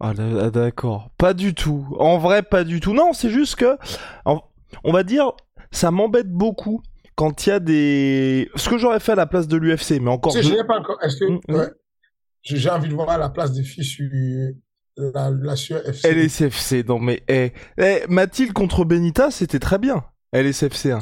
Ah, 0.00 0.14
ah 0.18 0.50
d'accord. 0.50 1.10
Pas 1.16 1.32
du 1.32 1.54
tout. 1.54 1.86
En 2.00 2.18
vrai, 2.18 2.42
pas 2.42 2.64
du 2.64 2.80
tout. 2.80 2.92
Non, 2.92 3.12
c'est 3.12 3.30
juste 3.30 3.54
que, 3.54 3.78
on 4.26 4.92
va 4.92 5.04
dire, 5.04 5.30
ça 5.72 5.90
m'embête 5.90 6.30
beaucoup 6.30 6.82
quand 7.16 7.46
il 7.46 7.48
y 7.50 7.52
a 7.52 7.60
des. 7.60 8.50
Ce 8.54 8.68
que 8.68 8.78
j'aurais 8.78 9.00
fait 9.00 9.12
à 9.12 9.16
la 9.16 9.26
place 9.26 9.48
de 9.48 9.56
l'UFC, 9.56 10.00
mais 10.00 10.10
encore. 10.10 10.32
je 10.32 10.48
n'ai 10.48 10.64
pas 10.64 10.78
encore. 10.78 10.98
Est-ce 11.02 11.16
que. 11.16 11.24
Hum. 11.24 11.70
J'ai 12.42 12.70
envie 12.70 12.88
de 12.88 12.94
voir 12.94 13.10
à 13.10 13.18
la 13.18 13.28
place 13.28 13.52
des 13.52 13.62
filles 13.62 13.84
sur 13.84 14.08
la, 14.96 15.30
la 15.30 15.56
sur 15.56 15.76
FC. 15.76 16.08
LSFC, 16.08 16.84
non 16.86 16.98
mais. 16.98 17.22
Eh, 17.28 17.52
eh, 17.78 18.02
Mathilde 18.08 18.52
contre 18.52 18.84
Benita, 18.84 19.30
c'était 19.30 19.60
très 19.60 19.78
bien. 19.78 20.04
LSFC. 20.32 20.92
Hein 20.92 21.00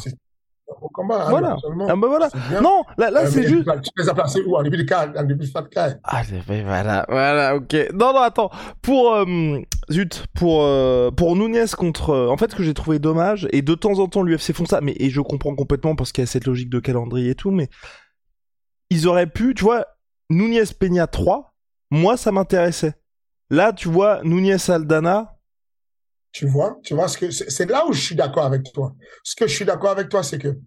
au 0.81 0.89
combat. 0.89 1.27
Hein, 1.27 1.31
voilà. 1.31 1.57
ah 1.89 1.97
bah 1.97 2.09
voilà. 2.09 2.29
Non, 2.63 2.83
là, 2.99 3.11
là 3.11 3.23
euh, 3.23 3.27
c'est 3.31 3.47
juste. 3.47 3.69
Tu 3.83 3.91
les 3.97 4.09
as 4.09 4.15
placés 4.15 4.43
où? 4.47 4.57
En 4.57 4.63
début 4.63 4.79
de 4.79 4.83
cas, 4.83 5.09
en 5.17 5.25
début 5.25 5.47
de 5.47 5.69
cas. 5.69 5.95
Ah, 6.05 6.23
voilà, 6.47 7.07
voilà, 7.09 7.57
ok. 7.57 7.75
Non, 7.93 8.13
non, 8.13 8.21
attends. 8.21 8.51
Pour, 8.83 9.15
euh, 9.15 9.59
zut, 9.91 10.27
pour, 10.35 10.63
euh, 10.63 11.11
pour 11.11 11.37
Nunez 11.37 11.67
contre. 11.77 12.29
en 12.29 12.37
fait, 12.37 12.51
ce 12.51 12.57
que 12.57 12.63
j'ai 12.63 12.75
trouvé 12.75 12.99
dommage, 12.99 13.49
et 13.53 13.63
de 13.63 13.75
temps 13.75 13.99
en 13.99 14.07
temps, 14.07 14.23
l'UFC 14.23 14.53
font 14.53 14.67
ça, 14.67 14.81
mais, 14.81 14.95
et 14.99 15.11
je 15.11 15.21
comprends 15.21 15.55
complètement 15.55 15.97
parce 15.97 16.13
qu'il 16.13 16.23
y 16.23 16.27
a 16.27 16.27
cette 16.27 16.47
logique 16.47 16.71
de 16.71 16.81
calendrier 16.81 17.31
et 17.31 17.35
tout, 17.35 17.51
mais. 17.51 17.69
Ils 18.93 19.07
auraient 19.07 19.29
pu, 19.29 19.55
tu 19.55 19.63
vois, 19.63 19.87
Nunez 20.31 20.65
Peña 20.79 21.07
3, 21.07 21.55
moi, 21.93 22.17
ça 22.17 22.33
m'intéressait. 22.33 22.95
Là, 23.51 23.73
tu 23.73 23.89
vois, 23.89 24.21
Nunez 24.25 24.57
Aldana, 24.69 25.37
tu 26.33 26.47
vois, 26.47 26.79
tu 26.85 26.95
vois 26.95 27.09
ce 27.09 27.19
que 27.19 27.31
c'est 27.31 27.69
là 27.69 27.87
où 27.87 27.93
je 27.93 28.01
suis 28.01 28.15
d'accord 28.15 28.45
avec 28.45 28.73
toi. 28.73 28.95
Ce 29.25 29.35
que 29.35 29.47
je 29.47 29.55
suis 29.55 29.65
d'accord 29.65 29.91
avec 29.91 30.09
toi, 30.09 30.23
c'est 30.23 30.39
que 30.39 30.59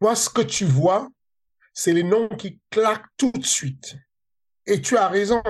moi, 0.00 0.14
ce 0.14 0.28
que 0.28 0.42
tu 0.42 0.64
vois, 0.64 1.08
c'est 1.72 1.92
les 1.92 2.02
noms 2.02 2.28
qui 2.28 2.60
claquent 2.70 3.06
tout 3.16 3.32
de 3.32 3.44
suite. 3.44 3.96
Et 4.66 4.80
tu 4.80 4.96
as 4.96 5.08
raison. 5.08 5.42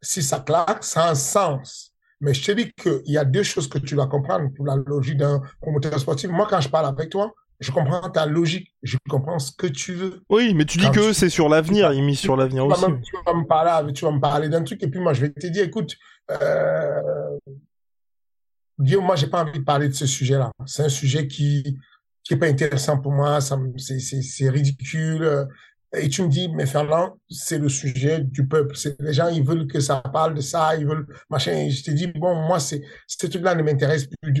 Si 0.00 0.22
ça 0.22 0.40
claque, 0.40 0.84
ça 0.84 1.04
a 1.04 1.10
un 1.10 1.14
sens. 1.14 1.92
Mais 2.20 2.32
je 2.32 2.44
te 2.44 2.52
dis 2.52 2.72
qu'il 2.72 3.02
y 3.12 3.18
a 3.18 3.24
deux 3.24 3.42
choses 3.42 3.68
que 3.68 3.78
tu 3.78 3.94
dois 3.94 4.06
comprendre 4.06 4.50
pour 4.54 4.64
la 4.64 4.76
logique 4.76 5.18
d'un 5.18 5.42
promoteur 5.60 5.98
sportif. 5.98 6.30
Moi, 6.30 6.46
quand 6.48 6.60
je 6.60 6.68
parle 6.68 6.86
avec 6.86 7.10
toi, 7.10 7.34
je 7.60 7.70
comprends 7.70 8.08
ta 8.10 8.26
logique, 8.26 8.74
je 8.82 8.96
comprends 9.08 9.38
ce 9.38 9.52
que 9.52 9.66
tu 9.66 9.94
veux. 9.94 10.22
Oui, 10.28 10.52
mais 10.54 10.64
tu 10.64 10.78
dis 10.78 10.90
que 10.90 11.12
c'est 11.12 11.30
sur 11.30 11.48
l'avenir, 11.48 11.92
il 11.92 12.04
mis 12.04 12.16
sur 12.16 12.36
l'avenir 12.36 12.66
aussi. 12.66 12.84
tu 13.02 13.16
vas 13.24 13.34
me 13.34 13.46
parler, 13.46 13.92
tu 13.92 14.04
vas 14.04 14.10
me 14.10 14.20
parler 14.20 14.48
d'un 14.48 14.62
truc 14.62 14.82
et 14.82 14.88
puis 14.88 15.00
moi 15.00 15.14
je 15.14 15.22
vais 15.22 15.30
te 15.30 15.46
dire, 15.46 15.64
écoute, 15.64 15.96
euh, 16.30 17.38
Guillaume, 18.78 19.04
moi 19.04 19.16
j'ai 19.16 19.26
pas 19.26 19.42
envie 19.42 19.58
de 19.58 19.64
parler 19.64 19.88
de 19.88 19.94
ce 19.94 20.06
sujet-là. 20.06 20.50
C'est 20.66 20.84
un 20.84 20.88
sujet 20.88 21.26
qui 21.26 21.78
qui 22.26 22.34
est 22.34 22.36
pas 22.36 22.46
intéressant 22.46 22.98
pour 22.98 23.12
moi. 23.12 23.38
C'est 23.40 24.50
ridicule. 24.50 25.46
Et 25.96 26.08
tu 26.08 26.22
me 26.22 26.28
dis, 26.28 26.48
mais 26.48 26.66
Fernand, 26.66 27.16
c'est 27.30 27.58
le 27.58 27.68
sujet 27.68 28.20
du 28.20 28.46
peuple. 28.46 28.76
C'est 28.76 29.00
les 29.00 29.12
gens, 29.12 29.28
ils 29.28 29.44
veulent 29.44 29.68
que 29.68 29.78
ça 29.80 30.00
parle 30.00 30.34
de 30.34 30.40
ça, 30.40 30.76
ils 30.76 30.86
veulent 30.86 31.06
machin. 31.30 31.52
Et 31.52 31.70
je 31.70 31.84
te 31.84 31.90
dis, 31.92 32.08
bon, 32.08 32.34
moi, 32.34 32.58
c'est, 32.58 32.82
ce 33.06 33.26
truc-là 33.26 33.54
ne 33.54 33.62
m'intéresse 33.62 34.08
plus. 34.20 34.34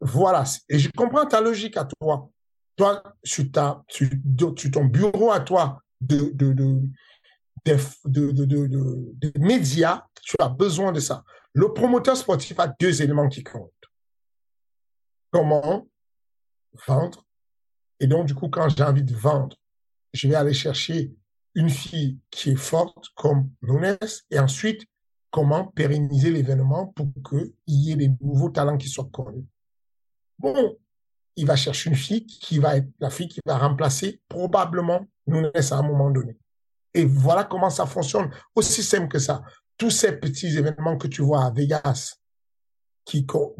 Voilà. 0.00 0.44
Et 0.68 0.78
je 0.78 0.88
comprends 0.96 1.26
ta 1.26 1.40
logique 1.40 1.76
à 1.76 1.84
toi. 1.84 2.30
Toi, 2.76 3.02
sur 3.22 3.50
ta, 3.52 3.82
sur, 3.88 4.08
ton 4.72 4.84
bureau 4.86 5.30
à 5.30 5.40
toi 5.40 5.82
de, 6.00 6.30
de, 6.32 6.52
de, 6.52 6.80
de, 8.06 8.32
de 8.32 9.32
médias, 9.38 10.04
tu 10.22 10.36
as 10.38 10.48
besoin 10.48 10.92
de 10.92 11.00
ça. 11.00 11.22
Le 11.54 11.72
promoteur 11.72 12.16
sportif 12.16 12.58
a 12.60 12.68
deux 12.68 13.02
éléments 13.02 13.28
qui 13.28 13.42
comptent. 13.42 13.72
Comment 15.30 15.86
vendre. 16.86 17.26
Et 18.00 18.06
donc, 18.06 18.26
du 18.26 18.34
coup, 18.34 18.48
quand 18.48 18.68
j'ai 18.68 18.82
envie 18.82 19.02
de 19.02 19.14
vendre, 19.14 19.56
je 20.12 20.28
vais 20.28 20.34
aller 20.34 20.54
chercher 20.54 21.12
une 21.54 21.70
fille 21.70 22.18
qui 22.30 22.50
est 22.50 22.56
forte 22.56 23.08
comme 23.14 23.50
Nunes 23.62 23.98
et 24.30 24.38
ensuite 24.38 24.86
comment 25.30 25.66
pérenniser 25.66 26.30
l'événement 26.30 26.86
pour 26.88 27.08
qu'il 27.28 27.52
y 27.66 27.92
ait 27.92 27.96
des 27.96 28.10
nouveaux 28.20 28.50
talents 28.50 28.78
qui 28.78 28.88
soient 28.88 29.08
connus. 29.12 29.46
Bon, 30.38 30.76
il 31.36 31.46
va 31.46 31.56
chercher 31.56 31.90
une 31.90 31.96
fille 31.96 32.26
qui 32.26 32.58
va 32.58 32.76
être 32.76 32.88
la 33.00 33.10
fille 33.10 33.28
qui 33.28 33.40
va 33.44 33.58
remplacer 33.58 34.20
probablement 34.28 35.06
Nunes 35.26 35.50
à 35.54 35.74
un 35.74 35.82
moment 35.82 36.10
donné. 36.10 36.36
Et 36.94 37.04
voilà 37.04 37.44
comment 37.44 37.70
ça 37.70 37.86
fonctionne. 37.86 38.30
Aussi 38.54 38.82
simple 38.82 39.08
que 39.08 39.18
ça. 39.18 39.42
Tous 39.78 39.90
ces 39.90 40.12
petits 40.12 40.58
événements 40.58 40.98
que 40.98 41.06
tu 41.06 41.22
vois 41.22 41.44
à 41.44 41.50
Vegas, 41.50 42.16
qui 43.04 43.24
qu'on 43.24 43.54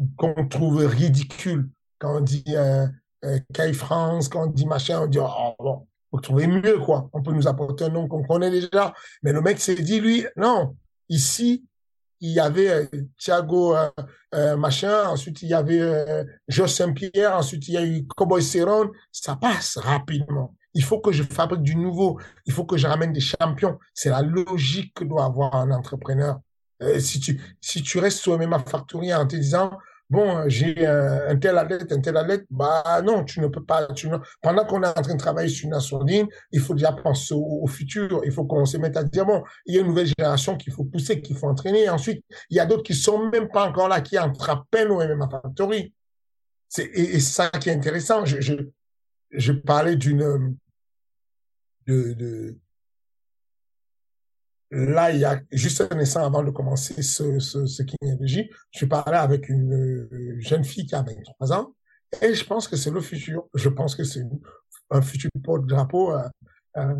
trouve 0.49 0.85
ridicules, 0.85 1.69
quand 1.97 2.17
on 2.17 2.21
dit 2.21 2.43
euh, 2.49 2.87
euh, 3.25 3.73
France, 3.73 4.29
quand 4.29 4.43
on 4.43 4.51
dit 4.51 4.65
machin, 4.65 5.01
on 5.01 5.07
dit 5.07 5.19
oh 5.19 5.55
bon, 5.57 5.87
faut 6.11 6.19
trouver 6.19 6.47
mieux, 6.47 6.79
quoi. 6.79 7.09
On 7.13 7.21
peut 7.21 7.31
nous 7.31 7.47
apporter 7.47 7.85
un 7.85 7.89
nom 7.89 8.07
qu'on 8.07 8.23
connaît 8.23 8.51
déjà. 8.51 8.93
Mais 9.23 9.31
le 9.31 9.41
mec 9.41 9.59
s'est 9.59 9.75
dit, 9.75 9.99
lui, 9.99 10.25
non, 10.35 10.75
ici, 11.07 11.65
il 12.21 12.31
y 12.31 12.39
avait 12.39 12.69
euh, 12.69 12.85
Thiago 13.17 13.75
euh, 13.75 13.89
euh, 14.35 14.57
machin, 14.57 15.07
ensuite 15.07 15.41
il 15.41 15.49
y 15.49 15.53
avait 15.53 15.79
euh, 15.79 16.25
Joe 16.49 16.69
Saint-Pierre, 16.69 17.35
ensuite 17.35 17.67
il 17.69 17.73
y 17.73 17.77
a 17.77 17.85
eu 17.85 18.05
Cowboy 18.07 18.43
Cerrone. 18.43 18.89
Ça 19.11 19.35
passe 19.35 19.77
rapidement. 19.77 20.55
Il 20.73 20.83
faut 20.83 20.99
que 20.99 21.11
je 21.11 21.23
fabrique 21.23 21.63
du 21.63 21.75
nouveau. 21.75 22.19
Il 22.45 22.53
faut 22.53 22.65
que 22.65 22.77
je 22.77 22.87
ramène 22.87 23.13
des 23.13 23.19
champions. 23.19 23.79
C'est 23.93 24.09
la 24.09 24.21
logique 24.21 24.93
que 24.93 25.03
doit 25.03 25.25
avoir 25.25 25.55
un 25.55 25.71
entrepreneur. 25.71 26.39
si 26.99 27.19
tu 27.19 27.41
si 27.61 27.81
tu 27.83 27.99
restes 27.99 28.19
sur 28.19 28.37
MMA 28.37 28.59
Factory 28.59 29.13
en 29.13 29.27
te 29.27 29.35
disant 29.35 29.71
bon, 30.09 30.49
j'ai 30.49 30.85
un, 30.85 31.35
tel 31.37 31.57
athlète, 31.57 31.91
un 31.91 32.01
tel 32.01 32.17
athlète, 32.17 32.45
bah 32.49 33.01
non, 33.03 33.23
tu 33.23 33.39
ne 33.39 33.47
peux 33.47 33.63
pas. 33.63 33.87
Tu 33.93 34.09
Pendant 34.41 34.65
qu'on 34.65 34.83
est 34.83 34.87
en 34.87 35.01
train 35.01 35.13
de 35.13 35.19
travailler 35.19 35.49
sur 35.49 35.67
une 35.67 35.79
sourdine, 35.79 36.27
il 36.51 36.59
faut 36.59 36.73
déjà 36.73 36.91
penser 36.91 37.33
au, 37.35 37.67
futur. 37.67 38.21
Il 38.25 38.31
faut 38.31 38.45
qu'on 38.45 38.65
se 38.65 38.77
mette 38.77 38.97
à 38.97 39.03
dire, 39.03 39.25
bon, 39.25 39.43
il 39.65 39.75
y 39.75 39.77
a 39.77 39.81
une 39.81 39.87
nouvelle 39.87 40.07
génération 40.07 40.57
qu'il 40.57 40.73
faut 40.73 40.83
pousser, 40.83 41.21
qu'il 41.21 41.35
faut 41.35 41.47
entraîner. 41.47 41.89
ensuite, 41.89 42.23
il 42.49 42.57
y 42.57 42.59
a 42.59 42.65
d'autres 42.65 42.83
qui 42.83 42.95
sont 42.95 43.29
même 43.29 43.49
pas 43.49 43.67
encore 43.67 43.87
là, 43.87 44.01
qui 44.01 44.17
entrent 44.17 44.49
à 44.49 44.65
peine 44.71 44.89
au 44.89 44.97
MMA 44.97 45.29
Factory. 45.29 45.93
C'est, 46.67 46.85
et, 46.85 47.19
ça 47.19 47.49
qui 47.49 47.69
est 47.69 47.73
intéressant. 47.73 48.25
Je, 48.25 48.69
je 49.31 49.51
parlais 49.53 49.95
d'une, 49.95 50.57
de, 51.87 52.13
de, 52.13 52.57
là, 54.71 55.11
il 55.11 55.19
y 55.19 55.25
a 55.25 55.41
juste 55.51 55.81
un 55.81 55.99
instant 55.99 56.25
avant 56.25 56.43
de 56.43 56.51
commencer 56.51 57.01
ce, 57.01 57.39
ce, 57.39 57.65
ce 57.65 57.83
je 58.71 58.85
parlais 58.85 59.17
avec 59.17 59.49
une 59.49 59.73
euh, 59.73 60.35
jeune 60.39 60.63
fille 60.63 60.85
qui 60.85 60.95
a 60.95 61.01
23 61.01 61.53
ans 61.53 61.73
et 62.21 62.33
je 62.33 62.45
pense 62.45 62.67
que 62.67 62.75
c'est 62.75 62.91
le 62.91 63.01
futur. 63.01 63.47
Je 63.53 63.69
pense 63.69 63.95
que 63.95 64.03
c'est 64.03 64.23
un 64.89 65.01
futur 65.01 65.29
porte-drapeau 65.43 66.11
euh, 66.11 66.23
euh, 66.77 66.95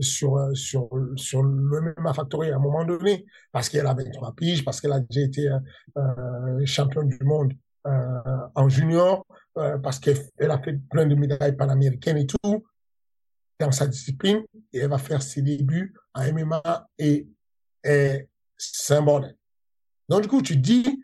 sur, 0.00 0.38
sur, 0.54 0.88
sur 1.16 1.42
le 1.42 1.80
même 1.80 2.14
Factory 2.14 2.50
à 2.50 2.56
un 2.56 2.60
moment 2.60 2.84
donné 2.84 3.26
parce 3.52 3.68
qu'elle 3.68 3.86
a 3.86 3.94
23 3.94 4.34
piges, 4.34 4.64
parce 4.64 4.80
qu'elle 4.80 4.92
a 4.92 5.00
déjà 5.00 5.26
été 5.26 5.48
euh, 5.96 6.64
championne 6.64 7.08
du 7.08 7.18
monde 7.24 7.52
euh, 7.86 8.20
en 8.54 8.68
junior, 8.68 9.26
parce 9.82 9.98
qu'elle 9.98 10.50
a 10.50 10.58
fait 10.58 10.78
plein 10.90 11.06
de 11.06 11.14
médailles 11.14 11.56
panaméricaines 11.56 12.18
et 12.18 12.26
tout 12.26 12.66
dans 13.58 13.72
sa 13.72 13.86
discipline 13.86 14.42
et 14.72 14.78
elle 14.78 14.90
va 14.90 14.98
faire 14.98 15.22
ses 15.22 15.42
débuts 15.42 15.94
en 16.14 16.32
MMA 16.32 16.88
et, 16.98 17.28
et 17.84 18.28
c'est 18.56 18.94
un 18.94 19.02
bordel. 19.02 19.36
Donc, 20.08 20.22
du 20.22 20.28
coup, 20.28 20.42
tu 20.42 20.56
dis, 20.56 21.02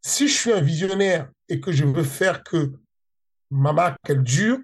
si 0.00 0.28
je 0.28 0.34
suis 0.34 0.52
un 0.52 0.60
visionnaire 0.60 1.30
et 1.48 1.60
que 1.60 1.72
je 1.72 1.84
veux 1.84 2.04
faire 2.04 2.44
que 2.44 2.72
ma 3.50 3.72
marque, 3.72 4.12
dure, 4.12 4.58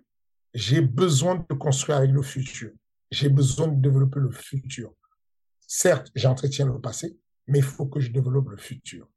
j'ai 0.54 0.80
besoin 0.80 1.44
de 1.48 1.54
construire 1.54 1.98
avec 1.98 2.10
le 2.10 2.22
futur. 2.22 2.70
J'ai 3.10 3.28
besoin 3.28 3.68
de 3.68 3.80
développer 3.80 4.20
le 4.20 4.30
futur. 4.30 4.94
Certes, 5.66 6.08
j'entretiens 6.14 6.66
le 6.66 6.80
passé, 6.80 7.18
mais 7.46 7.58
il 7.58 7.64
faut 7.64 7.86
que 7.86 8.00
je 8.00 8.10
développe 8.10 8.50
le 8.50 8.56
futur. 8.56 9.08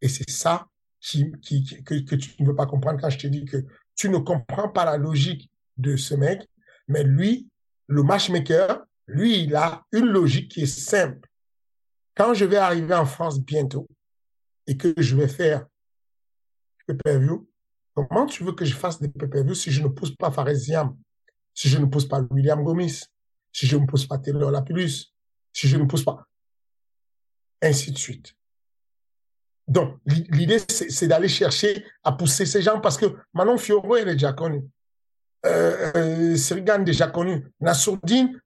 Et 0.00 0.08
c'est 0.08 0.30
ça 0.30 0.68
qui, 1.02 1.32
qui, 1.42 1.82
que, 1.84 1.94
que 2.02 2.14
tu 2.14 2.42
ne 2.42 2.46
veux 2.48 2.54
pas 2.54 2.66
comprendre 2.66 3.00
quand 3.00 3.10
je 3.10 3.18
te 3.18 3.26
dis 3.26 3.44
que 3.44 3.58
tu 3.94 4.08
ne 4.08 4.18
comprends 4.18 4.68
pas 4.68 4.84
la 4.84 4.96
logique 4.96 5.50
de 5.76 5.96
ce 5.96 6.14
mec 6.14 6.48
mais 6.88 7.04
lui, 7.04 7.48
le 7.86 8.02
matchmaker, 8.02 8.84
lui, 9.06 9.44
il 9.44 9.54
a 9.56 9.84
une 9.92 10.06
logique 10.06 10.50
qui 10.50 10.62
est 10.62 10.66
simple. 10.66 11.28
Quand 12.14 12.34
je 12.34 12.44
vais 12.44 12.56
arriver 12.56 12.94
en 12.94 13.06
France 13.06 13.40
bientôt 13.40 13.88
et 14.66 14.76
que 14.76 14.92
je 14.96 15.16
vais 15.16 15.28
faire 15.28 15.66
pay-per-view, 16.86 17.48
comment 17.94 18.26
tu 18.26 18.44
veux 18.44 18.52
que 18.52 18.64
je 18.64 18.74
fasse 18.74 19.00
des 19.00 19.08
pay-per-view 19.08 19.54
si 19.54 19.70
je 19.70 19.82
ne 19.82 19.88
pousse 19.88 20.14
pas 20.14 20.30
Faresiam, 20.30 20.96
si 21.54 21.68
je 21.68 21.78
ne 21.78 21.86
pousse 21.86 22.06
pas 22.06 22.20
William 22.30 22.62
Gomis, 22.62 23.04
si 23.52 23.66
je 23.66 23.76
ne 23.76 23.86
pousse 23.86 24.06
pas 24.06 24.18
Taylor 24.18 24.50
Lapillus, 24.50 25.12
si 25.52 25.68
je 25.68 25.76
ne 25.76 25.84
pousse 25.84 26.04
pas, 26.04 26.26
ainsi 27.62 27.92
de 27.92 27.98
suite. 27.98 28.34
Donc, 29.68 29.96
l'idée, 30.06 30.58
c'est 30.68 31.06
d'aller 31.06 31.28
chercher 31.28 31.84
à 32.02 32.12
pousser 32.12 32.46
ces 32.46 32.62
gens 32.62 32.80
parce 32.80 32.96
que 32.96 33.06
Manon 33.32 33.56
Fioro, 33.56 33.96
elle 33.96 34.08
est 34.08 34.14
déjà 34.14 34.32
connue 34.32 34.64
euh, 35.44 35.92
euh 35.96 36.36
Sirigan 36.36 36.80
déjà 36.80 37.08
connu, 37.08 37.44
Nassourdine 37.60 38.40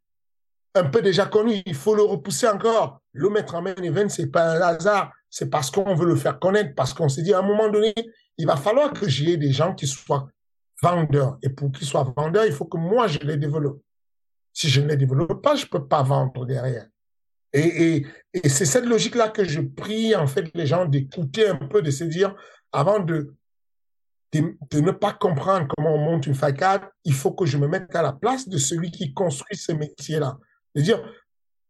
un 0.76 0.84
peu 0.84 1.02
déjà 1.02 1.26
connu, 1.26 1.62
il 1.64 1.74
faut 1.74 1.94
le 1.94 2.02
repousser 2.02 2.46
encore. 2.46 3.00
Le 3.12 3.30
mettre 3.30 3.54
en 3.54 3.62
main 3.62 3.74
event, 3.76 4.08
c'est 4.08 4.26
pas 4.26 4.56
un 4.56 4.60
hasard, 4.60 5.10
c'est 5.30 5.48
parce 5.48 5.70
qu'on 5.70 5.94
veut 5.94 6.06
le 6.06 6.16
faire 6.16 6.38
connaître, 6.38 6.74
parce 6.74 6.92
qu'on 6.92 7.08
s'est 7.08 7.22
dit 7.22 7.32
à 7.32 7.38
un 7.38 7.42
moment 7.42 7.68
donné, 7.68 7.94
il 8.36 8.46
va 8.46 8.56
falloir 8.56 8.92
que 8.92 9.08
j'ai 9.08 9.38
des 9.38 9.52
gens 9.52 9.74
qui 9.74 9.86
soient 9.86 10.28
vendeurs. 10.82 11.38
Et 11.42 11.48
pour 11.48 11.72
qu'ils 11.72 11.86
soient 11.86 12.12
vendeurs, 12.14 12.44
il 12.44 12.52
faut 12.52 12.66
que 12.66 12.76
moi, 12.76 13.06
je 13.06 13.18
les 13.20 13.38
développe. 13.38 13.80
Si 14.52 14.68
je 14.68 14.80
ne 14.80 14.88
les 14.88 14.96
développe 14.96 15.42
pas, 15.42 15.54
je 15.54 15.66
peux 15.66 15.86
pas 15.86 16.02
vendre 16.02 16.44
derrière. 16.44 16.86
Et, 17.52 18.06
c'est 18.44 18.66
cette 18.66 18.84
logique-là 18.84 19.30
que 19.30 19.44
je 19.44 19.60
prie, 19.60 20.14
en 20.14 20.26
fait, 20.26 20.50
les 20.54 20.66
gens 20.66 20.84
d'écouter 20.84 21.48
un 21.48 21.56
peu, 21.56 21.80
de 21.80 21.90
se 21.90 22.04
dire, 22.04 22.34
avant 22.72 22.98
de 22.98 23.34
de, 24.32 24.80
ne 24.80 24.90
pas 24.90 25.12
comprendre 25.12 25.66
comment 25.74 25.94
on 25.94 25.98
monte 25.98 26.26
une 26.26 26.34
facade, 26.34 26.82
il 27.04 27.14
faut 27.14 27.32
que 27.32 27.46
je 27.46 27.56
me 27.56 27.68
mette 27.68 27.94
à 27.94 28.02
la 28.02 28.12
place 28.12 28.48
de 28.48 28.58
celui 28.58 28.90
qui 28.90 29.14
construit 29.14 29.56
ce 29.56 29.72
métier-là. 29.72 30.38
De 30.74 30.82
dire, 30.82 31.02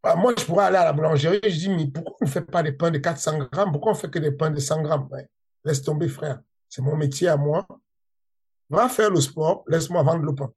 bah, 0.02 0.16
moi, 0.16 0.34
je 0.36 0.44
pourrais 0.44 0.66
aller 0.66 0.76
à 0.76 0.84
la 0.84 0.92
boulangerie, 0.92 1.40
je 1.44 1.50
dis, 1.50 1.68
mais 1.68 1.86
pourquoi 1.86 2.16
on 2.20 2.24
ne 2.24 2.30
fait 2.30 2.40
pas 2.40 2.62
des 2.62 2.72
pains 2.72 2.90
de 2.90 2.98
400 2.98 3.38
grammes? 3.52 3.72
Pourquoi 3.72 3.92
on 3.92 3.94
fait 3.94 4.10
que 4.10 4.18
des 4.18 4.32
pains 4.32 4.50
de 4.50 4.60
100 4.60 4.82
grammes? 4.82 5.08
Laisse 5.64 5.82
tomber, 5.82 6.08
frère. 6.08 6.40
C'est 6.68 6.82
mon 6.82 6.96
métier 6.96 7.28
à 7.28 7.36
moi. 7.36 7.66
Va 8.68 8.88
faire 8.88 9.10
le 9.10 9.20
sport, 9.20 9.64
laisse-moi 9.68 10.02
vendre 10.02 10.24
le 10.24 10.34
pain. 10.34 10.52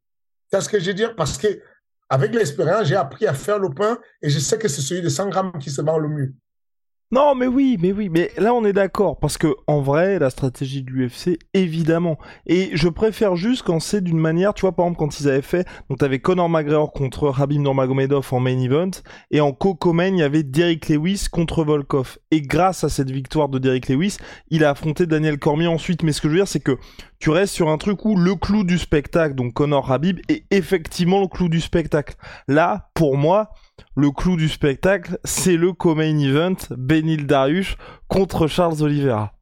C'est 0.51 0.61
ce 0.61 0.69
que 0.69 0.79
je 0.79 0.87
veux 0.87 0.93
dire 0.95 1.15
parce 1.15 1.37
que 1.37 1.61
avec 2.09 2.33
l'expérience, 2.33 2.87
j'ai 2.87 2.95
appris 2.95 3.27
à 3.27 3.33
faire 3.33 3.59
le 3.59 3.69
pain 3.69 3.99
et 4.21 4.29
je 4.29 4.39
sais 4.39 4.57
que 4.57 4.67
c'est 4.67 4.81
celui 4.81 5.01
de 5.01 5.09
100 5.09 5.29
grammes 5.29 5.53
qui 5.59 5.69
se 5.69 5.81
vend 5.81 5.97
le 5.97 6.09
mieux. 6.09 6.33
Non, 7.11 7.33
mais 7.33 7.47
oui, 7.47 7.75
mais 7.81 7.91
oui, 7.91 8.07
mais 8.07 8.29
là 8.37 8.53
on 8.53 8.63
est 8.63 8.73
d'accord 8.73 9.17
parce 9.17 9.39
que 9.39 9.55
en 9.65 9.81
vrai, 9.81 10.19
la 10.19 10.29
stratégie 10.29 10.83
de 10.83 10.91
l'UFC, 10.91 11.39
évidemment. 11.55 12.19
Et 12.45 12.69
je 12.73 12.87
préfère 12.87 13.35
juste 13.35 13.63
quand 13.63 13.79
c'est 13.79 14.01
d'une 14.01 14.19
manière, 14.19 14.53
tu 14.53 14.61
vois, 14.61 14.73
par 14.73 14.85
exemple 14.85 14.99
quand 14.99 15.19
ils 15.19 15.27
avaient 15.27 15.41
fait, 15.41 15.67
donc 15.89 15.97
t'avais 15.97 16.19
Conor 16.19 16.49
McGregor 16.49 16.93
contre 16.93 17.29
Rabim 17.29 17.61
Nurmagomedov 17.61 18.27
en 18.31 18.39
main 18.39 18.59
event, 18.59 18.91
et 19.31 19.41
en 19.41 19.53
co-main 19.53 20.09
il 20.09 20.19
y 20.19 20.21
avait 20.21 20.43
Derrick 20.43 20.87
Lewis 20.87 21.25
contre 21.31 21.63
Volkov. 21.63 22.19
Et 22.29 22.43
grâce 22.43 22.83
à 22.83 22.89
cette 22.89 23.09
victoire 23.09 23.49
de 23.49 23.57
Derrick 23.57 23.89
Lewis, 23.89 24.17
il 24.51 24.63
a 24.63 24.69
affronté 24.69 25.07
Daniel 25.07 25.39
Cormier 25.39 25.65
ensuite. 25.65 26.03
Mais 26.03 26.11
ce 26.11 26.21
que 26.21 26.27
je 26.27 26.33
veux 26.33 26.39
dire, 26.39 26.47
c'est 26.47 26.59
que 26.59 26.77
tu 27.19 27.29
restes 27.29 27.53
sur 27.53 27.69
un 27.69 27.77
truc 27.77 28.05
où 28.05 28.15
le 28.15 28.35
clou 28.35 28.63
du 28.63 28.77
spectacle, 28.77 29.35
donc 29.35 29.53
Conor 29.53 29.87
Rabib, 29.87 30.19
est 30.29 30.45
effectivement 30.51 31.19
le 31.21 31.27
clou 31.27 31.49
du 31.49 31.59
spectacle. 31.59 32.15
Là, 32.47 32.89
pour 32.93 33.17
moi 33.17 33.51
le 33.95 34.11
clou 34.11 34.37
du 34.37 34.49
spectacle, 34.49 35.19
c'est 35.23 35.57
le 35.57 35.73
co-main 35.73 36.17
event 36.17 36.55
Benil 36.71 37.27
Darius 37.27 37.75
contre 38.07 38.47
Charles 38.47 38.81
Oliveira. 38.81 39.33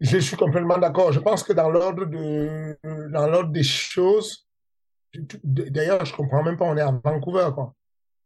Je 0.00 0.18
suis 0.18 0.36
complètement 0.36 0.78
d'accord. 0.78 1.12
Je 1.12 1.20
pense 1.20 1.42
que 1.42 1.54
dans 1.54 1.70
l'ordre 1.70 2.04
de, 2.04 2.76
dans 3.10 3.26
l'ordre 3.26 3.50
des 3.50 3.62
choses, 3.62 4.46
d'ailleurs, 5.42 6.04
je 6.04 6.14
comprends 6.14 6.42
même 6.42 6.56
pas, 6.58 6.66
on 6.66 6.76
est 6.76 6.82
à 6.82 6.92
Vancouver, 7.02 7.48
quoi. 7.54 7.74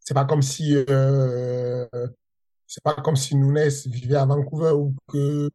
C'est 0.01 0.15
pas 0.15 0.25
comme 0.25 0.43
si, 0.43 0.75
euh, 0.75 1.87
c'est 2.67 2.83
pas 2.83 2.95
comme 2.95 3.15
si 3.15 3.37
Nunes 3.37 3.69
vivait 3.87 4.17
à 4.17 4.25
Vancouver 4.27 4.73
ou 4.73 4.95
que, 5.07 5.49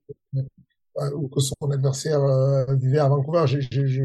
ou 1.16 1.28
que 1.28 1.40
son 1.40 1.56
adversaire 1.72 2.22
euh, 2.22 2.76
vivait 2.76 3.00
à 3.00 3.10
Vancouver. 3.10 3.46
Je, 3.48 3.60
je, 3.60 4.04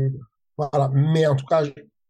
voilà. 0.57 0.91
Mais 0.93 1.26
en 1.26 1.36
tout 1.36 1.47
cas, 1.47 1.62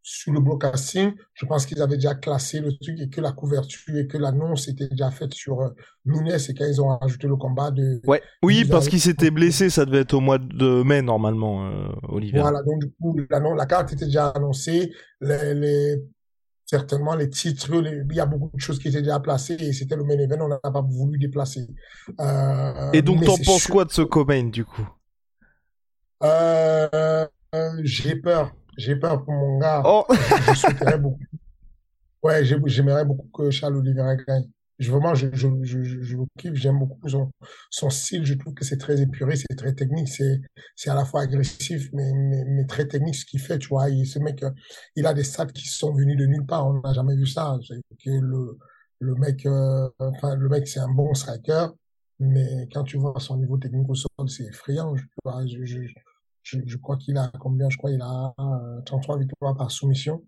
sur 0.02 0.32
le 0.32 0.40
broadcasting, 0.40 1.12
je 1.34 1.46
pense 1.46 1.66
qu'ils 1.66 1.80
avaient 1.82 1.96
déjà 1.96 2.14
classé 2.14 2.60
le 2.60 2.72
truc 2.72 2.98
et 3.00 3.08
que 3.08 3.20
la 3.20 3.32
couverture 3.32 3.96
et 3.96 4.06
que 4.06 4.16
l'annonce 4.16 4.68
était 4.68 4.88
déjà 4.88 5.10
faite 5.10 5.34
sur 5.34 5.60
euh, 5.60 5.68
Nunes 6.06 6.28
et 6.28 6.54
quand 6.54 6.64
ils 6.64 6.80
ont 6.80 6.96
rajouté 6.98 7.26
le 7.26 7.36
combat 7.36 7.70
de. 7.70 8.00
Ouais. 8.06 8.22
Oui, 8.42 8.64
parce 8.64 8.88
qu'il 8.88 9.00
s'était 9.00 9.30
blessé, 9.30 9.70
ça 9.70 9.84
devait 9.84 10.00
être 10.00 10.14
au 10.14 10.20
mois 10.20 10.38
de 10.38 10.82
mai 10.82 11.02
normalement, 11.02 11.66
euh, 11.66 11.88
Olivier. 12.08 12.40
Voilà, 12.40 12.62
donc 12.62 12.80
du 12.80 12.90
coup, 13.00 13.16
la, 13.28 13.66
carte 13.66 13.92
était 13.92 14.06
déjà 14.06 14.28
annoncée, 14.28 14.92
les, 15.20 15.54
les 15.54 15.96
certainement 16.70 17.16
les 17.16 17.28
titres, 17.28 17.68
il 17.74 18.14
y 18.14 18.20
a 18.20 18.26
beaucoup 18.26 18.56
de 18.56 18.60
choses 18.60 18.78
qui 18.78 18.88
étaient 18.88 19.02
déjà 19.02 19.18
placées 19.18 19.56
et 19.58 19.72
c'était 19.72 19.96
le 19.96 20.04
main 20.04 20.16
event, 20.18 20.42
on 20.42 20.48
n'a 20.48 20.58
pas 20.58 20.82
voulu 20.82 21.18
déplacer. 21.18 21.66
Euh, 22.20 22.92
et 22.92 23.02
donc, 23.02 23.24
t'en 23.24 23.36
penses 23.38 23.66
quoi 23.66 23.84
de 23.84 23.90
ce 23.90 24.02
co-main 24.02 24.44
du 24.44 24.64
coup? 24.64 24.88
Euh, 26.22 27.26
J'ai 27.82 28.14
peur 28.16 28.54
j'ai 28.76 28.96
peur 28.96 29.24
pour 29.24 29.34
mon 29.34 29.58
gars. 29.58 29.82
Oh. 29.84 30.06
je, 30.08 30.54
souhaiterais 30.54 30.96
beaucoup. 30.96 31.20
Ouais, 32.22 32.44
j'aimerais 32.44 33.04
beaucoup 33.04 33.28
que 33.28 33.50
Charles 33.50 33.76
Oliveira 33.76 34.14
gagne. 34.16 34.48
Je, 34.80 34.90
vraiment, 34.90 35.14
je, 35.14 35.28
je, 35.32 35.48
je, 35.62 35.82
je 35.82 36.16
kiffe, 36.38 36.54
j'aime 36.54 36.78
beaucoup 36.78 37.08
son, 37.08 37.30
son 37.70 37.90
style. 37.90 38.24
Je 38.24 38.34
trouve 38.34 38.54
que 38.54 38.64
c'est 38.64 38.78
très 38.78 39.00
épuré, 39.00 39.36
c'est 39.36 39.54
très 39.56 39.74
technique, 39.74 40.08
c'est, 40.08 40.40
c'est 40.74 40.90
à 40.90 40.94
la 40.94 41.04
fois 41.04 41.22
agressif, 41.22 41.90
mais, 41.92 42.12
mais, 42.14 42.44
mais, 42.46 42.66
très 42.66 42.88
technique 42.88 43.14
ce 43.14 43.26
qu'il 43.26 43.40
fait, 43.40 43.58
tu 43.58 43.68
vois. 43.68 43.90
Il, 43.90 44.06
ce 44.06 44.18
mec, 44.18 44.42
il 44.96 45.06
a 45.06 45.14
des 45.14 45.24
stats 45.24 45.46
qui 45.46 45.68
sont 45.68 45.92
venus 45.94 46.16
de 46.16 46.26
nulle 46.26 46.46
part. 46.46 46.66
On 46.66 46.80
n'a 46.80 46.94
jamais 46.94 47.14
vu 47.14 47.26
ça. 47.26 47.58
Que 48.02 48.10
le, 48.10 48.58
le 49.00 49.14
mec, 49.16 49.44
euh, 49.46 49.88
enfin, 49.98 50.34
le 50.34 50.48
mec, 50.48 50.66
c'est 50.66 50.80
un 50.80 50.88
bon 50.88 51.12
striker, 51.14 51.68
mais 52.18 52.68
quand 52.72 52.84
tu 52.84 52.96
vois 52.96 53.18
son 53.20 53.36
niveau 53.36 53.58
technique 53.58 53.88
au 53.88 53.94
sol, 53.94 54.08
c'est 54.28 54.44
effrayant. 54.44 54.94
Je, 54.96 55.04
je, 55.66 55.80
je, 56.42 56.58
je 56.66 56.76
crois 56.78 56.96
qu'il 56.96 57.18
a 57.18 57.30
combien 57.40 57.68
Je 57.70 57.76
crois 57.76 57.90
qu'il 57.90 58.02
a 58.02 58.34
33 58.86 59.16
euh, 59.16 59.18
victoires 59.18 59.56
par 59.56 59.70
soumission. 59.70 60.24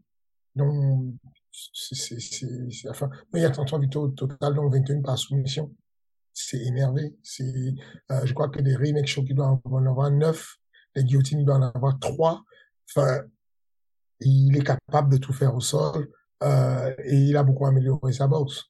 Donc, 0.56 1.14
c'est, 1.52 2.20
c'est, 2.20 2.88
enfin, 2.88 3.10
il 3.34 3.40
y 3.40 3.44
a 3.44 3.50
33 3.50 3.78
victoires 3.78 4.04
au 4.04 4.08
total, 4.08 4.54
donc 4.54 4.72
21 4.72 5.02
par 5.02 5.18
soumission. 5.18 5.74
C'est 6.32 6.62
énervé. 6.62 7.14
Euh, 7.40 8.24
je 8.24 8.32
crois 8.32 8.48
que 8.48 8.60
des 8.60 8.74
remakes 8.74 9.14
il 9.16 9.34
doit 9.34 9.60
en 9.64 9.86
avoir 9.86 10.10
9. 10.10 10.56
Les 10.94 11.04
guillotines, 11.04 11.40
il 11.40 11.44
doit 11.44 11.56
en 11.56 11.62
avoir 11.62 11.98
3. 11.98 12.42
Enfin, 12.88 13.22
il 14.20 14.56
est 14.56 14.64
capable 14.64 15.12
de 15.12 15.18
tout 15.18 15.32
faire 15.32 15.54
au 15.54 15.60
sol. 15.60 16.10
Euh, 16.42 16.94
et 17.04 17.16
il 17.16 17.36
a 17.36 17.42
beaucoup 17.42 17.66
amélioré 17.66 18.12
sa 18.12 18.26
boxe. 18.26 18.64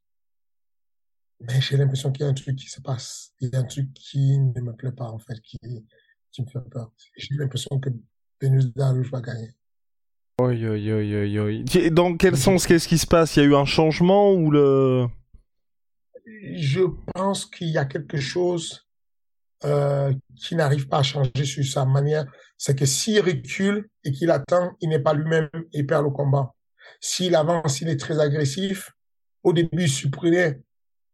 Mais 1.40 1.60
j'ai 1.60 1.76
l'impression 1.76 2.12
qu'il 2.12 2.24
y 2.24 2.26
a 2.26 2.30
un 2.30 2.34
truc 2.34 2.56
qui 2.56 2.68
se 2.68 2.80
passe. 2.80 3.32
Il 3.40 3.50
y 3.52 3.56
a 3.56 3.60
un 3.60 3.64
truc 3.64 3.92
qui 3.94 4.38
ne 4.38 4.60
me 4.60 4.74
plaît 4.74 4.92
pas, 4.92 5.08
en 5.08 5.18
fait, 5.18 5.40
qui, 5.40 5.58
qui 6.30 6.42
me 6.42 6.46
fait 6.48 6.60
peur. 6.70 6.92
J'ai 7.16 7.34
l'impression 7.36 7.78
que 7.78 7.90
Benus 8.40 8.72
Darius 8.74 9.08
va 9.10 9.20
gagner. 9.20 9.54
Oui, 10.40 10.66
oui, 10.66 10.92
oui, 10.92 11.38
oui. 11.38 11.90
Dans 11.90 12.16
quel 12.16 12.36
sens, 12.38 12.66
qu'est-ce 12.66 12.88
qui 12.88 12.98
se 12.98 13.06
passe? 13.06 13.36
Il 13.36 13.40
y 13.40 13.42
a 13.46 13.48
eu 13.48 13.54
un 13.54 13.64
changement 13.64 14.32
ou 14.32 14.50
le... 14.50 15.06
Je 16.54 16.82
pense 17.14 17.46
qu'il 17.46 17.68
y 17.68 17.78
a 17.78 17.84
quelque 17.84 18.18
chose 18.18 18.86
euh, 19.64 20.12
qui 20.36 20.56
n'arrive 20.56 20.88
pas 20.88 20.98
à 20.98 21.02
changer 21.02 21.44
sur 21.44 21.64
sa 21.64 21.84
manière. 21.84 22.26
C'est 22.58 22.76
que 22.76 22.86
s'il 22.86 23.20
recule 23.20 23.88
et 24.04 24.12
qu'il 24.12 24.30
attend, 24.30 24.72
il 24.80 24.88
n'est 24.88 24.98
pas 24.98 25.14
lui-même 25.14 25.48
et 25.72 25.84
perd 25.84 26.04
le 26.04 26.10
combat. 26.10 26.52
S'il 27.00 27.34
avance, 27.36 27.80
il 27.80 27.88
est 27.88 28.00
très 28.00 28.18
agressif. 28.18 28.90
Au 29.42 29.52
début, 29.52 29.82
il 29.82 29.88
supprimait 29.88 30.60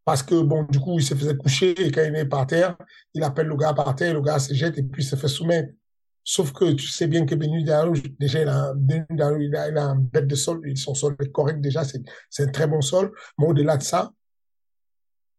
parce 0.05 0.23
que, 0.23 0.41
bon, 0.41 0.63
du 0.63 0.79
coup, 0.79 0.97
il 0.97 1.03
se 1.03 1.13
faisait 1.13 1.35
coucher 1.37 1.79
et 1.79 1.91
quand 1.91 2.03
il 2.03 2.15
est 2.15 2.25
par 2.25 2.47
terre, 2.47 2.75
il 3.13 3.21
appelle 3.21 3.47
le 3.47 3.55
gars 3.55 3.73
par 3.73 3.95
terre, 3.95 4.15
le 4.15 4.21
gars 4.21 4.39
se 4.39 4.53
jette 4.53 4.77
et 4.77 4.83
puis 4.83 5.03
se 5.03 5.15
fait 5.15 5.27
soumettre. 5.27 5.71
Sauf 6.23 6.53
que 6.53 6.73
tu 6.73 6.87
sais 6.87 7.07
bien 7.07 7.25
que 7.25 7.35
Benu 7.35 7.63
déjà, 7.63 7.85
il 8.41 8.49
a, 8.49 8.73
il 8.77 9.77
a, 9.77 9.83
un 9.83 9.95
bête 9.95 10.27
de 10.27 10.35
sol, 10.35 10.61
son 10.75 10.93
sol 10.93 11.15
est 11.19 11.31
correct 11.31 11.59
déjà, 11.61 11.83
c'est 11.83 12.43
un 12.43 12.51
très 12.51 12.67
bon 12.67 12.81
sol. 12.81 13.11
Mais 13.37 13.47
au-delà 13.47 13.77
de 13.77 13.83
ça, 13.83 14.11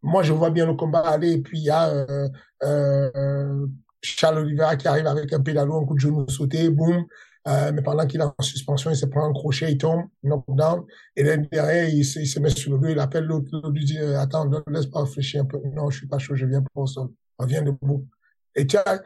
moi, 0.03 0.23
je 0.23 0.33
vois 0.33 0.51
bien 0.51 0.67
le 0.67 0.75
combat 0.75 1.01
aller 1.01 1.33
et 1.33 1.39
puis 1.43 1.59
il 1.59 1.65
y 1.65 1.71
a 1.71 1.89
euh, 1.89 2.29
euh, 2.63 3.67
Charles 4.03 4.39
Oliveira 4.39 4.77
qui 4.77 4.89
arrive 4.89 5.07
avec 5.07 5.33
un 5.33 5.41
pédalo, 5.41 5.77
un 5.77 5.85
coup 5.85 5.95
de 5.95 6.01
genou 6.01 6.29
sauté, 6.29 6.71
boum, 6.71 7.05
euh, 7.49 7.73
mais 7.73 7.83
pendant 7.83 8.07
qu'il 8.07 8.21
est 8.21 8.25
en 8.25 8.43
suspension, 8.43 8.91
il 8.91 8.97
se 8.97 9.07
prend 9.07 9.29
un 9.29 9.33
crochet, 9.33 9.73
il 9.73 9.79
tombe, 9.79 10.05
knockdown, 10.23 10.85
et 11.17 11.23
là, 11.23 11.37
derrière, 11.37 11.89
il 11.89 12.05
se, 12.05 12.19
il 12.19 12.27
se 12.27 12.41
met 12.41 12.51
sur 12.51 12.73
le 12.73 12.79
dos, 12.79 12.89
il 12.89 12.99
appelle 12.99 13.25
l'autre, 13.25 13.49
l'autre 13.53 13.71
lui 13.71 13.85
dit, 13.85 13.99
attends, 13.99 14.51
laisse 14.69 14.87
pas 14.87 15.03
réfléchir 15.03 15.43
un 15.43 15.47
peu. 15.47 15.61
Non, 15.75 15.91
je 15.91 15.99
suis 15.99 16.07
pas 16.07 16.19
chaud, 16.19 16.35
je 16.35 16.47
viens 16.47 16.63
pour 16.73 16.85
le 16.85 16.89
sol. 16.89 17.09
Reviens 17.39 17.63
debout. 17.63 18.07
Et 18.55 18.67
tu 18.67 18.77
as, 18.77 19.03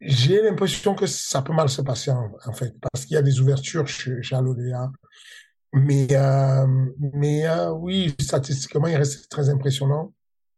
j'ai 0.00 0.42
l'impression 0.42 0.94
que 0.94 1.06
ça 1.06 1.42
peut 1.42 1.52
mal 1.52 1.68
se 1.68 1.82
passer, 1.82 2.10
en, 2.10 2.52
fait, 2.52 2.74
parce 2.80 3.04
qu'il 3.04 3.14
y 3.14 3.18
a 3.18 3.22
des 3.22 3.40
ouvertures 3.40 3.86
chez, 3.88 4.22
chez. 4.22 4.36
Mais, 5.72 6.08
euh, 6.12 6.66
mais 7.12 7.46
euh, 7.46 7.72
oui, 7.72 8.14
statistiquement, 8.20 8.86
il 8.86 8.96
reste 8.96 9.28
très 9.28 9.48
impressionnant. 9.50 10.14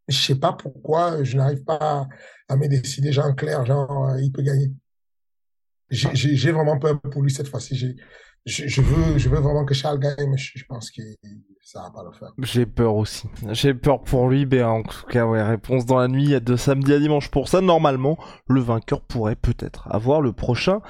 Je 0.09 0.17
sais 0.17 0.37
pas 0.37 0.53
pourquoi 0.53 1.23
je 1.25 1.37
n'arrive 1.37 1.65
pas 1.65 2.09
à, 2.49 2.57
me 2.57 2.69
décider, 2.69 3.13
genre 3.13 3.35
clair, 3.35 3.65
genre, 3.67 4.09
euh, 4.09 4.21
il 4.21 4.33
peut 4.33 4.43
gagner 4.43 4.71
j'ai 5.91 6.53
vraiment 6.53 6.79
peur 6.79 7.01
pour 7.01 7.23
lui 7.23 7.31
cette 7.31 7.49
fois-ci. 7.49 7.97
Je, 8.47 8.81
veux, 8.81 9.19
je 9.19 9.29
veux 9.29 9.39
vraiment 9.39 9.65
que 9.65 9.75
Charles 9.75 9.99
gagne, 9.99 10.31
mais 10.31 10.39
je, 10.39 10.65
pense 10.67 10.91
que 10.91 11.03
ça 11.63 11.83
va 11.83 11.91
pas 11.91 12.03
le 12.03 12.13
faire. 12.13 12.31
J'ai 12.39 12.65
peur 12.65 12.97
aussi. 12.97 13.29
J'ai 13.51 13.75
peur 13.75 14.03
pour 14.03 14.29
lui, 14.29 14.47
mais 14.47 14.63
en 14.63 14.83
tout 14.83 15.07
cas, 15.07 15.27
ouais, 15.27 15.43
réponse 15.43 15.85
dans 15.85 15.99
la 15.99 16.09
nuit 16.09 16.41
de 16.41 16.57
samedi 16.57 16.93
à 16.93 16.99
dimanche 16.99 17.31
pour 17.31 17.49
ça. 17.49 17.61
Normalement, 17.61 18.19
le 18.49 18.61
vainqueur 18.61 19.03
pourrait 19.03 19.37
peut-être 19.37 19.89
avoir 19.91 20.21
le 20.21 20.33
prochain 20.33 20.81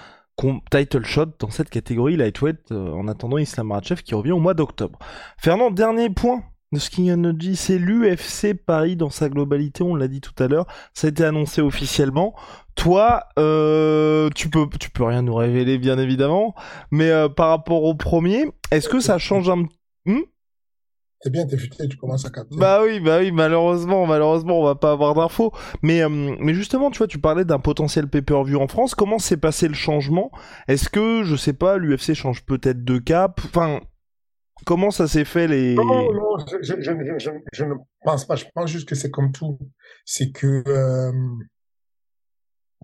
title 0.71 1.05
shot 1.05 1.27
dans 1.39 1.51
cette 1.51 1.71
catégorie 1.71 2.17
lightweight 2.17 2.73
euh, 2.73 2.93
en 2.93 3.09
attendant 3.09 3.39
Islam 3.39 3.69
Makhachev 3.69 4.03
qui 4.03 4.15
revient 4.15 4.33
au 4.33 4.39
mois 4.39 4.55
d'octobre. 4.55 4.99
Fernand, 5.39 5.71
dernier 5.71 6.11
point 6.11 6.43
de 6.73 6.79
Skin 6.79 7.13
Energy, 7.13 7.57
c'est 7.57 7.79
l'UFC 7.79 8.55
Paris 8.55 8.95
dans 8.95 9.11
sa 9.11 9.29
globalité, 9.29 9.83
on 9.83 9.97
l'a 9.97 10.07
dit 10.07 10.21
tout 10.21 10.41
à 10.41 10.47
l'heure, 10.47 10.67
ça 10.95 11.09
a 11.09 11.11
été 11.11 11.25
annoncé 11.25 11.61
officiellement. 11.61 12.35
Toi, 12.77 13.25
euh, 13.39 14.31
tu 14.37 14.49
peux, 14.49 14.69
tu 14.79 14.91
peux 14.91 15.03
rien 15.03 15.23
nous 15.23 15.35
révéler 15.35 15.79
bien 15.79 15.99
évidemment, 15.99 16.55
mais 16.93 17.11
euh, 17.11 17.29
par 17.29 17.49
rapport 17.49 17.83
au 17.83 17.95
premier, 17.95 18.45
est-ce 18.71 18.89
que 18.89 19.01
ça 19.01 19.19
change 19.19 19.51
un 19.51 19.65
hmm? 20.07 20.21
C'est 21.23 21.31
bien, 21.31 21.47
t'es 21.47 21.59
futé, 21.59 21.87
tu 21.87 21.99
commences 21.99 22.25
à 22.25 22.31
capter. 22.31 22.57
Bah 22.57 22.81
oui, 22.83 22.99
bah 22.99 23.19
oui, 23.19 23.31
malheureusement, 23.31 24.07
malheureusement, 24.07 24.59
on 24.59 24.65
va 24.65 24.75
pas 24.75 24.93
avoir 24.93 25.15
d'infos. 25.15 25.53
Mais, 25.83 26.01
euh, 26.03 26.09
mais 26.09 26.55
justement, 26.55 26.91
tu 26.91 26.97
vois, 26.97 27.09
tu 27.09 27.19
parlais 27.19 27.45
d'un 27.45 27.59
potentiel 27.59 28.09
pay-per-view 28.09 28.59
en 28.59 28.69
France. 28.69 28.95
Comment 28.95 29.19
s'est 29.19 29.37
passé 29.37 29.69
le 29.69 29.75
changement? 29.75 30.31
Est-ce 30.67 30.89
que, 30.89 31.23
je 31.23 31.37
sais 31.37 31.53
pas, 31.53 31.77
l'UFC 31.77 32.15
change 32.15 32.43
peut-être 32.47 32.85
de 32.85 32.97
cap? 32.97 33.39
Enfin, 33.45 33.81
comment 34.65 34.91
ça 34.91 35.09
s'est 35.09 35.25
fait 35.25 35.49
les 35.49 35.75
Non, 35.75 36.13
non, 36.13 36.39
je, 36.47 36.57
je, 36.63 36.75
je, 36.81 37.31
je, 37.53 37.65
ne 37.65 37.75
pense 38.03 38.25
pas. 38.25 38.37
Je 38.37 38.45
pense 38.55 38.71
juste 38.71 38.89
que 38.89 38.95
c'est 38.95 39.11
comme 39.11 39.33
tout. 39.33 39.59
C'est 40.05 40.31
que 40.31 40.63
euh, 40.67 41.13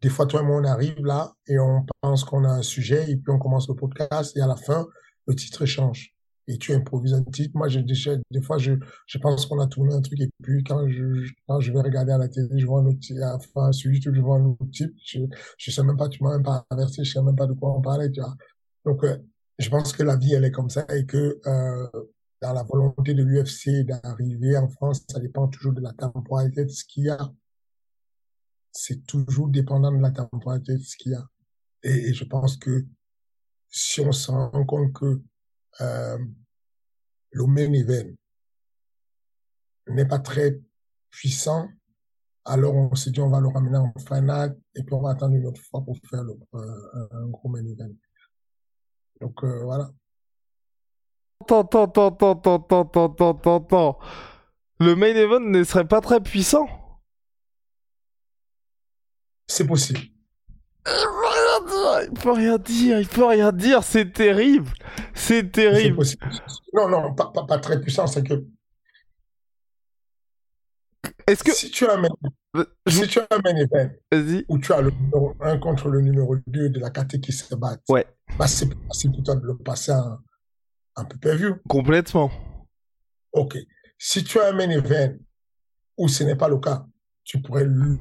des 0.03 0.09
fois, 0.09 0.27
toi 0.27 0.43
et 0.43 0.45
moi, 0.45 0.57
on 0.57 0.65
arrive 0.65 1.05
là 1.05 1.33
et 1.47 1.59
on 1.59 1.87
pense 2.01 2.25
qu'on 2.25 2.45
a 2.45 2.49
un 2.49 2.63
sujet 2.63 3.11
et 3.11 3.17
puis 3.17 3.33
on 3.33 3.39
commence 3.39 3.69
le 3.69 3.75
podcast 3.75 4.37
et 4.37 4.41
à 4.41 4.47
la 4.47 4.57
fin, 4.57 4.87
le 5.27 5.35
titre 5.35 5.65
change. 5.67 6.13
Et 6.49 6.59
tu 6.59 6.73
improvises 6.73 7.15
un 7.15 7.25
titre. 7.25 7.57
Moi, 7.57 7.67
j'ai 7.69 7.83
des, 7.83 8.43
fois, 8.43 8.59
je, 8.59 8.75
je 9.07 9.19
pense 9.19 9.47
qu'on 9.47 9.59
a 9.59 9.67
tourné 9.67 9.95
un 9.95 10.01
truc 10.01 10.21
et 10.21 10.29
puis 10.43 10.63
quand 10.63 10.89
je, 10.89 11.25
je 11.61 11.73
vais 11.73 11.81
regarder 11.81 12.13
à 12.13 12.19
la 12.19 12.29
télé, 12.29 12.49
je 12.57 12.67
vois 12.67 12.81
un 12.81 12.87
autre 12.87 13.01
type, 13.01 13.17
enfin, 13.21 13.73
je 13.73 14.21
vois 14.21 14.37
un 14.37 14.45
autre 14.45 14.71
type. 14.71 14.93
Je, 15.05 15.21
je 15.59 15.71
sais 15.71 15.83
même 15.83 15.97
pas, 15.97 16.09
tu 16.09 16.23
m'as 16.23 16.33
même 16.33 16.45
pas 16.45 16.65
averti, 16.71 17.05
je 17.05 17.13
sais 17.13 17.23
même 17.23 17.35
pas 17.35 17.47
de 17.47 17.55
quoi 17.55 17.77
on 17.77 17.81
parlait, 17.81 18.11
tu 18.13 18.21
vois. 18.21 18.35
Donc, 18.85 19.03
euh, 19.03 19.17
je 19.59 19.71
pense 19.71 19.93
que 19.93 20.03
la 20.03 20.17
vie, 20.17 20.35
elle 20.35 20.45
est 20.45 20.51
comme 20.51 20.71
ça 20.71 20.87
et 20.95 21.07
que 21.07 21.41
euh, 21.47 21.89
dans 22.43 22.53
la 22.53 22.63
volonté 22.63 23.15
de 23.15 23.23
l'UFC 23.23 23.85
d'arriver 23.87 24.57
en 24.57 24.69
France, 24.69 25.05
ça 25.09 25.19
dépend 25.19 25.49
toujours 25.49 25.73
de 25.73 25.81
la 25.81 25.93
temporalité 25.93 26.65
de 26.65 26.71
ce 26.71 26.85
qu'il 26.85 27.05
y 27.05 27.11
a. 27.11 27.33
C'est 28.73 29.07
toujours 29.07 29.49
dépendant 29.49 29.91
de 29.91 30.03
la 30.03 30.11
temporalité 30.11 30.75
de 30.75 30.83
ce 30.83 30.97
qu'il 30.97 31.13
y 31.13 31.15
a. 31.15 31.27
Et, 31.83 32.13
je 32.13 32.25
pense 32.25 32.57
que 32.59 32.85
si 33.71 34.01
on 34.01 34.13
se 34.13 34.31
rend 34.31 34.65
compte 34.67 34.93
que 34.93 35.23
euh, 35.81 36.19
le 37.31 37.47
main 37.47 37.73
event 37.73 38.11
n'est 39.89 40.07
pas 40.07 40.19
très 40.19 40.61
puissant, 41.11 41.69
alors 42.45 42.75
on 42.75 42.95
s'est 42.95 43.11
dit 43.11 43.21
on 43.21 43.31
va 43.31 43.41
le 43.41 43.49
ramener 43.49 43.79
en 43.79 43.93
finale 43.99 44.57
et 44.75 44.83
puis 44.83 44.95
on 44.95 45.01
va 45.01 45.11
attendre 45.11 45.35
une 45.35 45.47
autre 45.47 45.63
fois 45.63 45.83
pour 45.85 45.97
faire 46.09 46.23
euh, 46.23 47.09
un 47.13 47.27
gros 47.29 47.49
main 47.49 47.65
event. 47.65 47.95
Donc 49.21 49.45
euh, 49.45 49.63
voilà. 49.65 49.91
Attends, 51.41 51.61
attends, 51.63 51.85
attends, 51.85 52.09
attends, 52.11 52.57
attends, 52.57 53.31
attends, 53.31 53.57
attends. 53.57 53.99
Le 54.81 54.95
main 54.95 55.15
event 55.15 55.41
ne 55.41 55.65
serait 55.65 55.87
pas 55.87 56.01
très 56.01 56.21
puissant 56.21 56.69
C'est 59.47 59.67
possible. 59.67 60.01
Il 60.89 62.21
peut 62.21 62.33
rien 62.33 62.59
dire, 62.59 63.01
il 63.01 63.09
peut 63.09 63.25
rien 63.25 63.53
dire, 63.53 63.83
c'est 63.83 64.13
terrible. 64.13 64.71
C'est 65.15 65.51
terrible. 65.51 66.05
Non, 66.73 66.89
non, 66.89 67.15
pas, 67.15 67.31
pas, 67.33 67.45
pas 67.45 67.59
très 67.59 67.81
puissant, 67.81 68.07
c'est 68.07 68.23
que. 68.23 68.45
Est-ce 71.27 71.43
que. 71.43 71.53
Si 71.53 71.71
tu 71.71 71.87
as 71.87 71.97
Si 72.89 73.07
tu 73.09 73.19
as 73.19 73.27
un 73.31 73.39
main 73.45 73.57
event 73.57 73.91
où 74.49 74.59
tu 74.59 74.73
as 74.73 74.81
le 74.81 74.91
numéro 74.91 75.35
1 75.41 75.59
contre 75.59 75.89
le 75.89 76.01
numéro 76.01 76.37
2 76.47 76.69
de 76.71 76.81
la 76.81 76.91
catégorie 76.91 77.21
qui 77.27 77.33
se 77.33 77.55
battent, 77.55 77.83
Ouais, 77.89 78.07
bah 78.39 78.47
c'est 78.47 78.67
plus 78.69 78.79
facile 78.89 79.13
pour 79.13 79.23
toi 79.23 79.35
de 79.37 79.47
le 79.47 79.57
passer 79.57 79.93
en, 79.93 80.19
en 80.97 81.05
pay-per-view. 81.05 81.57
complètement. 81.69 82.31
Ok. 83.33 83.57
Si 83.99 84.25
tu 84.25 84.39
as 84.41 84.49
un 84.49 84.53
main 84.53 84.71
event 84.71 85.15
où 85.99 86.09
ce 86.09 86.25
n'est 86.25 86.37
pas 86.37 86.49
le 86.49 86.59
cas, 86.59 86.85
tu 87.25 87.41
pourrais 87.41 87.65
le 87.65 87.99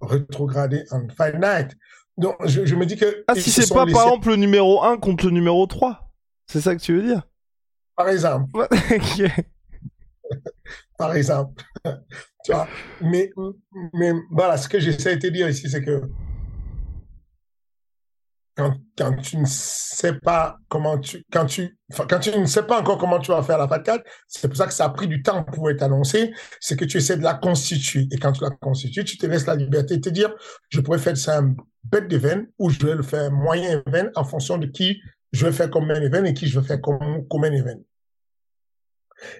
rétrograder 0.00 0.84
en 0.90 1.08
Fight 1.08 1.36
Night. 1.40 1.76
Donc, 2.18 2.36
je, 2.44 2.64
je 2.66 2.74
me 2.74 2.84
dis 2.86 2.96
que. 2.96 3.24
Ah, 3.28 3.34
si 3.34 3.50
c'est 3.50 3.72
pas 3.72 3.84
laissés- 3.84 3.94
par 3.94 4.04
exemple 4.06 4.28
le 4.30 4.36
numéro 4.36 4.82
1 4.84 4.98
contre 4.98 5.24
le 5.26 5.30
numéro 5.32 5.66
3 5.66 6.12
C'est 6.46 6.60
ça 6.60 6.74
que 6.76 6.80
tu 6.80 6.94
veux 6.96 7.02
dire? 7.02 7.22
Par 7.96 8.08
exemple. 8.08 8.50
Par 10.98 11.14
exemple. 11.16 11.62
Tu 12.44 12.52
vois, 12.52 12.68
mais, 13.00 13.30
mais 13.94 14.12
voilà, 14.30 14.56
ce 14.56 14.68
que 14.68 14.80
j'essaie 14.80 15.16
de 15.16 15.20
te 15.20 15.26
dire 15.28 15.48
ici, 15.48 15.68
c'est 15.68 15.82
que 15.82 16.02
quand, 18.56 18.74
quand 18.98 19.16
tu 19.16 19.38
ne 19.38 19.46
sais 19.46 20.14
pas 20.14 20.58
comment 20.68 20.98
tu, 20.98 21.24
quand 21.32 21.46
tu, 21.46 21.78
quand 22.08 22.18
tu 22.18 22.38
ne 22.38 22.44
sais 22.44 22.64
pas 22.64 22.80
encore 22.80 22.98
comment 22.98 23.18
tu 23.18 23.30
vas 23.30 23.42
faire 23.42 23.58
la 23.58 23.66
Fat 23.66 23.80
4, 23.80 24.04
c'est 24.28 24.48
pour 24.48 24.56
ça 24.56 24.66
que 24.66 24.74
ça 24.74 24.84
a 24.84 24.88
pris 24.90 25.08
du 25.08 25.22
temps 25.22 25.42
pour 25.44 25.70
être 25.70 25.82
annoncé, 25.82 26.32
c'est 26.60 26.78
que 26.78 26.84
tu 26.84 26.98
essaies 26.98 27.16
de 27.16 27.22
la 27.22 27.34
constituer. 27.34 28.08
Et 28.10 28.18
quand 28.18 28.32
tu 28.32 28.42
la 28.42 28.50
constitues, 28.50 29.04
tu 29.04 29.16
te 29.16 29.26
laisses 29.26 29.46
la 29.46 29.56
liberté 29.56 29.96
de 29.96 30.02
te 30.02 30.10
dire, 30.10 30.34
je 30.68 30.80
pourrais 30.80 30.98
faire 30.98 31.16
ça 31.16 31.38
un 31.38 31.54
bête 31.84 32.08
d'event 32.08 32.42
ou 32.58 32.70
je 32.70 32.78
vais 32.84 32.94
le 32.94 33.02
faire 33.02 33.30
moyen 33.30 33.82
event 33.86 34.10
en 34.16 34.24
fonction 34.24 34.58
de 34.58 34.66
qui 34.66 35.00
je 35.32 35.46
vais 35.46 35.52
faire 35.52 35.70
comme 35.70 35.86
main 35.86 36.00
event 36.00 36.24
et 36.24 36.34
qui 36.34 36.46
je 36.46 36.60
vais 36.60 36.66
faire 36.66 36.80
comme, 36.80 37.26
comme 37.28 37.40
main 37.40 37.52
event. 37.52 37.80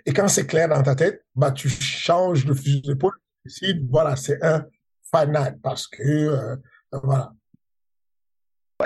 Et 0.06 0.12
quand 0.12 0.28
c'est 0.28 0.46
clair 0.46 0.68
dans 0.68 0.82
ta 0.82 0.94
tête, 0.94 1.24
bah, 1.34 1.52
tu 1.52 1.68
changes 1.68 2.44
de 2.44 2.54
fusil 2.54 2.82
d'épaule. 2.82 3.14
Si, 3.46 3.74
voilà, 3.90 4.16
c'est 4.16 4.42
un 4.42 4.64
Night 5.26 5.56
parce 5.62 5.86
que, 5.88 6.02
euh, 6.02 6.56
voilà. 7.02 7.32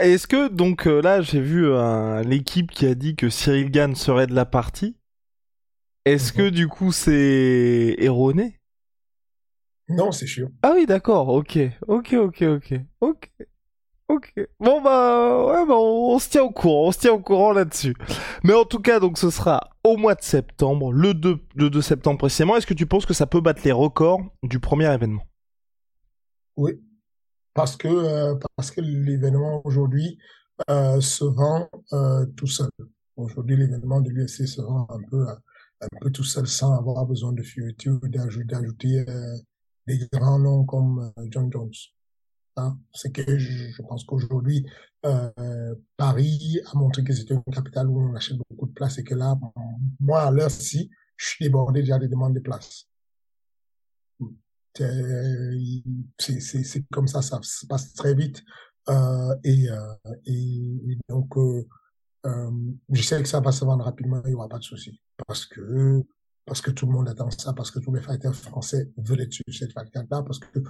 Est-ce 0.01 0.27
que, 0.27 0.49
donc 0.49 0.87
euh, 0.87 1.01
là, 1.01 1.23
j'ai 1.23 1.41
vu 1.41 1.67
euh, 1.67 2.23
l'équipe 2.23 2.71
qui 2.71 2.87
a 2.87 2.95
dit 2.95 3.17
que 3.17 3.31
Cyril 3.31 3.71
Gann 3.71 3.95
serait 3.95 4.27
de 4.27 4.35
la 4.35 4.45
partie. 4.45 4.97
Est-ce 6.05 6.33
Mhm. 6.33 6.37
que 6.39 6.49
du 6.51 6.69
coup 6.69 6.93
c'est 6.93 7.97
erroné? 7.99 8.61
Non, 9.89 10.11
c'est 10.13 10.27
sûr. 10.27 10.49
Ah 10.63 10.73
oui, 10.75 10.87
d'accord, 10.87 11.29
ok, 11.29 11.59
ok, 11.87 12.15
ok, 12.15 12.43
ok, 12.43 12.75
ok, 13.01 13.31
ok. 14.09 14.33
Bon 14.61 14.81
bah, 14.83 15.47
ouais, 15.47 15.67
bah, 15.67 15.75
on, 15.77 16.19
se 16.19 16.29
tient 16.29 16.43
au 16.43 16.51
courant, 16.51 16.89
on 16.89 16.93
se 16.93 16.99
tient 16.99 17.13
au 17.13 17.21
courant 17.21 17.53
là-dessus. 17.53 17.95
Mais 18.45 18.55
en 18.55 18.65
tout 18.65 18.81
cas, 18.81 19.01
donc 19.01 19.19
ce 19.19 19.31
sera 19.31 19.71
au 19.85 19.97
mois 19.97 20.15
de 20.15 20.23
septembre, 20.23 20.93
le 20.93 21.15
2, 21.15 21.39
le 21.55 21.71
2 21.71 21.83
septembre 21.83 22.19
précisément. 22.19 22.57
Est-ce 22.57 22.67
que 22.67 22.75
tu 22.75 22.87
penses 22.87 23.07
que 23.07 23.15
ça 23.15 23.27
peut 23.27 23.41
battre 23.41 23.63
les 23.65 23.73
records 23.73 24.21
du 24.43 24.61
premier 24.61 24.93
événement? 24.93 25.23
Oui. 26.57 26.81
Parce 27.55 27.77
que, 27.77 27.89
euh, 27.89 28.35
parce 28.57 28.71
que 28.71 28.81
l'événement 28.81 29.63
aujourd'hui 29.65 30.19
euh, 30.69 31.01
se 31.01 31.25
vend 31.25 31.69
euh, 31.93 32.27
tout 32.37 32.47
seul. 32.47 32.69
Aujourd'hui, 33.17 33.57
l'événement 33.57 34.03
de 34.03 34.11
l'UFC 34.11 34.47
se 34.47 34.61
vend 34.61 34.87
un 34.91 35.01
peu, 35.11 35.27
un 35.27 35.89
peu 36.01 36.11
tout 36.11 36.25
seul 36.25 36.47
sans 36.47 36.75
avoir 36.75 37.07
besoin 37.07 37.33
de 37.33 37.43
fioriture, 37.43 37.99
d'ajouter, 38.03 38.45
d'ajouter 38.45 39.05
des 39.87 40.07
grands 40.13 40.39
noms 40.39 40.65
comme 40.65 41.13
John 41.31 41.51
Jones. 41.51 41.71
Hein. 42.57 42.79
C'est 42.93 43.13
que 43.13 43.39
je, 43.39 43.83
pense 43.83 44.05
qu'aujourd'hui, 44.05 44.67
euh, 45.05 45.75
Paris 45.97 46.61
a 46.73 46.79
montré 46.79 47.05
que 47.05 47.13
c'était 47.13 47.35
une 47.35 47.43
capitale 47.53 47.89
où 47.89 48.01
on 48.01 48.15
achète 48.15 48.39
beaucoup 48.51 48.67
de 48.67 48.73
places 48.73 48.99
et 48.99 49.05
que 49.05 49.15
là, 49.15 49.39
moi, 50.01 50.23
à 50.23 50.31
l'heure-ci, 50.31 50.91
je 51.17 51.27
suis 51.27 51.45
débordé 51.45 51.81
déjà 51.81 51.99
des 51.99 52.09
demandes 52.09 52.35
de 52.35 52.41
places. 52.41 52.89
C'est 56.19 56.85
comme 56.91 57.09
ça, 57.09 57.23
ça 57.23 57.41
se 57.43 57.67
passe 57.67 57.95
très 57.95 58.15
vite. 58.15 58.43
Euh, 58.89 59.35
et, 59.43 59.71
euh, 59.71 59.95
et, 60.27 60.99
donc, 61.09 61.35
je 62.25 63.03
sais 63.03 63.23
que 63.23 63.29
ça 63.29 63.41
va 63.41 63.53
se 63.53 63.65
vendre 63.65 63.85
rapidement, 63.85 64.23
il 64.25 64.29
n'y 64.31 64.35
aura 64.35 64.49
pas 64.49 64.59
de 64.59 64.65
souci. 64.65 65.01
Parce 65.27 65.47
que, 65.47 66.03
parce 66.47 66.61
que 66.61 66.71
tout 66.71 66.87
le 66.87 66.93
monde 66.93 67.09
attend 67.09 67.31
ça, 67.31 67.53
parce 67.53 67.71
que 67.73 67.81
tous 67.81 67.93
les 67.93 68.01
fighters 68.01 68.35
français 68.35 68.89
veulent 68.97 69.21
être 69.23 69.33
sur 69.33 69.45
cette 69.51 69.73
card-là, 69.75 70.23
parce 70.23 70.39
que 70.39 70.61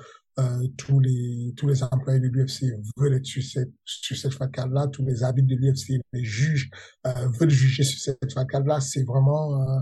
euh, 0.41 0.69
tous 0.77 0.99
les 1.01 1.53
tous 1.57 1.69
les 1.69 1.83
employés 1.83 2.19
de 2.21 2.29
l'UFC 2.29 2.73
veulent 2.97 3.15
être 3.15 3.27
sur 3.27 3.43
cette, 3.43 3.73
sur 3.85 4.17
cette 4.17 4.51
card-là, 4.51 4.89
tous 4.89 5.05
les 5.05 5.23
habits 5.23 5.43
de 5.43 5.55
l'UFC, 5.55 6.01
les 6.13 6.25
juges 6.25 6.71
euh, 7.07 7.29
veulent 7.39 7.51
juger 7.51 7.85
sur 7.85 8.01
cette 8.01 8.49
card-là. 8.49 8.81
C'est 8.81 9.05
vraiment... 9.05 9.63
Euh, 9.63 9.81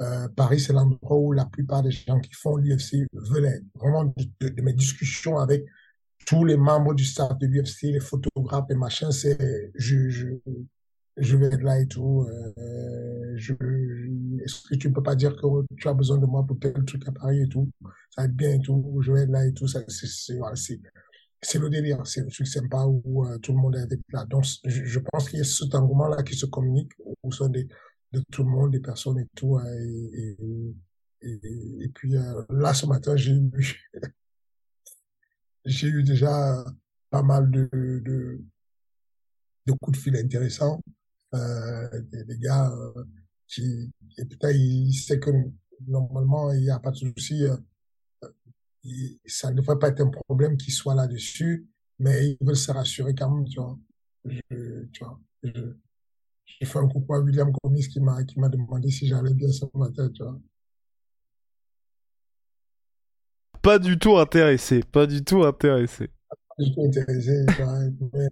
euh, 0.00 0.28
Paris, 0.34 0.58
c'est 0.58 0.72
l'endroit 0.72 1.16
où 1.18 1.32
la 1.32 1.44
plupart 1.44 1.82
des 1.82 1.90
gens 1.92 2.18
qui 2.18 2.32
font 2.34 2.56
l'UFC 2.56 3.06
veulent 3.12 3.44
être. 3.44 3.64
Vraiment, 3.76 4.04
de- 4.40 4.48
de 4.48 4.62
mes 4.62 4.72
discussions 4.72 5.38
avec 5.38 5.64
tous 6.26 6.44
les 6.44 6.56
membres 6.56 6.94
du 6.94 7.04
staff 7.04 7.36
de 7.38 7.46
l'UFC, 7.46 7.82
les 7.92 8.00
photographes 8.00 8.70
et 8.70 8.74
machin, 8.74 9.10
c'est 9.10 9.70
je, 9.74 10.08
je, 10.08 10.26
je 11.16 11.36
vais 11.36 11.46
être 11.46 11.62
là 11.62 11.80
et 11.80 11.86
tout. 11.86 12.26
Euh, 12.28 13.36
Est-ce 13.36 14.68
que 14.68 14.74
tu 14.76 14.92
peux 14.92 15.02
pas 15.02 15.14
dire 15.14 15.36
que 15.36 15.46
tu 15.76 15.88
as 15.88 15.94
besoin 15.94 16.18
de 16.18 16.26
moi 16.26 16.44
pour 16.44 16.58
tel 16.58 16.72
truc 16.84 17.06
à 17.08 17.12
Paris 17.12 17.42
et 17.42 17.48
tout? 17.48 17.70
Ça 18.10 18.22
va 18.22 18.24
être 18.24 18.34
bien 18.34 18.54
et 18.54 18.60
tout. 18.60 19.00
Je 19.02 19.12
vais 19.12 19.22
être 19.22 19.30
là 19.30 19.46
et 19.46 19.52
tout. 19.52 19.66
C'est, 19.66 20.38
voilà, 20.38 20.56
c'est, 20.56 21.58
le 21.58 21.68
délire. 21.70 22.06
C'est 22.06 22.22
le 22.22 22.30
truc 22.30 22.46
sympa 22.46 22.84
où 22.86 23.26
euh, 23.26 23.38
tout 23.38 23.52
le 23.52 23.58
monde 23.58 23.76
est 23.76 23.82
avec 23.82 24.00
là. 24.12 24.24
Donc, 24.26 24.44
je, 24.64 24.98
pense 24.98 25.28
qu'il 25.28 25.38
y 25.38 25.42
a 25.42 25.44
cet 25.44 25.74
engouement-là 25.74 26.22
qui 26.22 26.34
se 26.36 26.46
communique 26.46 26.92
au 27.22 27.30
sein 27.30 27.48
de 27.48 27.66
tout 28.30 28.44
le 28.44 28.50
monde, 28.50 28.72
des 28.72 28.80
personnes 28.80 29.18
et 29.18 29.28
tout. 29.34 29.58
hein, 29.58 29.64
et, 29.68 30.36
et 31.22 31.88
puis 31.94 32.16
euh, 32.16 32.42
là, 32.50 32.74
ce 32.74 32.86
matin, 32.86 33.16
j'ai 33.16 33.32
eu, 33.32 33.50
j'ai 35.64 35.88
eu 35.88 36.02
déjà 36.02 36.64
pas 37.10 37.22
mal 37.22 37.50
de, 37.50 37.68
de, 37.72 38.40
de 39.66 39.72
coups 39.74 39.98
de 39.98 40.02
fil 40.02 40.16
intéressants. 40.16 40.82
Euh, 41.34 42.00
des, 42.10 42.24
des 42.24 42.38
gars 42.38 42.70
euh, 42.70 43.04
qui, 43.48 43.90
et 44.18 44.24
putain, 44.26 44.50
ils 44.52 44.92
savent 44.94 45.18
que 45.20 45.30
normalement, 45.86 46.52
il 46.52 46.60
n'y 46.62 46.70
a 46.70 46.78
pas 46.78 46.90
de 46.90 46.96
souci. 46.96 47.44
euh, 47.44 47.56
il- 48.84 49.18
ça 49.26 49.50
ne 49.50 49.56
devrait 49.56 49.78
pas 49.78 49.88
être 49.88 50.00
un 50.02 50.10
problème 50.10 50.56
qu'ils 50.56 50.72
soient 50.74 50.94
là-dessus, 50.94 51.66
mais 51.98 52.30
ils 52.40 52.46
veulent 52.46 52.56
se 52.56 52.70
rassurer 52.72 53.14
quand 53.14 53.30
même, 53.30 53.48
tu 53.48 53.60
vois. 53.60 53.78
Je, 54.24 54.84
tu 54.92 55.04
vois, 55.04 55.20
je, 55.42 55.50
j'ai 56.46 56.66
fait 56.66 56.78
un 56.78 56.88
coucou 56.88 57.14
à 57.14 57.20
William 57.20 57.52
Gomis 57.64 57.88
qui 57.88 58.00
m'a, 58.00 58.24
qui 58.24 58.38
m'a 58.40 58.48
demandé 58.48 58.90
si 58.90 59.08
j'allais 59.08 59.34
bien 59.34 59.50
ce 59.52 59.64
matin, 59.74 60.08
tu 60.10 60.22
vois. 60.22 60.40
Pas 63.60 63.78
du 63.80 63.98
tout 63.98 64.18
intéressé, 64.18 64.82
pas 64.82 65.06
du 65.06 65.24
tout 65.24 65.42
intéressé. 65.42 66.10
Je 66.58 66.64
suis 66.64 66.84
intéressé, 66.86 67.44
tu 67.54 67.62
vois, 67.62 67.78
mais, 68.12 68.28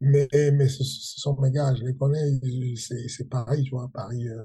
mais, 0.00 0.28
mais 0.52 0.68
ce, 0.68 0.84
ce 0.84 1.20
sont 1.20 1.40
mes 1.40 1.50
gars, 1.50 1.74
je 1.74 1.84
les 1.84 1.96
connais, 1.96 2.38
c'est, 2.76 3.28
pareil, 3.28 3.64
tu 3.64 3.70
vois, 3.70 3.90
Paris, 3.92 4.28
euh, 4.28 4.44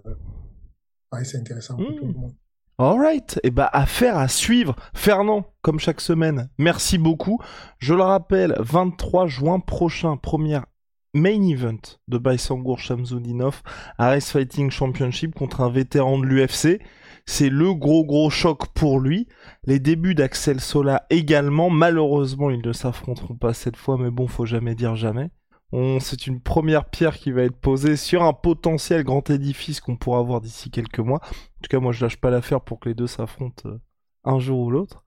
Paris, 1.09 1.25
c'est 1.25 1.37
intéressant 1.37 1.75
pour 1.75 1.95
tout 1.95 2.05
le 2.05 2.13
monde. 2.13 2.35
Alright, 2.77 3.39
et 3.43 3.51
bah 3.51 3.69
affaire 3.71 4.17
à 4.17 4.27
suivre. 4.27 4.75
Fernand, 4.95 5.45
comme 5.61 5.79
chaque 5.79 6.01
semaine, 6.01 6.49
merci 6.57 6.97
beaucoup. 6.97 7.39
Je 7.77 7.93
le 7.93 8.01
rappelle, 8.01 8.55
23 8.57 9.27
juin 9.27 9.59
prochain, 9.59 10.17
première 10.17 10.65
main 11.13 11.47
event 11.47 11.77
de 12.07 12.17
Baisangour 12.17 12.79
Shamsudinov 12.79 13.61
à 13.99 14.09
Race 14.09 14.31
Fighting 14.31 14.71
Championship 14.71 15.35
contre 15.35 15.61
un 15.61 15.69
vétéran 15.69 16.17
de 16.17 16.25
l'UFC. 16.25 16.81
C'est 17.27 17.49
le 17.49 17.73
gros 17.75 18.03
gros 18.03 18.29
choc 18.31 18.73
pour 18.73 18.99
lui. 18.99 19.27
Les 19.65 19.79
débuts 19.79 20.15
d'Axel 20.15 20.59
Sola 20.59 21.05
également. 21.11 21.69
Malheureusement, 21.69 22.49
ils 22.49 22.65
ne 22.65 22.73
s'affronteront 22.73 23.35
pas 23.35 23.53
cette 23.53 23.77
fois, 23.77 23.97
mais 23.99 24.09
bon, 24.09 24.27
faut 24.27 24.45
jamais 24.45 24.73
dire 24.73 24.95
jamais. 24.95 25.29
C'est 25.73 26.27
une 26.27 26.41
première 26.41 26.89
pierre 26.89 27.17
qui 27.17 27.31
va 27.31 27.43
être 27.43 27.55
posée 27.55 27.95
sur 27.95 28.23
un 28.23 28.33
potentiel 28.33 29.03
grand 29.03 29.29
édifice 29.29 29.79
qu'on 29.79 29.95
pourra 29.95 30.19
avoir 30.19 30.41
d'ici 30.41 30.69
quelques 30.69 30.99
mois. 30.99 31.21
En 31.23 31.61
tout 31.61 31.69
cas, 31.69 31.79
moi, 31.79 31.93
je 31.93 32.03
lâche 32.03 32.17
pas 32.17 32.29
l'affaire 32.29 32.61
pour 32.61 32.79
que 32.79 32.89
les 32.89 32.95
deux 32.95 33.07
s'affrontent 33.07 33.69
euh, 33.69 33.79
un 34.25 34.39
jour 34.39 34.59
ou 34.59 34.69
l'autre. 34.69 35.05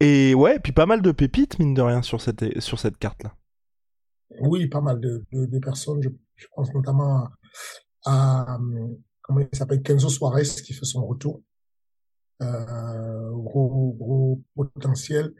Et 0.00 0.34
ouais, 0.34 0.56
et 0.56 0.60
puis 0.60 0.72
pas 0.72 0.86
mal 0.86 1.02
de 1.02 1.12
pépites, 1.12 1.58
mine 1.58 1.74
de 1.74 1.82
rien, 1.82 2.00
sur 2.00 2.22
cette, 2.22 2.58
sur 2.60 2.78
cette 2.78 2.96
carte-là. 2.96 3.34
Oui, 4.40 4.66
pas 4.66 4.80
mal 4.80 4.98
de, 4.98 5.24
personnes, 5.58 6.02
je, 6.02 6.46
pense 6.54 6.72
notamment 6.72 7.28
à, 8.06 8.56
euh, 8.56 8.86
comment 9.20 9.40
il 9.40 9.58
s'appelle, 9.58 9.82
Kenzo 9.82 10.08
Suarez 10.08 10.44
qui 10.64 10.72
fait 10.72 10.86
son 10.86 11.06
retour. 11.06 11.42
Euh, 12.40 13.30
gros, 13.32 13.94
gros 13.98 14.42
potentiel. 14.54 15.34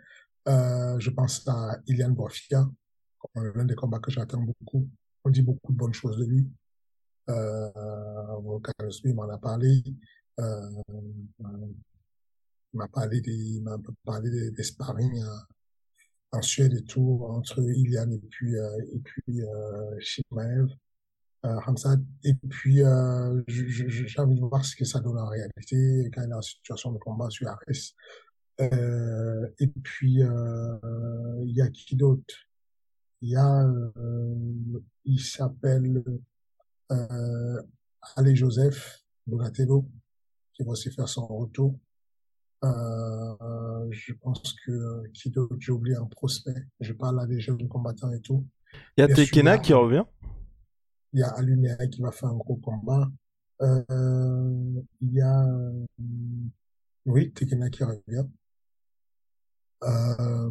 Je 0.46 1.10
pense 1.10 1.46
à 1.46 1.76
Ilian 1.86 2.10
Borfia, 2.10 2.66
l'un 3.34 3.64
des 3.64 3.74
combats 3.74 4.00
que 4.00 4.10
j'attends 4.10 4.42
beaucoup. 4.42 4.88
On 5.24 5.30
dit 5.30 5.42
beaucoup 5.42 5.72
de 5.72 5.78
bonnes 5.78 5.94
choses 5.94 6.18
de 6.18 6.24
lui. 6.24 6.46
Euh, 7.28 7.70
il 9.04 9.14
m'en 9.14 9.28
a 9.28 9.38
parlé. 9.38 9.82
Euh, 10.40 10.70
il 12.72 12.76
m'a 12.76 12.88
parlé 12.88 13.20
des, 13.20 13.34
il 13.34 13.62
m'a 13.62 13.76
parlé 14.04 14.30
des, 14.30 14.50
des 14.50 14.62
sparring 14.62 15.22
euh, 15.22 15.36
en 16.32 16.42
Suède 16.42 16.74
et 16.74 16.84
tout, 16.84 17.24
entre 17.28 17.60
Ilian 17.62 18.10
et 18.10 18.18
puis, 18.18 18.56
euh, 18.56 18.84
et 18.92 18.98
puis, 18.98 19.42
euh, 19.42 19.98
Shimaev, 19.98 20.68
euh, 21.44 21.60
Hamzat. 21.66 21.96
Et 22.24 22.34
puis, 22.34 22.82
euh, 22.82 23.42
j'ai 23.48 24.20
envie 24.20 24.34
de 24.36 24.40
voir 24.40 24.64
ce 24.64 24.76
que 24.76 24.84
ça 24.84 25.00
donne 25.00 25.18
en 25.18 25.28
réalité 25.28 26.10
quand 26.14 26.22
il 26.22 26.30
est 26.30 26.34
en 26.34 26.42
situation 26.42 26.92
de 26.92 26.98
combat 26.98 27.30
sur 27.30 27.48
Ares. 27.48 27.94
Euh, 28.60 29.48
et 29.58 29.68
puis, 29.68 30.22
euh, 30.22 30.78
il 31.44 31.54
y 31.54 31.62
a 31.62 31.68
qui 31.68 31.96
d'autre? 31.96 32.34
Il 33.20 33.30
y 33.30 33.36
a, 33.36 33.64
euh, 33.64 34.34
il 35.04 35.20
s'appelle 35.20 36.02
euh, 36.92 37.62
Ale 38.16 38.34
Joseph 38.34 39.04
Donatello, 39.26 39.88
qui 40.54 40.62
va 40.62 40.70
aussi 40.70 40.90
faire 40.90 41.08
son 41.08 41.26
retour. 41.26 41.78
Euh, 42.64 43.86
je 43.90 44.12
pense 44.14 44.54
que 44.64 45.08
qui 45.12 45.30
d'autre 45.30 45.56
J'ai 45.60 45.72
oublié 45.72 45.96
un 45.96 46.06
prospect. 46.06 46.66
Je 46.80 46.92
parle 46.92 47.16
là 47.16 47.26
des 47.26 47.40
jeunes 47.40 47.68
combattants 47.68 48.12
et 48.12 48.20
tout. 48.20 48.46
Il 48.96 49.00
y 49.00 49.04
a 49.04 49.08
Tekena 49.08 49.58
qui 49.58 49.72
revient. 49.72 50.04
Il 51.12 51.20
y 51.20 51.22
a 51.22 51.28
Alumnia 51.28 51.76
qui 51.88 52.00
va 52.00 52.10
faire 52.10 52.28
un 52.28 52.36
gros 52.36 52.56
combat. 52.56 53.08
Euh, 53.62 54.82
il 55.00 55.12
y 55.12 55.20
a, 55.20 55.44
euh, 55.44 55.86
oui, 57.06 57.32
Tekena 57.32 57.70
qui 57.70 57.82
revient. 57.84 58.26
Euh, 59.84 60.50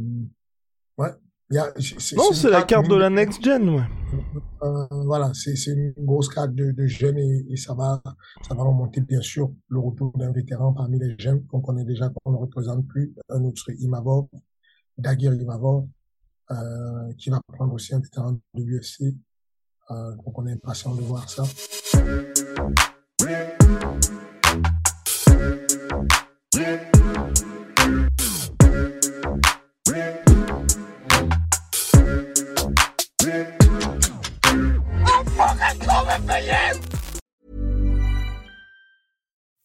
ouais, 0.98 1.12
y 1.52 1.58
a, 1.58 1.72
c'est, 1.80 2.16
Non, 2.16 2.32
c'est 2.34 2.50
la 2.50 2.64
carte 2.64 2.90
de 2.90 2.96
la 2.96 3.10
next 3.10 3.44
gen, 3.44 3.70
ouais. 3.70 3.84
Euh, 4.64 4.86
voilà, 5.06 5.32
c'est, 5.34 5.54
une 5.68 5.94
grosse 5.98 6.30
carte 6.30 6.54
de, 6.54 6.72
de 6.72 6.88
jeunes 6.88 7.18
et, 7.18 7.46
et 7.50 7.58
ça 7.58 7.74
va, 7.74 8.02
ça 8.48 8.54
va 8.54 8.64
remonter 8.64 9.02
bien 9.02 9.22
sûr 9.22 9.52
le 9.70 9.80
retour 9.80 10.12
d'un 10.18 10.32
vétéran 10.32 10.74
parmi 10.74 11.00
les 11.00 11.16
jeunes 11.20 11.46
qu'on 11.46 11.62
connaît 11.62 11.86
déjà, 11.86 12.10
qu'on 12.10 12.32
ne 12.32 12.38
représente 12.38 12.88
plus, 12.88 13.14
un 13.30 13.44
autre 13.44 13.72
Imavov, 13.80 14.28
Dagir 14.98 15.34
Imavov, 15.34 15.88
euh, 16.52 17.14
qui 17.18 17.30
va 17.30 17.42
prendre 17.54 17.74
aussi 17.74 17.94
un 17.94 18.00
vétéran 18.00 18.32
de 18.32 18.64
l'UFC. 18.64 19.16
Euh, 19.92 20.16
donc 20.16 20.38
on 20.38 20.48
est 20.48 20.54
impatient 20.54 20.96
de 20.96 21.02
voir 21.02 21.30
ça. 21.30 21.44